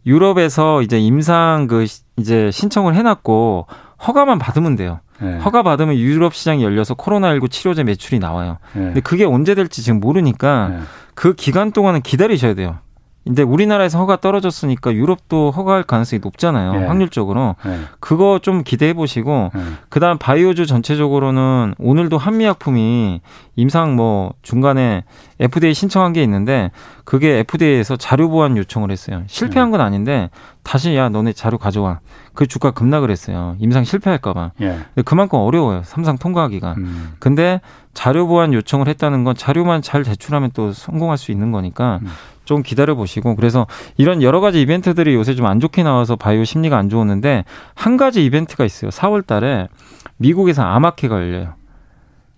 유럽에서 0.07 0.82
이제 0.82 0.98
임상 0.98 1.66
그 1.68 1.86
이제 2.16 2.50
신청을 2.50 2.94
해놨고 2.94 3.66
허가만 4.07 4.38
받으면 4.38 4.76
돼요. 4.76 5.00
네. 5.20 5.38
허가 5.38 5.62
받으면 5.62 5.94
유럽 5.96 6.34
시장이 6.34 6.64
열려서 6.64 6.94
코로나19 6.94 7.50
치료제 7.50 7.84
매출이 7.84 8.18
나와요. 8.18 8.59
네. 8.72 8.82
근데 8.82 9.00
그게 9.00 9.24
언제 9.24 9.55
될지 9.55 9.82
지금 9.82 10.00
모르니까 10.00 10.68
네. 10.68 10.78
그 11.14 11.34
기간 11.34 11.70
동안은 11.70 12.03
기다리셔야 12.03 12.55
돼요. 12.55 12.78
이제 13.25 13.43
우리나라에서 13.43 13.99
허가 13.99 14.16
떨어졌으니까 14.16 14.93
유럽도 14.93 15.53
허가할 15.53 15.85
가능성이 15.85 16.20
높잖아요. 16.20 16.73
네. 16.73 16.87
확률적으로. 16.87 17.55
네. 17.64 17.79
그거 18.01 18.41
좀 18.43 18.64
기대해 18.64 18.95
보시고 18.95 19.51
네. 19.55 19.61
그다음 19.89 20.18
바이오주 20.18 20.66
전체적으로는 20.66 21.75
오늘도 21.79 22.18
한미약품이 22.18 23.20
임상 23.55 23.95
뭐 23.97 24.33
중간에 24.43 25.05
FDA 25.39 25.75
신청한 25.75 26.12
게 26.12 26.23
있는데 26.23 26.70
그게 27.05 27.39
FDA에서 27.39 27.97
자료 27.97 28.29
보완 28.29 28.57
요청을 28.57 28.91
했어요. 28.91 29.23
실패한 29.27 29.70
건 29.70 29.81
아닌데 29.81 30.31
다시 30.62 30.97
야 30.97 31.09
너네 31.09 31.33
자료 31.33 31.59
가져와. 31.59 32.01
그 32.35 32.47
주가 32.47 32.70
급락을 32.70 33.11
했어요. 33.11 33.57
임상 33.59 33.85
실패할까봐. 33.85 34.53
예. 34.62 34.79
그만큼 35.05 35.39
어려워요. 35.39 35.83
삼상 35.85 36.16
통과하기가. 36.16 36.75
음. 36.79 37.12
근데 37.18 37.61
자료 37.93 38.27
보완 38.27 38.55
요청을 38.55 38.89
했다는 38.89 39.25
건 39.25 39.35
자료만 39.35 39.83
잘 39.83 40.03
제출하면 40.03 40.51
또 40.55 40.73
성공할 40.73 41.18
수 41.18 41.31
있는 41.31 41.53
거니까 41.53 41.99
음. 42.03 42.09
좀 42.45 42.62
기다려 42.62 42.95
보시고 42.95 43.36
그래서 43.36 43.66
이런 43.97 44.22
여러 44.22 44.40
가지 44.40 44.61
이벤트들이 44.61 45.14
요새 45.14 45.34
좀 45.34 45.47
안 45.47 45.61
좋게 45.61 45.82
나와서 45.82 46.16
바이오 46.16 46.45
심리가 46.45 46.76
안 46.78 46.88
좋았는데 46.88 47.45
한 47.74 47.97
가지 47.97 48.24
이벤트가 48.24 48.64
있어요. 48.64 48.90
4월 48.90 49.26
달에 49.26 49.68
미국에서 50.16 50.62
아마케가 50.62 51.16
열려요. 51.16 51.55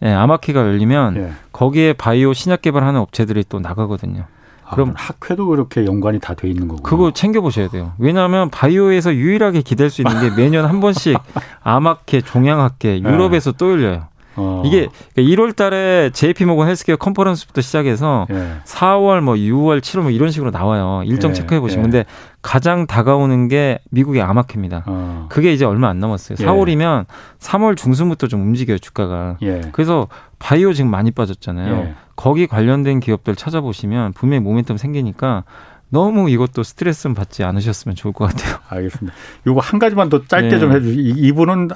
예, 0.03 0.11
아마케가 0.13 0.61
열리면 0.61 1.17
예. 1.17 1.33
거기에 1.53 1.93
바이오 1.95 2.33
신약 2.33 2.63
개발하는 2.63 3.01
업체들이 3.01 3.45
또 3.49 3.61
나가거든요. 3.61 4.25
아, 4.67 4.75
그럼 4.75 4.95
학회도 4.97 5.47
그렇게 5.47 5.85
연관이 5.87 6.19
다 6.19 6.35
돼 6.35 6.49
있는 6.49 6.69
거고. 6.69 6.83
그거 6.83 7.13
챙겨 7.13 7.41
보셔야 7.43 7.69
돼요. 7.69 7.93
왜냐하면 7.99 8.49
바이오에서 8.51 9.15
유일하게 9.15 9.61
기댈 9.63 9.91
수 9.91 10.03
있는 10.03 10.21
게 10.21 10.35
매년 10.43 10.65
한 10.65 10.81
번씩 10.81 11.17
아마케, 11.63 12.23
종양학회, 12.23 13.01
유럽에서 13.01 13.53
네. 13.53 13.57
또 13.59 13.71
열려요. 13.73 14.09
어. 14.37 14.63
이게 14.67 14.89
1월 15.17 15.37
그러니까 15.37 15.65
달에 15.65 16.11
JP 16.13 16.45
모건 16.45 16.69
헬스케어 16.69 16.97
컨퍼런스부터 16.97 17.61
시작해서 17.61 18.27
예. 18.31 18.59
4월 18.65 19.21
뭐 19.21 19.35
6월 19.35 19.81
7월 19.81 20.03
뭐 20.03 20.11
이런 20.11 20.31
식으로 20.31 20.51
나와요. 20.51 21.03
일정 21.05 21.31
예. 21.31 21.35
체크해 21.35 21.61
보시면. 21.61 21.87
예. 21.87 21.91
근데 21.91 22.05
가장 22.43 22.87
다가오는 22.87 23.49
게 23.49 23.79
미국의 23.91 24.23
아마케입니다. 24.23 24.85
어. 24.87 25.27
그게 25.31 25.53
이제 25.53 25.65
얼마 25.65 25.89
안 25.89 25.99
남았어요. 25.99 26.37
4월이면 26.37 27.07
3월 27.39 27.77
중순부터 27.77 28.27
좀 28.27 28.43
움직여요, 28.43 28.79
주가가. 28.79 29.39
예. 29.43 29.63
그래서 29.73 30.09
바이오 30.39 30.73
지금 30.73 30.91
많이 30.91 31.11
빠졌잖아요. 31.11 31.75
예. 31.75 31.95
거기 32.17 32.47
관련된 32.47 33.01
기업들 33.01 33.35
찾아보시면 33.35 34.13
분명히 34.13 34.45
모멘텀 34.45 34.79
생기니까 34.79 35.45
너무 35.89 36.29
이것도 36.29 36.65
스트레스 36.65 37.13
받지 37.13 37.45
않으셨으면 37.45 37.95
좋을 37.95 38.13
것 38.13 38.27
같아요. 38.27 38.59
알겠습니다. 38.69 39.17
요거 39.47 39.61
한 39.61 39.79
가지만 39.79 40.09
더 40.09 40.25
짧게 40.27 40.49
네. 40.49 40.59
좀 40.59 40.73
해주시. 40.73 41.15
이분은 41.17 41.69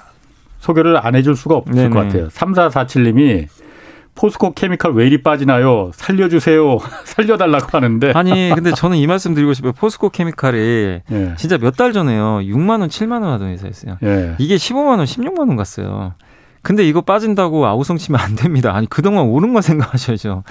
소개를 0.58 0.96
안 1.04 1.14
해줄 1.14 1.36
수가 1.36 1.54
없을 1.56 1.74
네네. 1.74 1.88
것 1.90 2.00
같아요. 2.00 2.28
3447님이 2.28 3.46
포스코 4.14 4.52
케미칼 4.52 4.92
왜 4.94 5.06
이리 5.06 5.22
빠지나요? 5.22 5.92
살려주세요. 5.94 6.78
살려달라고 7.04 7.66
하는데. 7.70 8.12
아니, 8.16 8.50
근데 8.52 8.72
저는 8.72 8.96
이 8.96 9.06
말씀 9.06 9.32
드리고 9.34 9.52
싶어요. 9.54 9.72
포스코 9.72 10.08
케미칼이 10.10 10.58
예. 11.10 11.34
진짜 11.36 11.56
몇 11.58 11.76
달 11.76 11.92
전에요. 11.92 12.38
6만원, 12.40 12.88
7만원 12.88 13.26
하던 13.32 13.50
회사였어요. 13.50 13.98
예. 14.02 14.34
이게 14.38 14.56
15만원, 14.56 15.04
16만원 15.04 15.56
갔어요. 15.56 16.14
근데 16.62 16.82
이거 16.86 17.00
빠진다고 17.02 17.64
아우성 17.66 17.96
치면 17.98 18.20
안 18.20 18.34
됩니다. 18.34 18.74
아니, 18.74 18.88
그동안 18.88 19.26
오른 19.26 19.52
거 19.54 19.60
생각하셔야죠. 19.60 20.42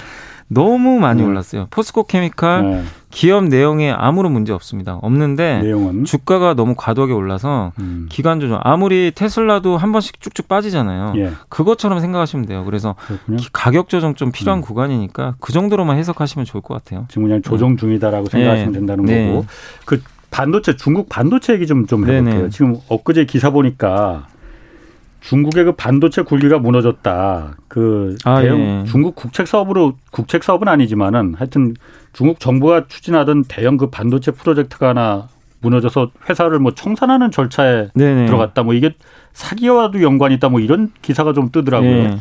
너무 0.50 1.00
많이 1.00 1.22
네. 1.22 1.28
올랐어요. 1.28 1.68
포스코 1.72 2.04
케미칼 2.04 2.64
네. 2.64 2.84
기업 3.10 3.46
내용에 3.46 3.92
아무런 3.92 4.32
문제 4.32 4.54
없습니다. 4.54 4.96
없는데 5.02 5.62
내용은? 5.62 6.06
주가가 6.06 6.54
너무 6.54 6.76
과도하게 6.78 7.14
올라서 7.14 7.74
음. 7.80 8.08
기간 8.10 8.40
조정 8.40 8.60
아무리 8.64 9.12
테슬라도 9.14 9.78
한 9.78 9.92
번씩 9.92 10.22
쭉쭉 10.22 10.48
빠지잖아요. 10.48 11.14
예. 11.18 11.32
그것처럼 11.50 12.00
생각하시면 12.00 12.46
돼요. 12.46 12.64
그래서 12.66 12.96
그렇군요. 13.08 13.38
가격 13.52 13.90
조정 13.90 14.16
좀 14.16 14.32
필요한 14.32 14.60
음. 14.60 14.62
구간이니까 14.62 15.36
그 15.40 15.52
정도로만 15.52 15.98
해석하시면 15.98 16.46
좋을 16.46 16.62
것 16.62 16.74
같아요. 16.76 17.06
지금 17.10 17.24
그냥 17.24 17.42
조정 17.42 17.72
네. 17.72 17.78
중이다라고 17.78 18.28
생각하시면 18.30 18.72
네. 18.72 18.80
된다는 18.80 19.06
네. 19.06 19.28
거고 19.28 19.46
그 19.86 20.02
반도체 20.30 20.76
중국 20.76 21.10
반도체 21.10 21.54
얘기 21.54 21.66
좀좀 21.68 22.08
해볼게요. 22.08 22.50
지금 22.50 22.76
엊그제 22.88 23.26
기사 23.26 23.50
보니까 23.50 24.28
중국의 25.28 25.66
그 25.66 25.72
반도체 25.74 26.22
굴기가 26.22 26.58
무너졌다. 26.60 27.58
그 27.68 28.16
아, 28.24 28.42
대형 28.42 28.60
예. 28.62 28.84
중국 28.86 29.14
국책 29.16 29.46
사업으로 29.46 29.98
국책 30.10 30.42
사업은 30.42 30.70
아니지만은 30.70 31.36
하여튼 31.38 31.76
중국 32.14 32.40
정부가 32.40 32.86
추진하던 32.88 33.44
대형 33.50 33.76
그 33.76 33.90
반도체 33.90 34.32
프로젝트가 34.32 34.90
하나 34.90 35.28
무너져서 35.60 36.12
회사를 36.30 36.60
뭐 36.60 36.74
청산하는 36.74 37.32
절차에 37.32 37.90
네네. 37.94 38.28
들어갔다. 38.28 38.64
뭐 38.64 38.74
이게 38.74 38.96
사기와도 39.34 40.02
연관이 40.02 40.36
있다. 40.36 40.48
뭐 40.48 40.62
이런 40.62 40.94
기사가 41.02 41.34
좀 41.34 41.52
뜨더라고요. 41.52 41.92
예. 41.92 42.18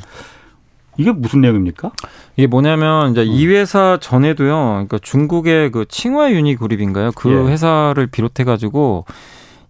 이게 0.96 1.12
무슨 1.12 1.42
내용입니까? 1.42 1.92
이게 2.36 2.48
뭐냐면 2.48 3.12
이제 3.12 3.22
음. 3.22 3.28
이 3.28 3.46
회사 3.46 3.98
전에도요. 4.00 4.56
그러니까 4.56 4.98
중국의 4.98 5.70
그 5.70 5.84
칭화 5.86 6.32
유니 6.32 6.56
그룹인가요? 6.56 7.12
그 7.14 7.30
예. 7.30 7.52
회사를 7.52 8.08
비롯해 8.08 8.42
가지고 8.42 9.04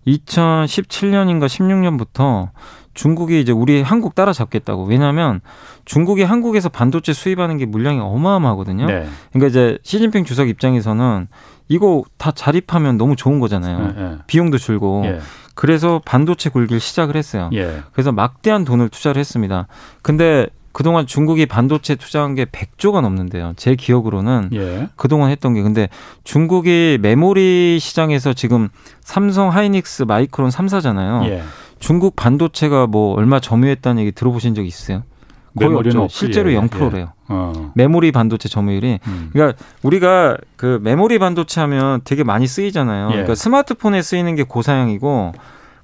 2017년인가 0.07 1.47
16년부터 1.49 2.49
중국이 2.97 3.41
이제 3.41 3.53
우리 3.53 3.83
한국 3.83 4.17
따라잡겠다고. 4.17 4.85
왜냐하면 4.85 5.41
중국이 5.85 6.25
한국에서 6.25 6.69
반도체 6.69 7.13
수입하는 7.13 7.59
게 7.59 7.67
물량이 7.67 8.01
어마어마하거든요. 8.01 8.87
네. 8.87 9.07
그러니까 9.33 9.49
이제 9.49 9.79
시진핑 9.85 10.25
주석 10.25 10.49
입장에서는 10.49 11.29
이거 11.69 12.03
다 12.17 12.33
자립하면 12.33 12.97
너무 12.97 13.15
좋은 13.15 13.39
거잖아요. 13.39 13.79
네, 13.79 13.93
네. 13.97 14.17
비용도 14.27 14.59
줄고. 14.59 15.03
예. 15.05 15.21
그래서 15.55 16.01
반도체 16.05 16.51
굴기를 16.51 16.81
시작을 16.81 17.17
했어요. 17.17 17.51
예. 17.55 17.83
그래서 17.93 18.13
막대한 18.13 18.65
돈을 18.65 18.89
투자를 18.89 19.21
했습니다. 19.21 19.69
근데 20.03 20.47
그동안 20.73 21.07
중국이 21.07 21.47
반도체 21.47 21.95
투자한 21.95 22.35
게 22.35 22.45
100조가 22.45 23.01
넘는데요. 23.01 23.55
제 23.57 23.75
기억으로는 23.75 24.51
예. 24.53 24.89
그동안 24.97 25.31
했던 25.31 25.55
게 25.55 25.63
근데 25.63 25.89
중국이 26.25 26.99
메모리 27.01 27.79
시장에서 27.81 28.35
지금 28.35 28.69
삼성, 29.01 29.49
하이닉스, 29.49 30.03
마이크론 30.03 30.51
3사잖아요. 30.51 31.25
예. 31.31 31.43
중국 31.79 32.17
반도체가 32.17 32.87
뭐 32.87 33.15
얼마 33.15 33.41
점유했다는 33.41 34.01
얘기 34.03 34.13
들어보신 34.13 34.55
적 34.55 34.65
있으세요? 34.65 35.03
거의 35.59 35.75
없죠. 35.75 36.03
없지. 36.03 36.17
실제로 36.17 36.53
예. 36.53 36.59
0%래요. 36.59 37.05
예. 37.05 37.09
어. 37.29 37.73
메모리 37.75 38.13
반도체 38.13 38.49
점유율이. 38.49 39.01
음. 39.07 39.31
그러니까 39.33 39.59
우리가 39.83 40.37
그 40.57 40.79
메모리 40.83 41.19
반도체 41.19 41.61
하면 41.63 42.03
되게 42.05 42.25
많이 42.25 42.47
쓰이잖아요. 42.47 43.09
예. 43.09 43.13
그러니까 43.13 43.35
스마트폰에 43.35 44.03
쓰이는 44.03 44.35
게 44.35 44.43
고사양이고 44.43 45.33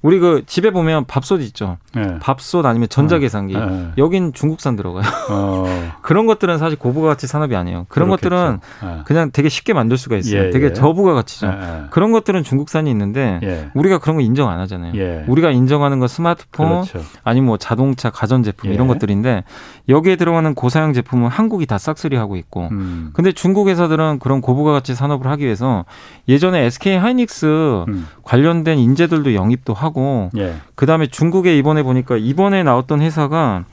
우리 0.03 0.19
그 0.19 0.43
집에 0.45 0.69
보면 0.71 1.05
밥솥 1.05 1.41
있죠. 1.43 1.77
네. 1.95 2.19
밥솥 2.19 2.65
아니면 2.65 2.89
전자계산기. 2.89 3.53
네. 3.53 3.91
여긴 3.97 4.33
중국산 4.33 4.75
들어가요. 4.75 5.03
어. 5.31 5.65
그런 6.01 6.27
것들은 6.27 6.57
사실 6.57 6.77
고부가 6.77 7.07
가치 7.07 7.25
산업이 7.25 7.55
아니에요. 7.55 7.85
그런 7.87 8.09
그렇겠죠. 8.09 8.29
것들은 8.29 8.59
네. 8.81 9.01
그냥 9.05 9.31
되게 9.31 9.47
쉽게 9.47 9.71
만들 9.71 9.97
수가 9.97 10.17
있어요. 10.17 10.47
예, 10.47 10.49
되게 10.49 10.67
예. 10.67 10.73
저부가 10.73 11.13
가치죠. 11.13 11.47
예, 11.47 11.83
그런 11.89 12.11
것들은 12.11 12.43
중국산이 12.43 12.91
있는데 12.91 13.39
예. 13.43 13.69
우리가 13.73 13.99
그런 13.99 14.17
거 14.17 14.21
인정 14.21 14.49
안 14.49 14.59
하잖아요. 14.59 14.91
예. 14.95 15.23
우리가 15.25 15.51
인정하는 15.51 15.99
건 15.99 16.09
스마트폰 16.09 16.81
그렇죠. 16.81 16.99
아니면 17.23 17.47
뭐 17.47 17.57
자동차, 17.57 18.09
가전제품 18.09 18.73
이런 18.73 18.89
것들인데 18.89 19.45
여기에 19.87 20.17
들어가는 20.17 20.53
고사양 20.53 20.91
제품은 20.91 21.29
한국이 21.29 21.65
다 21.65 21.77
싹쓸이 21.77 22.17
하고 22.17 22.35
있고. 22.35 22.67
음. 22.71 23.11
근데 23.13 23.31
중국 23.31 23.69
회사들은 23.69 24.19
그런 24.19 24.41
고부가 24.41 24.73
가치 24.73 24.95
산업을 24.95 25.27
하기 25.31 25.45
위해서 25.45 25.85
예전에 26.27 26.65
SK 26.65 26.97
하이닉스 26.97 27.85
음. 27.87 28.07
관련된 28.23 28.79
인재들도 28.79 29.33
영입도 29.33 29.73
하고 29.73 29.92
하고 29.93 30.31
예. 30.37 30.55
그다음에 30.75 31.07
중국에 31.07 31.57
이번에 31.57 31.83
보니까 31.83 32.17
이번에 32.17 32.63
나왔던 32.63 33.01
회사가 33.01 33.65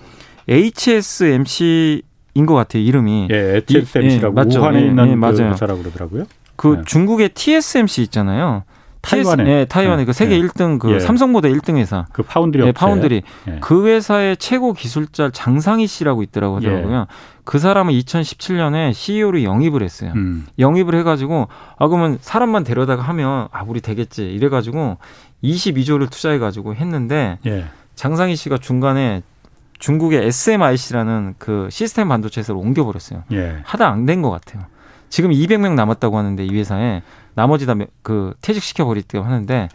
HSMC인 0.49 2.03
것 2.47 2.55
같아요 2.55 2.83
이름이. 2.83 3.29
예, 3.33 3.62
HSMC라고 3.68 4.33
예, 4.39 4.45
맞죠? 4.45 4.61
우한에 4.61 4.83
예, 4.83 4.87
있는 4.87 5.07
예, 5.07 5.11
그 5.11 5.16
맞아요. 5.16 5.53
회사라고 5.53 5.81
그러더라고요. 5.81 6.25
그 6.57 6.77
네. 6.77 6.83
중국의 6.85 7.31
TSMC 7.31 8.03
있잖아요. 8.03 8.64
타이완에 9.01 9.51
예, 9.51 9.64
타이완에 9.64 10.03
예. 10.03 10.05
그 10.05 10.12
세계 10.12 10.37
예. 10.37 10.43
1등 10.43 10.79
그 10.79 10.93
예. 10.93 11.01
삼성보다 11.01 11.49
1등 11.49 11.77
회사 11.77 12.05
그 12.12 12.23
파운드리 12.23 12.66
예, 12.66 12.73
파운드리 12.73 13.23
예. 13.49 13.59
그 13.62 13.87
회사의 13.87 14.37
최고 14.37 14.75
기술자 14.75 15.31
장상희 15.31 15.87
씨라고 15.87 16.23
있더라고 16.23 16.57
하더라고요. 16.57 17.07
그 17.51 17.59
사람은 17.59 17.93
2017년에 17.95 18.95
CEO로 18.95 19.43
영입을 19.43 19.83
했어요. 19.83 20.13
음. 20.15 20.47
영입을 20.61 20.95
해가지고 20.95 21.49
아 21.79 21.89
그러면 21.89 22.17
사람만 22.21 22.63
데려다가 22.63 23.03
하면 23.03 23.49
아 23.51 23.65
우리 23.67 23.81
되겠지 23.81 24.23
이래가지고 24.31 24.99
22조를 25.43 26.09
투자해가지고 26.13 26.77
했는데 26.77 27.39
장상희 27.97 28.37
씨가 28.37 28.59
중간에 28.59 29.23
중국의 29.81 30.27
SMIC라는 30.27 31.35
그 31.39 31.67
시스템 31.73 32.09
반도체 32.09 32.41
에서 32.41 32.55
옮겨버렸어요. 32.55 33.25
하다 33.65 33.89
안 33.89 34.07
된 34.07 34.23
것 34.23 34.31
같아요. 34.31 34.63
지금 35.09 35.31
200명 35.33 35.75
남았다고 35.75 36.17
하는데 36.17 36.45
이 36.45 36.55
회사에 36.57 37.03
나머지 37.35 37.67
다 37.67 37.75
그 38.03 38.33
퇴직시켜 38.43 38.85
버리다고 38.85 39.25
하는데 39.25 39.69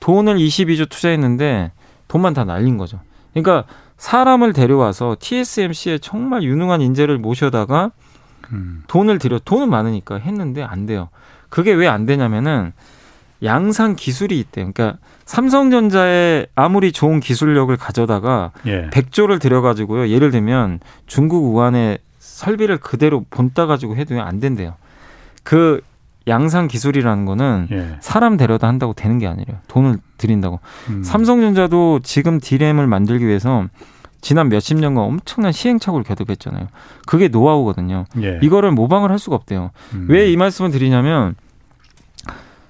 돈을 0.00 0.36
22조 0.36 0.88
투자했는데 0.88 1.70
돈만 2.08 2.34
다 2.34 2.42
날린 2.42 2.76
거죠. 2.76 2.98
그러니까 3.32 3.66
사람을 4.00 4.54
데려와서 4.54 5.16
TSMC에 5.20 5.98
정말 5.98 6.42
유능한 6.42 6.80
인재를 6.80 7.18
모셔다가 7.18 7.92
음. 8.50 8.82
돈을 8.86 9.18
들여 9.18 9.40
돈은 9.44 9.68
많으니까 9.68 10.16
했는데 10.16 10.62
안 10.62 10.86
돼요. 10.86 11.10
그게 11.50 11.72
왜 11.72 11.86
안 11.86 12.06
되냐면은 12.06 12.72
양산 13.44 13.96
기술이 13.96 14.38
있대요. 14.40 14.72
그러니까 14.72 14.98
삼성전자에 15.26 16.46
아무리 16.54 16.92
좋은 16.92 17.20
기술력을 17.20 17.74
가져다가 17.76 18.52
예. 18.66 18.88
100조를 18.88 19.38
들여가지고요. 19.38 20.08
예를 20.08 20.30
들면 20.30 20.80
중국 21.06 21.44
우한에 21.54 21.98
설비를 22.18 22.78
그대로 22.78 23.26
본따 23.28 23.66
가지고 23.66 23.96
해도 23.96 24.18
안 24.22 24.40
된대요. 24.40 24.76
그 25.44 25.82
양산 26.30 26.68
기술이라는 26.68 27.26
거는 27.26 27.68
예. 27.72 27.96
사람 28.00 28.36
데려다 28.38 28.66
한다고 28.68 28.94
되는 28.94 29.18
게 29.18 29.26
아니래요. 29.26 29.58
돈을 29.68 29.98
들인다고. 30.16 30.60
음. 30.88 31.02
삼성전자도 31.02 32.00
지금 32.02 32.40
디램을 32.40 32.86
만들기 32.86 33.26
위해서 33.26 33.66
지난 34.22 34.48
몇십 34.48 34.78
년간 34.78 35.04
엄청난 35.04 35.52
시행착오를 35.52 36.04
거듭했잖아요. 36.04 36.68
그게 37.06 37.28
노하우거든요. 37.28 38.04
예. 38.22 38.38
이거를 38.42 38.70
모방을 38.70 39.10
할 39.10 39.18
수가 39.18 39.36
없대요. 39.36 39.70
음. 39.94 40.06
왜이 40.08 40.36
말씀을 40.36 40.70
드리냐면 40.70 41.34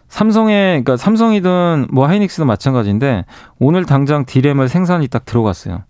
삼성의 0.09 0.83
그러니까 0.83 0.97
삼성이든 0.97 1.89
뭐 1.93 2.07
하이닉스든 2.09 2.47
마찬가지인데 2.47 3.25
오늘 3.59 3.85
당장 3.85 4.25
디램을 4.25 4.69
생산이 4.69 5.09
딱 5.09 5.25
들어갔어요. 5.25 5.85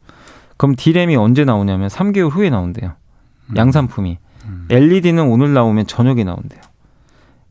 그럼 0.57 0.75
디램이 0.77 1.17
언제 1.17 1.45
나오냐면 1.45 1.89
3개월 1.89 2.31
후에 2.31 2.51
나온대요. 2.51 2.93
음. 3.51 3.57
양산품이. 3.57 4.19
음. 4.45 4.67
LED는 4.71 5.25
오늘 5.25 5.55
나오면 5.55 5.87
저녁에 5.87 6.25
나온대요. 6.25 6.61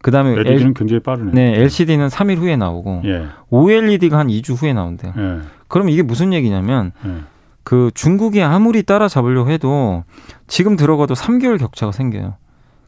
그다음에 0.02 0.32
LED는 0.32 0.68
L, 0.68 0.74
굉장히 0.74 1.00
빠르네. 1.02 1.32
네, 1.34 1.60
LCD는 1.62 2.08
3일 2.08 2.38
후에 2.38 2.56
나오고 2.56 3.02
예. 3.06 3.26
OLED가 3.50 4.18
한 4.18 4.28
2주 4.28 4.62
후에 4.62 4.74
나온대요. 4.74 5.14
예. 5.18 5.40
그럼 5.68 5.90
이게 5.90 6.02
무슨 6.02 6.34
얘기냐면 6.34 6.92
예. 7.06 7.16
그 7.64 7.92
중국이 7.94 8.42
아무리 8.42 8.84
따라잡으려고 8.84 9.50
해도 9.52 10.04
지금 10.48 10.76
들어가도 10.76 11.14
3개월 11.14 11.60
격차가 11.60 11.92
생겨요. 11.92 12.36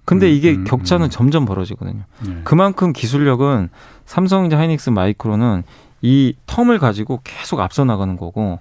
근데 0.05 0.27
음, 0.27 0.31
이게 0.31 0.51
음, 0.55 0.63
격차는 0.63 1.07
음. 1.07 1.09
점점 1.09 1.45
벌어지거든요. 1.45 2.03
예. 2.27 2.37
그만큼 2.43 2.93
기술력은 2.93 3.69
삼성전자, 4.05 4.57
하이닉스, 4.57 4.89
마이크로는 4.89 5.63
이 6.01 6.33
텀을 6.47 6.79
가지고 6.79 7.19
계속 7.23 7.59
앞서 7.59 7.85
나가는 7.85 8.17
거고 8.17 8.59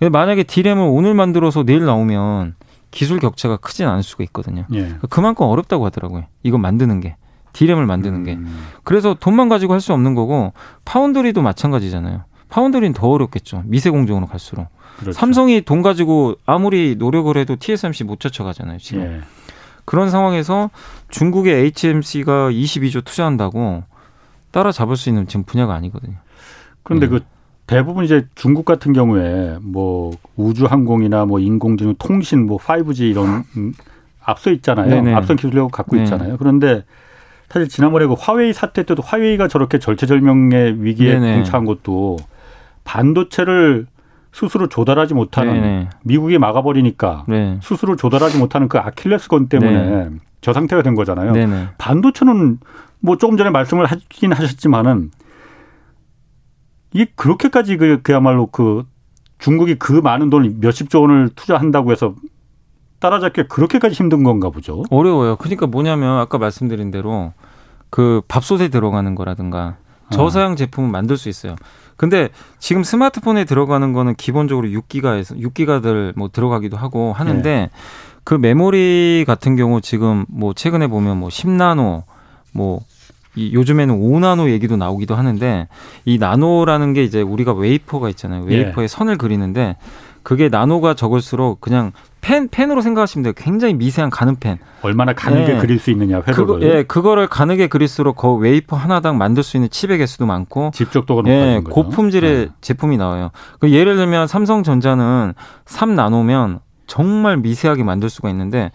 만약에 0.00 0.44
디램을 0.44 0.86
오늘 0.88 1.12
만들어서 1.12 1.64
내일 1.64 1.84
나오면 1.84 2.54
기술 2.90 3.18
격차가 3.18 3.58
크진 3.58 3.86
않을 3.86 4.02
수가 4.02 4.24
있거든요. 4.24 4.64
예. 4.72 4.94
그만큼 5.10 5.44
어렵다고 5.46 5.84
하더라고요. 5.84 6.24
이거 6.42 6.56
만드는 6.56 7.00
게. 7.00 7.16
디램을 7.52 7.86
만드는 7.86 8.24
게. 8.24 8.34
음. 8.34 8.66
그래서 8.84 9.14
돈만 9.14 9.48
가지고 9.48 9.72
할 9.74 9.80
수 9.80 9.92
없는 9.92 10.14
거고 10.14 10.52
파운드리도 10.84 11.40
마찬가지잖아요. 11.42 12.22
파운드리는 12.48 12.92
더 12.94 13.08
어렵겠죠. 13.08 13.62
미세 13.66 13.90
공정으로 13.90 14.26
갈수록. 14.26 14.66
그렇죠. 14.98 15.12
삼성이 15.12 15.60
돈 15.62 15.82
가지고 15.82 16.34
아무리 16.46 16.96
노력을 16.98 17.36
해도 17.36 17.56
TSMC 17.58 18.04
못 18.04 18.18
쫓아가잖아요, 18.20 18.78
지금. 18.78 19.02
예. 19.02 19.20
그런 19.84 20.10
상황에서 20.10 20.70
중국의 21.10 21.72
HMC가 21.76 22.50
22조 22.50 23.04
투자한다고 23.04 23.84
따라잡을 24.50 24.96
수 24.96 25.08
있는 25.08 25.26
지금 25.28 25.44
분야가 25.44 25.74
아니거든요. 25.74 26.16
그런데 26.82 27.06
음. 27.06 27.10
그 27.10 27.20
대부분 27.66 28.04
이제 28.04 28.26
중국 28.34 28.64
같은 28.64 28.92
경우에 28.92 29.58
뭐 29.60 30.10
우주 30.36 30.64
항공이나 30.66 31.26
뭐 31.26 31.38
인공지능 31.38 31.94
통신 31.98 32.46
뭐 32.46 32.58
5G 32.58 33.10
이런 33.10 33.44
음, 33.56 33.72
앞서 34.24 34.50
있잖아요. 34.50 34.88
네네. 34.88 35.14
앞선 35.14 35.36
기술력을 35.36 35.70
갖고 35.70 35.96
네. 35.96 36.02
있잖아요. 36.02 36.36
그런데 36.38 36.84
사실 37.48 37.68
지난번에 37.68 38.06
그 38.06 38.14
화웨이 38.18 38.52
사태 38.52 38.82
때도 38.82 39.02
화웨이가 39.02 39.48
저렇게 39.48 39.78
절체절명의 39.78 40.84
위기에 40.84 41.14
네네. 41.14 41.34
봉착한 41.36 41.64
것도 41.64 42.18
반도체를 42.84 43.86
스스로 44.32 44.68
조달하지 44.68 45.14
못하는 45.14 45.54
네네. 45.54 45.88
미국이 46.04 46.38
막아버리니까 46.38 47.24
네. 47.28 47.58
스스로 47.62 47.96
조달하지 47.96 48.38
못하는 48.38 48.68
그 48.68 48.78
아킬레스건 48.78 49.48
때문에 49.48 49.90
네. 49.90 50.10
저 50.40 50.52
상태가 50.52 50.82
된 50.82 50.94
거잖아요. 50.94 51.32
네네. 51.32 51.68
반도체는 51.78 52.58
뭐 53.00 53.16
조금 53.16 53.36
전에 53.36 53.50
말씀을 53.50 53.86
하긴 53.86 54.32
하셨지만은 54.32 55.10
이게 56.92 57.06
그렇게까지 57.16 57.76
그 57.76 58.00
그야말로 58.02 58.46
그 58.46 58.84
중국이 59.38 59.76
그 59.76 59.92
많은 59.92 60.30
돈을 60.30 60.56
몇십조 60.58 61.00
원을 61.00 61.30
투자한다고 61.34 61.92
해서 61.92 62.14
따라잡기 63.00 63.44
그렇게까지 63.44 63.94
힘든 63.94 64.22
건가 64.24 64.50
보죠. 64.50 64.84
어려워요. 64.90 65.36
그러니까 65.36 65.66
뭐냐면 65.66 66.18
아까 66.18 66.38
말씀드린 66.38 66.90
대로 66.90 67.32
그 67.90 68.22
밥솥에 68.28 68.68
들어가는 68.68 69.14
거라든가 69.14 69.76
저사양 70.10 70.56
제품을 70.56 70.90
만들 70.90 71.16
수 71.16 71.28
있어요. 71.28 71.56
근데 71.96 72.28
지금 72.58 72.84
스마트폰에 72.84 73.44
들어가는 73.44 73.92
거는 73.92 74.14
기본적으로 74.14 74.68
6기가에서 74.68 75.38
6기가들 75.40 76.12
뭐 76.16 76.28
들어가기도 76.32 76.76
하고 76.76 77.12
하는데 77.12 77.42
네. 77.42 77.70
그 78.24 78.34
메모리 78.34 79.24
같은 79.26 79.56
경우 79.56 79.80
지금 79.80 80.24
뭐 80.28 80.52
최근에 80.52 80.86
보면 80.86 81.18
뭐 81.18 81.28
10나노 81.28 82.04
뭐이 82.52 83.52
요즘에는 83.52 84.00
5나노 84.00 84.50
얘기도 84.50 84.76
나오기도 84.76 85.14
하는데 85.14 85.66
이 86.04 86.18
나노라는 86.18 86.92
게 86.92 87.02
이제 87.02 87.20
우리가 87.20 87.52
웨이퍼가 87.52 88.08
있잖아요. 88.10 88.44
웨이퍼에 88.44 88.86
네. 88.86 88.88
선을 88.88 89.18
그리는데 89.18 89.76
그게 90.28 90.50
나노가 90.50 90.92
적을수록 90.92 91.62
그냥 91.62 91.92
펜 92.20 92.48
펜으로 92.48 92.82
생각하시면 92.82 93.22
돼요. 93.22 93.32
굉장히 93.34 93.72
미세한 93.72 94.10
가는 94.10 94.36
펜. 94.36 94.58
얼마나 94.82 95.14
가늘게 95.14 95.54
네. 95.54 95.58
그릴 95.58 95.78
수 95.78 95.90
있느냐 95.90 96.16
회로를. 96.20 96.34
그거, 96.34 96.60
예, 96.60 96.82
그거를 96.82 97.28
가늘게 97.28 97.66
그릴수록 97.66 98.16
그 98.16 98.34
웨이퍼 98.34 98.76
하나당 98.76 99.16
만들 99.16 99.42
수 99.42 99.56
있는 99.56 99.70
칩의 99.70 99.96
개수도 99.96 100.26
많고 100.26 100.72
집적도가 100.74 101.22
높아지는 101.22 101.54
예, 101.54 101.60
고품질의 101.60 102.36
네. 102.36 102.48
제품이 102.60 102.98
나와요. 102.98 103.30
그 103.58 103.72
예를 103.72 103.96
들면 103.96 104.26
삼성전자는 104.26 105.32
3 105.64 105.94
나노면 105.94 106.60
정말 106.86 107.38
미세하게 107.38 107.82
만들 107.82 108.10
수가 108.10 108.28
있는데 108.28 108.70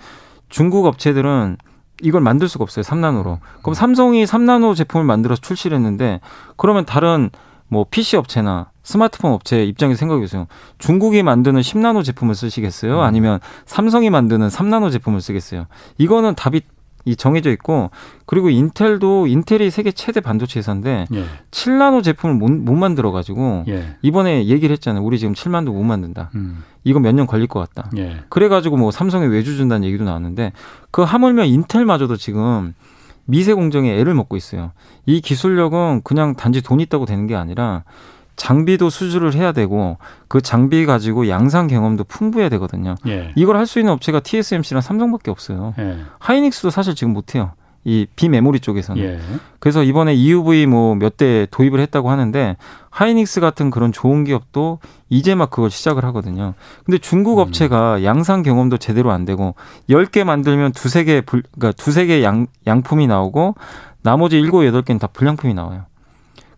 중국 0.50 0.88
업체들은 0.88 1.58
이걸 2.02 2.22
만들 2.22 2.48
수가 2.48 2.64
없어요. 2.64 2.82
3나노로. 2.82 3.38
그럼 3.62 3.76
삼성이 3.76 4.24
3나노 4.24 4.76
제품을 4.76 5.06
만들어서 5.06 5.40
출시를 5.40 5.78
했는데 5.78 6.20
그러면 6.58 6.84
다른 6.84 7.30
뭐 7.68 7.86
PC 7.88 8.18
업체나 8.18 8.73
스마트폰 8.84 9.32
업체 9.32 9.64
입장에서 9.64 9.98
생각해 10.00 10.20
보세요. 10.22 10.48
중국이 10.78 11.24
만드는 11.24 11.62
10나노 11.62 12.04
제품을 12.04 12.36
쓰시겠어요? 12.36 12.96
음. 12.98 13.00
아니면 13.00 13.40
삼성이 13.66 14.10
만드는 14.10 14.50
3나노 14.50 14.92
제품을 14.92 15.22
쓰겠어요? 15.22 15.68
이거는 15.98 16.36
답이 16.36 16.62
이 17.06 17.18
정해져 17.18 17.52
있고 17.52 17.92
그리고 18.26 18.50
인텔도 18.50 19.28
인텔이 19.28 19.70
세계 19.72 19.92
최대 19.92 20.22
반도체 20.22 20.60
회사인데 20.60 21.06
예. 21.14 21.26
7나노 21.52 22.02
제품을 22.02 22.36
못, 22.36 22.50
못 22.50 22.76
만들어 22.76 23.12
가지고 23.12 23.66
예. 23.68 23.98
이번에 24.02 24.46
얘기를 24.46 24.72
했잖아요. 24.74 25.04
우리 25.04 25.20
지금 25.20 25.34
7만도 25.34 25.74
못 25.74 25.84
만든다. 25.84 26.30
음. 26.36 26.64
이거 26.86 27.00
몇 27.02 27.14
년 27.14 27.28
걸릴 27.28 27.48
것 27.48 27.60
같다. 27.60 27.90
예. 27.98 28.22
그래 28.30 28.48
가지고 28.48 28.78
뭐 28.78 28.90
삼성에 28.92 29.26
외주 29.26 29.58
준다는 29.58 29.86
얘기도 29.86 30.06
나왔는데 30.06 30.54
그 30.92 31.02
하물며 31.02 31.44
인텔마저도 31.44 32.16
지금 32.16 32.74
미세 33.26 33.54
공정에 33.54 33.92
애를 34.00 34.14
먹고 34.14 34.38
있어요. 34.38 34.72
이 35.06 35.20
기술력은 35.20 36.02
그냥 36.06 36.36
단지 36.36 36.62
돈 36.62 36.80
있다고 36.80 37.06
되는 37.06 37.28
게 37.28 37.36
아니라 37.36 37.84
장비도 38.36 38.90
수주를 38.90 39.34
해야 39.36 39.52
되고 39.52 39.98
그 40.28 40.42
장비 40.42 40.86
가지고 40.86 41.28
양산 41.30 41.68
경험도 41.68 42.04
풍부해야 42.06 42.50
되거든요. 42.50 42.96
예. 43.08 43.32
이걸 43.36 43.58
할 43.58 43.66
수 43.66 43.80
있는 43.80 43.94
업체가 43.94 44.20
TSMC랑 44.22 44.82
삼성밖에 44.82 45.32
없어요. 45.32 45.74
예. 45.80 45.98
하이닉스도 46.20 46.70
사실 46.70 46.96
지금 46.96 47.14
못해요. 47.14 47.52
이 47.86 48.08
비메모리 48.16 48.62
쪽에서는. 48.62 49.04
예. 49.04 49.20
그래서 49.60 49.84
이번에 49.84 50.14
EUV 50.14 50.68
뭐 50.68 50.96
몇 50.96 51.18
대 51.18 51.48
도입을 51.52 51.80
했다고 51.82 52.10
하는데 52.10 52.56
하이닉스 52.92 53.42
같은 53.42 53.70
그런 53.72 53.92
좋은 53.92 54.24
기업도 54.24 54.80
이제 55.10 55.36
막 55.36 55.50
그걸 55.50 55.70
시작을 55.70 56.04
하거든요. 56.06 56.54
근데 56.86 56.98
중국 56.98 57.40
음. 57.40 57.44
업체가 57.44 58.04
양산 58.04 58.42
경험도 58.42 58.78
제대로 58.78 59.12
안 59.12 59.26
되고 59.26 59.56
10개 59.90 60.24
만들면 60.24 60.72
두세 60.72 61.04
개 61.04 61.22
그러니까 61.26 61.72
두세 61.74 62.06
개 62.06 62.24
양, 62.24 62.48
양품이 62.66 63.06
나오고 63.08 63.56
나머지 64.02 64.40
7, 64.42 64.50
8개는 64.52 65.00
다 65.00 65.08
불량품이 65.08 65.54
나와요. 65.54 65.84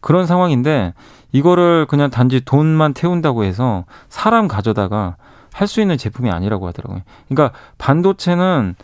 그런 0.01 0.27
상황인데 0.27 0.93
이거를 1.35 1.85
그냥 1.89 2.09
단지 2.09 2.39
돈만 2.39 2.93
태운다고 2.93 3.43
해서 3.43 3.83
사람 4.07 4.47
가져다가 4.47 5.17
할 5.51 5.67
수 5.67 5.81
있는 5.81 5.97
제품이 5.97 6.29
아니라고 6.31 6.65
하더라고요. 6.67 7.01
그러니까 7.27 7.57
반도체는 7.77 8.75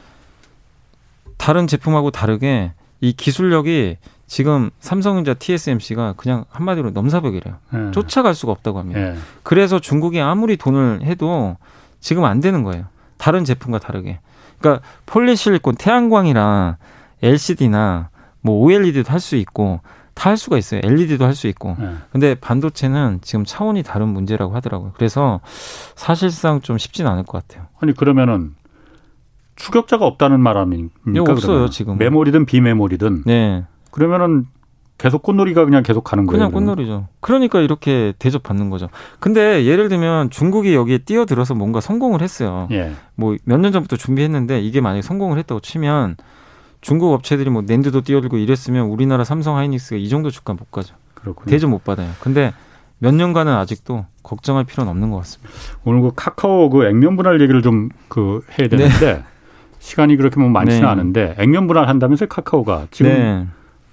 다른 1.38 1.68
제품하고 1.68 2.12
다르게 2.12 2.74
이 3.00 3.14
기술력이 3.14 3.98
지금 4.28 4.70
삼성전자 4.80 5.34
TSMC가 5.34 6.14
그냥 6.18 6.44
한마디로 6.50 6.92
넘사벽이래요. 6.92 7.56
네. 7.72 7.92
쫓아갈 7.92 8.36
수가 8.36 8.52
없다고 8.52 8.80
합니다. 8.80 9.00
네. 9.00 9.16
그래서 9.44 9.80
중국이 9.80 10.20
아무리 10.22 10.56
돈을 10.58 11.02
해도 11.04 11.56
지금 12.02 12.26
안 12.26 12.40
되는 12.42 12.64
거예요. 12.64 12.86
다른 13.18 13.44
제품과 13.46 13.80
다르게. 13.80 14.20
그러니까 14.60 14.86
폴리실리콘, 15.06 15.76
태양광이랑 15.76 16.76
LCD나 17.22 18.10
뭐 18.42 18.64
OLED도 18.64 19.10
할 19.12 19.20
수 19.20 19.36
있고 19.38 19.82
다 20.14 20.30
할 20.30 20.38
수가 20.38 20.58
있어요. 20.58 20.82
LED도 20.84 21.26
할 21.26 21.34
수 21.36 21.48
있고. 21.48 21.76
네. 21.80 21.94
근데 22.12 22.36
반도체는 22.36 23.20
지금 23.22 23.44
차원이 23.46 23.84
다른 23.84 24.10
문제라고 24.10 24.54
하더라고요. 24.56 24.92
그래서 24.96 25.40
사실상 25.96 26.62
좀 26.62 26.78
쉽진 26.78 27.08
않을 27.08 27.24
것 27.24 27.46
같아요. 27.48 27.68
아니 27.80 27.94
그러면은 27.94 28.56
추격자가 29.56 30.06
없다는 30.06 30.40
말 30.40 30.58
아닙니까? 30.58 30.94
네, 31.06 31.20
없어요 31.20 31.36
그러면? 31.48 31.72
지금. 31.72 31.98
메모리든 31.98 32.46
비메모리든. 32.46 33.24
네. 33.26 33.64
그러면은 33.92 34.46
계속 34.98 35.24
꽃놀이가 35.24 35.66
그냥 35.66 35.82
계속 35.84 36.04
가는 36.04 36.26
거예요. 36.28 36.38
그냥 36.38 36.52
꽃놀이죠. 36.52 37.08
그러니까 37.22 37.60
이렇게 37.60 38.14
대접받는 38.20 38.70
거죠. 38.70 38.88
근데 39.20 39.66
예를 39.66 39.90
들면 39.90 40.30
중국이 40.30 40.76
여기에 40.76 41.00
뛰어들어서 41.00 41.56
뭔가 41.56 41.82
성공을 41.82 42.22
했어요. 42.22 42.68
예. 42.72 42.92
뭐몇 43.16 43.60
년 43.60 43.72
전부터 43.72 43.98
준비했는데 43.98 44.62
이게 44.62 44.80
만약에 44.80 45.02
성공을 45.02 45.40
했다고 45.40 45.62
치면 45.62 46.18
중국 46.82 47.14
업체들이 47.14 47.50
뭐 47.50 47.62
낸드도 47.62 48.02
뛰어들고 48.02 48.38
이랬으면 48.38 48.88
우리나라 48.88 49.24
삼성 49.24 49.58
하이닉스가 49.58 49.98
이 49.98 50.10
정도 50.10 50.30
주가 50.32 50.54
못 50.54 50.72
가죠. 50.72 50.96
그렇군요. 51.14 51.50
대접 51.50 51.70
못 51.70 51.84
받아요. 51.84 52.10
근데 52.20 52.54
몇 52.98 53.14
년간은 53.14 53.54
아직도 53.54 54.06
걱정할 54.24 54.64
필요는 54.64 54.90
없는 54.92 55.12
것 55.12 55.18
같습니다. 55.18 55.54
오늘 55.86 56.02
그 56.02 56.12
카카오 56.16 56.70
그 56.70 56.86
액면 56.86 57.16
분할 57.18 57.40
얘기를 57.42 57.62
좀 57.62 57.90
그 58.08 58.44
해야 58.60 58.68
되는데 58.68 59.14
네. 59.14 59.24
시간이 59.80 60.18
그렇게 60.18 60.40
뭐 60.40 60.50
많지는 60.50 60.82
네. 60.82 60.88
않은데 60.88 61.36
액면 61.40 61.68
분할 61.68 61.88
한다면서 61.88 62.26
카카오가 62.26 62.88
지금 62.92 63.12
네. 63.12 63.48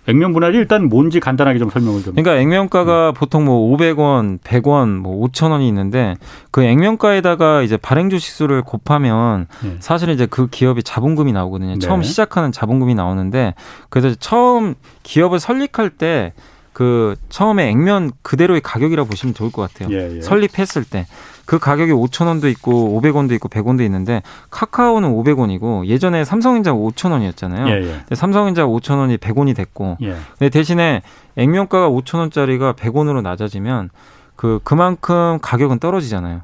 액면 0.08 0.32
분할이 0.32 0.56
일단 0.56 0.88
뭔지 0.88 1.20
간단하게 1.20 1.58
좀 1.58 1.68
설명을 1.68 2.02
좀. 2.02 2.14
그러니까 2.14 2.40
액면가가 2.40 3.10
음. 3.10 3.14
보통 3.14 3.44
뭐 3.44 3.76
500원, 3.76 4.40
100원, 4.40 4.96
뭐 4.96 5.28
5,000원이 5.28 5.68
있는데 5.68 6.16
그 6.50 6.62
액면가에다가 6.62 7.62
이제 7.62 7.76
발행 7.76 8.08
주식수를 8.08 8.62
곱하면 8.62 9.46
네. 9.62 9.76
사실은 9.80 10.14
이제 10.14 10.26
그 10.26 10.48
기업이 10.48 10.82
자본금이 10.82 11.32
나오거든요. 11.32 11.74
네. 11.74 11.78
처음 11.78 12.02
시작하는 12.02 12.52
자본금이 12.52 12.94
나오는데 12.94 13.54
그래서 13.90 14.16
처음 14.18 14.74
기업을 15.02 15.40
설립할 15.40 15.90
때 15.90 16.32
그 16.78 17.16
처음에 17.28 17.70
액면 17.70 18.12
그대로의 18.22 18.60
가격이라고 18.60 19.08
보시면 19.08 19.34
좋을 19.34 19.50
것 19.50 19.62
같아요. 19.62 19.92
예, 19.92 20.18
예. 20.18 20.20
설립했을 20.20 20.84
때. 20.84 21.06
그 21.44 21.58
가격이 21.58 21.90
5천 21.90 22.28
원도 22.28 22.48
있고 22.50 23.00
500원도 23.02 23.32
있고 23.32 23.48
100원도 23.48 23.80
있는데 23.80 24.22
카카오는 24.50 25.10
500원이고 25.10 25.86
예전에 25.86 26.24
삼성전자가 26.24 26.78
5천 26.78 27.10
원이었잖아요. 27.10 27.66
예, 27.66 27.82
예. 27.82 28.14
삼성전자가 28.14 28.68
5천 28.68 28.98
원이 28.98 29.16
100원이 29.16 29.56
됐고 29.56 29.96
예. 30.02 30.14
근데 30.38 30.50
대신에 30.50 31.02
액면가가 31.34 31.90
5천 31.90 32.18
원짜리가 32.18 32.74
100원으로 32.74 33.22
낮아지면 33.22 33.90
그 34.36 34.60
그만큼 34.62 35.40
가격은 35.42 35.80
떨어지잖아요. 35.80 36.42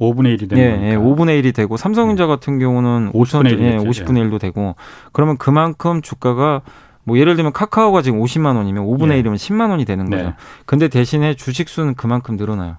5분의 0.00 0.38
1이 0.38 0.50
되는 0.50 0.58
예, 0.58 0.90
예, 0.90 0.96
5분의 0.96 1.40
1이 1.40 1.54
되고 1.54 1.76
삼성전자 1.76 2.24
음. 2.24 2.28
같은 2.28 2.58
경우는 2.58 3.12
5천 3.12 3.48
예, 3.60 3.76
50분의 3.76 4.28
1도 4.28 4.40
되고 4.40 4.74
그러면 5.12 5.36
그만큼 5.36 6.02
주가가 6.02 6.62
뭐 7.08 7.18
예를 7.18 7.36
들면 7.36 7.52
카카오가 7.52 8.02
지금 8.02 8.20
50만 8.20 8.56
원이면 8.56 8.84
5분의 8.84 9.12
예. 9.12 9.22
1이면 9.22 9.36
10만 9.36 9.70
원이 9.70 9.86
되는 9.86 10.10
거죠. 10.10 10.22
네. 10.22 10.34
근데 10.66 10.88
대신에 10.88 11.34
주식 11.34 11.70
수는 11.70 11.94
그만큼 11.94 12.36
늘어나요. 12.36 12.76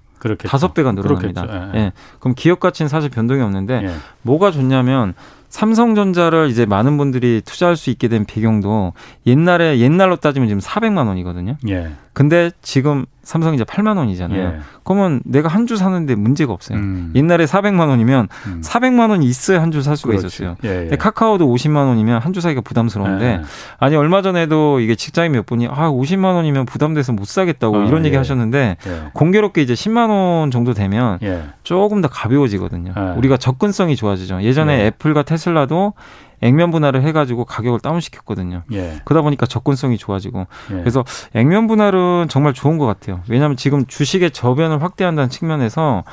다섯 0.47 0.73
배가 0.75 0.91
늘어납니다. 0.91 1.71
예. 1.73 1.79
예. 1.79 1.91
그럼 2.19 2.35
기업 2.37 2.59
가치는 2.59 2.89
사실 2.89 3.09
변동이 3.09 3.41
없는데 3.41 3.81
예. 3.83 3.91
뭐가 4.21 4.51
좋냐면 4.51 5.15
삼성전자를 5.49 6.49
이제 6.51 6.67
많은 6.67 6.97
분들이 6.97 7.41
투자할 7.43 7.75
수 7.75 7.89
있게 7.89 8.07
된 8.07 8.23
배경도 8.25 8.93
옛날에 9.25 9.79
옛날로 9.79 10.17
따지면 10.17 10.47
지금 10.47 10.61
400만 10.61 11.07
원이거든요. 11.07 11.57
예. 11.69 11.89
근데 12.13 12.51
지금 12.61 13.05
삼성이 13.23 13.55
이제 13.55 13.63
8만 13.63 13.97
원이잖아요. 13.97 14.39
예. 14.41 14.59
그러면 14.83 15.21
내가 15.23 15.47
한 15.49 15.67
주 15.67 15.77
사는데 15.77 16.15
문제가 16.15 16.51
없어요. 16.51 16.79
음. 16.79 17.11
옛날에 17.15 17.45
400만 17.45 17.89
원이면 17.89 18.27
음. 18.47 18.61
400만 18.63 19.11
원이 19.11 19.25
있어야 19.27 19.61
한 19.61 19.69
주 19.71 19.81
살 19.83 19.95
수가 19.95 20.15
그렇지. 20.15 20.25
있었어요. 20.27 20.55
예, 20.63 20.69
예. 20.69 20.73
근데 20.81 20.95
카카오도 20.95 21.45
50만 21.47 21.75
원이면 21.87 22.21
한 22.21 22.33
주 22.33 22.41
사기가 22.41 22.61
부담스러운데 22.61 23.25
예. 23.25 23.41
아니 23.77 23.95
얼마 23.95 24.21
전에도 24.23 24.79
이게 24.79 24.95
직장인 24.95 25.33
몇 25.33 25.45
분이 25.45 25.67
아 25.67 25.89
50만 25.91 26.33
원이면 26.33 26.65
부담돼서 26.65 27.13
못 27.13 27.27
사겠다고 27.27 27.77
아, 27.81 27.85
이런 27.85 28.03
얘기 28.05 28.15
예. 28.15 28.17
하셨는데 28.17 28.77
예. 28.85 29.01
공교롭게 29.13 29.61
이제 29.61 29.73
10만 29.75 30.09
원 30.09 30.49
정도 30.49 30.73
되면 30.73 31.19
조금 31.63 32.01
더 32.01 32.07
가벼워지거든요. 32.07 32.93
우리가 33.17 33.37
접근성이 33.37 33.95
좋아지죠. 33.95 34.41
예전에 34.41 34.87
애플과 34.87 35.21
테슬라도 35.23 35.93
액면 36.41 36.71
분할을 36.71 37.03
해가지고 37.03 37.45
가격을 37.45 37.79
다운시켰거든요. 37.79 38.63
예. 38.71 39.01
그러다 39.05 39.23
보니까 39.23 39.45
접근성이 39.45 39.97
좋아지고 39.97 40.47
예. 40.71 40.75
그래서 40.75 41.03
액면 41.33 41.67
분할은 41.67 42.27
정말 42.29 42.53
좋은 42.53 42.77
것 42.77 42.85
같아요. 42.85 43.21
왜냐하면 43.29 43.57
지금 43.57 43.85
주식의 43.85 44.31
저변을 44.31 44.81
확대한다는 44.81 45.29
측면에서 45.29 46.03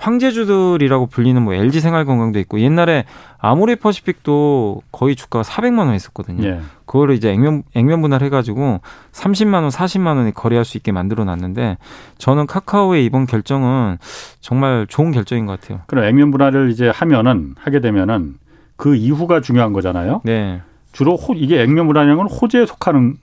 황제주들이라고 0.00 1.06
불리는 1.06 1.40
뭐 1.42 1.54
LG 1.54 1.80
생활건강도 1.80 2.38
있고 2.40 2.58
옛날에 2.60 3.04
아모레 3.38 3.76
퍼시픽도 3.76 4.82
거의 4.90 5.14
주가가 5.14 5.42
400만 5.42 5.80
원 5.80 5.90
했었거든요. 5.90 6.42
예. 6.46 6.60
그거를 6.86 7.14
이제 7.14 7.30
액면 7.30 7.62
액면 7.74 8.00
분할 8.00 8.22
해 8.22 8.30
가지고 8.30 8.80
30만 9.12 9.54
원, 9.54 9.68
40만 9.68 10.16
원에 10.16 10.32
거래할 10.32 10.64
수 10.64 10.76
있게 10.78 10.90
만들어 10.90 11.24
놨는데 11.24 11.76
저는 12.18 12.46
카카오의 12.46 13.04
이번 13.04 13.26
결정은 13.26 13.98
정말 14.40 14.86
좋은 14.88 15.12
결정인 15.12 15.46
것 15.46 15.60
같아요. 15.60 15.82
그럼 15.86 16.04
액면 16.04 16.30
분할을 16.30 16.70
이제 16.70 16.88
하면은 16.88 17.54
하게 17.58 17.80
되면은 17.80 18.38
그 18.80 18.96
이후가 18.96 19.42
중요한 19.42 19.72
거잖아요. 19.74 20.22
네. 20.24 20.62
주로 20.92 21.14
호, 21.16 21.34
이게 21.34 21.60
액면물이라는 21.62 22.16
건 22.16 22.26
호재에 22.26 22.64
속하는 22.64 23.16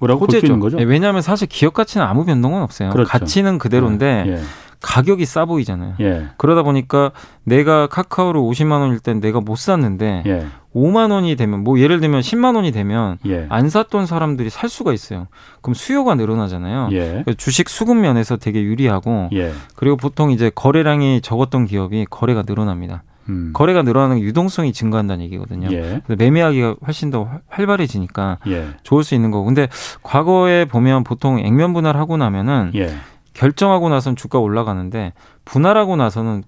거라고 0.00 0.26
볼 0.26 0.40
수 0.40 0.44
있는 0.44 0.58
거죠. 0.60 0.76
네, 0.76 0.82
왜냐하면 0.82 1.22
사실 1.22 1.46
기업 1.48 1.72
가치는 1.72 2.04
아무 2.04 2.24
변동은 2.24 2.60
없어요. 2.62 2.90
그렇죠. 2.90 3.08
가치는 3.08 3.58
그대로인데 3.58 4.24
네. 4.26 4.32
예. 4.32 4.40
가격이 4.80 5.24
싸 5.24 5.44
보이잖아요. 5.46 5.94
예. 6.00 6.26
그러다 6.36 6.62
보니까 6.64 7.12
내가 7.44 7.86
카카오를 7.86 8.38
50만 8.40 8.80
원일 8.80 8.98
땐 8.98 9.20
내가 9.20 9.40
못 9.40 9.56
샀는데 9.56 10.24
예. 10.26 10.46
5만 10.74 11.12
원이 11.12 11.36
되면 11.36 11.60
뭐 11.62 11.78
예를 11.78 12.00
들면 12.00 12.20
10만 12.20 12.56
원이 12.56 12.72
되면 12.72 13.16
예. 13.24 13.46
안 13.48 13.70
샀던 13.70 14.04
사람들이 14.06 14.50
살 14.50 14.68
수가 14.68 14.92
있어요. 14.92 15.28
그럼 15.62 15.74
수요가 15.74 16.16
늘어나잖아요. 16.16 16.88
예. 16.92 17.24
주식 17.38 17.70
수급 17.70 17.96
면에서 17.96 18.36
되게 18.36 18.60
유리하고 18.62 19.30
예. 19.32 19.52
그리고 19.76 19.96
보통 19.96 20.32
이제 20.32 20.50
거래량이 20.54 21.20
적었던 21.22 21.64
기업이 21.66 22.06
거래가 22.10 22.42
늘어납니다. 22.44 23.04
음. 23.28 23.50
거래가 23.52 23.82
늘어나는 23.82 24.20
유동성이 24.20 24.72
증가한다는 24.72 25.24
얘기거든요. 25.24 25.68
예. 25.72 26.02
매매하기가 26.08 26.76
훨씬 26.86 27.10
더 27.10 27.28
활발해지니까 27.48 28.38
예. 28.48 28.68
좋을 28.82 29.04
수 29.04 29.14
있는 29.14 29.30
거고. 29.30 29.44
근데 29.44 29.68
과거에 30.02 30.64
보면 30.64 31.04
보통 31.04 31.38
액면 31.38 31.72
분할하고 31.72 32.16
나면은 32.16 32.72
예. 32.74 32.94
결정하고 33.32 33.88
나선 33.88 34.16
주가 34.16 34.38
올라가는데 34.38 35.12
분할하고 35.44 35.96
나서는 35.96 36.44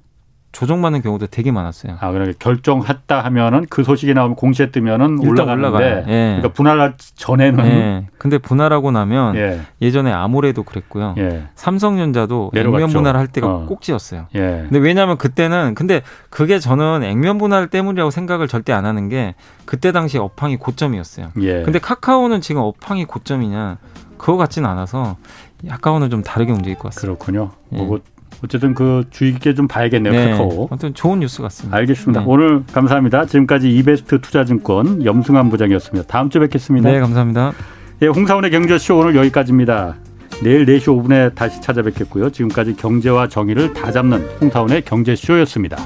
조정받는 0.53 1.03
경우도 1.03 1.27
되게 1.27 1.53
많았어요. 1.53 1.99
아, 2.01 2.13
그러니까 2.13 2.39
결정했다 2.39 3.23
하면은 3.25 3.67
그 3.69 3.85
소식이 3.85 4.15
나오면 4.15 4.37
공시에 4.37 4.71
뜨면은 4.71 5.19
올라가는데 5.19 6.05
예. 6.09 6.37
그러니까 6.39 6.49
분할 6.49 6.95
전에는 7.15 7.67
예. 7.67 8.07
근데 8.17 8.39
분할하고 8.39 8.91
나면 8.91 9.37
예. 9.37 9.91
전에 9.91 10.11
아모레도 10.11 10.63
그랬고요. 10.63 11.15
예. 11.19 11.45
삼성전자도 11.57 12.53
내려갔죠. 12.55 12.85
액면 12.85 12.95
분할할 12.95 13.27
때가 13.27 13.47
어. 13.47 13.67
꼭지였어요. 13.67 14.29
예. 14.35 14.41
근데 14.41 14.79
왜냐하면 14.79 15.19
그때는 15.19 15.75
근데 15.75 16.01
그게 16.31 16.59
저는 16.59 17.03
액면 17.03 17.37
분할 17.37 17.69
때문이라고 17.69 18.11
생각을 18.11 18.49
절대 18.49 18.73
안 18.73 18.87
하는 18.87 19.11
게 19.11 19.35
그때 19.67 19.93
당시 19.93 20.17
업황이 20.17 20.57
고점이었어요. 20.57 21.33
예. 21.41 21.63
근데 21.65 21.79
카카오는 21.79 22.41
지금 22.41 22.63
업황이 22.63 23.05
고점이냐 23.05 23.77
그거 24.17 24.39
같지는 24.39 24.69
않아서 24.71 25.17
약간은 25.67 26.09
좀 26.09 26.23
다르게 26.23 26.53
움직일 26.53 26.79
것 26.79 26.95
같습니다. 26.95 27.25
그렇군요. 27.25 27.51
예. 27.73 27.77
뭐 27.77 28.01
어쨌든 28.45 28.75
그 28.75 29.05
주의 29.11 29.33
깊게 29.33 29.55
좀 29.55 29.67
봐야겠네요. 29.69 30.13
네. 30.13 30.31
카카오. 30.31 30.69
아무튼 30.71 30.95
좋은 30.95 31.21
뉴스 31.21 31.43
같습니다. 31.43 31.77
알겠습니다. 31.77 32.21
네. 32.21 32.27
오늘 32.29 32.63
감사합니다. 32.73 33.27
지금까지 33.27 33.71
이베스트 33.77 34.21
투자증권 34.21 35.05
염승환 35.05 35.49
부장이었습니다. 35.51 36.07
다음 36.09 36.31
주에 36.31 36.41
뵙겠습니다. 36.41 36.91
네, 36.91 37.01
감사합니다. 37.01 37.53
예, 38.03 38.09
홍사원의 38.09 38.51
경제쇼 38.51 38.99
오늘 38.99 39.17
여기까지입니다. 39.17 39.97
내일 40.43 40.67
4시 40.67 40.85
5분에 40.85 41.35
다시 41.35 41.61
찾아뵙겠고요. 41.63 42.31
지금까지 42.31 42.77
경제와 42.77 43.29
정의를 43.29 43.73
다 43.73 43.91
잡는 43.91 44.21
홍사원의 44.41 44.83
경제쇼였습니다. 44.83 45.79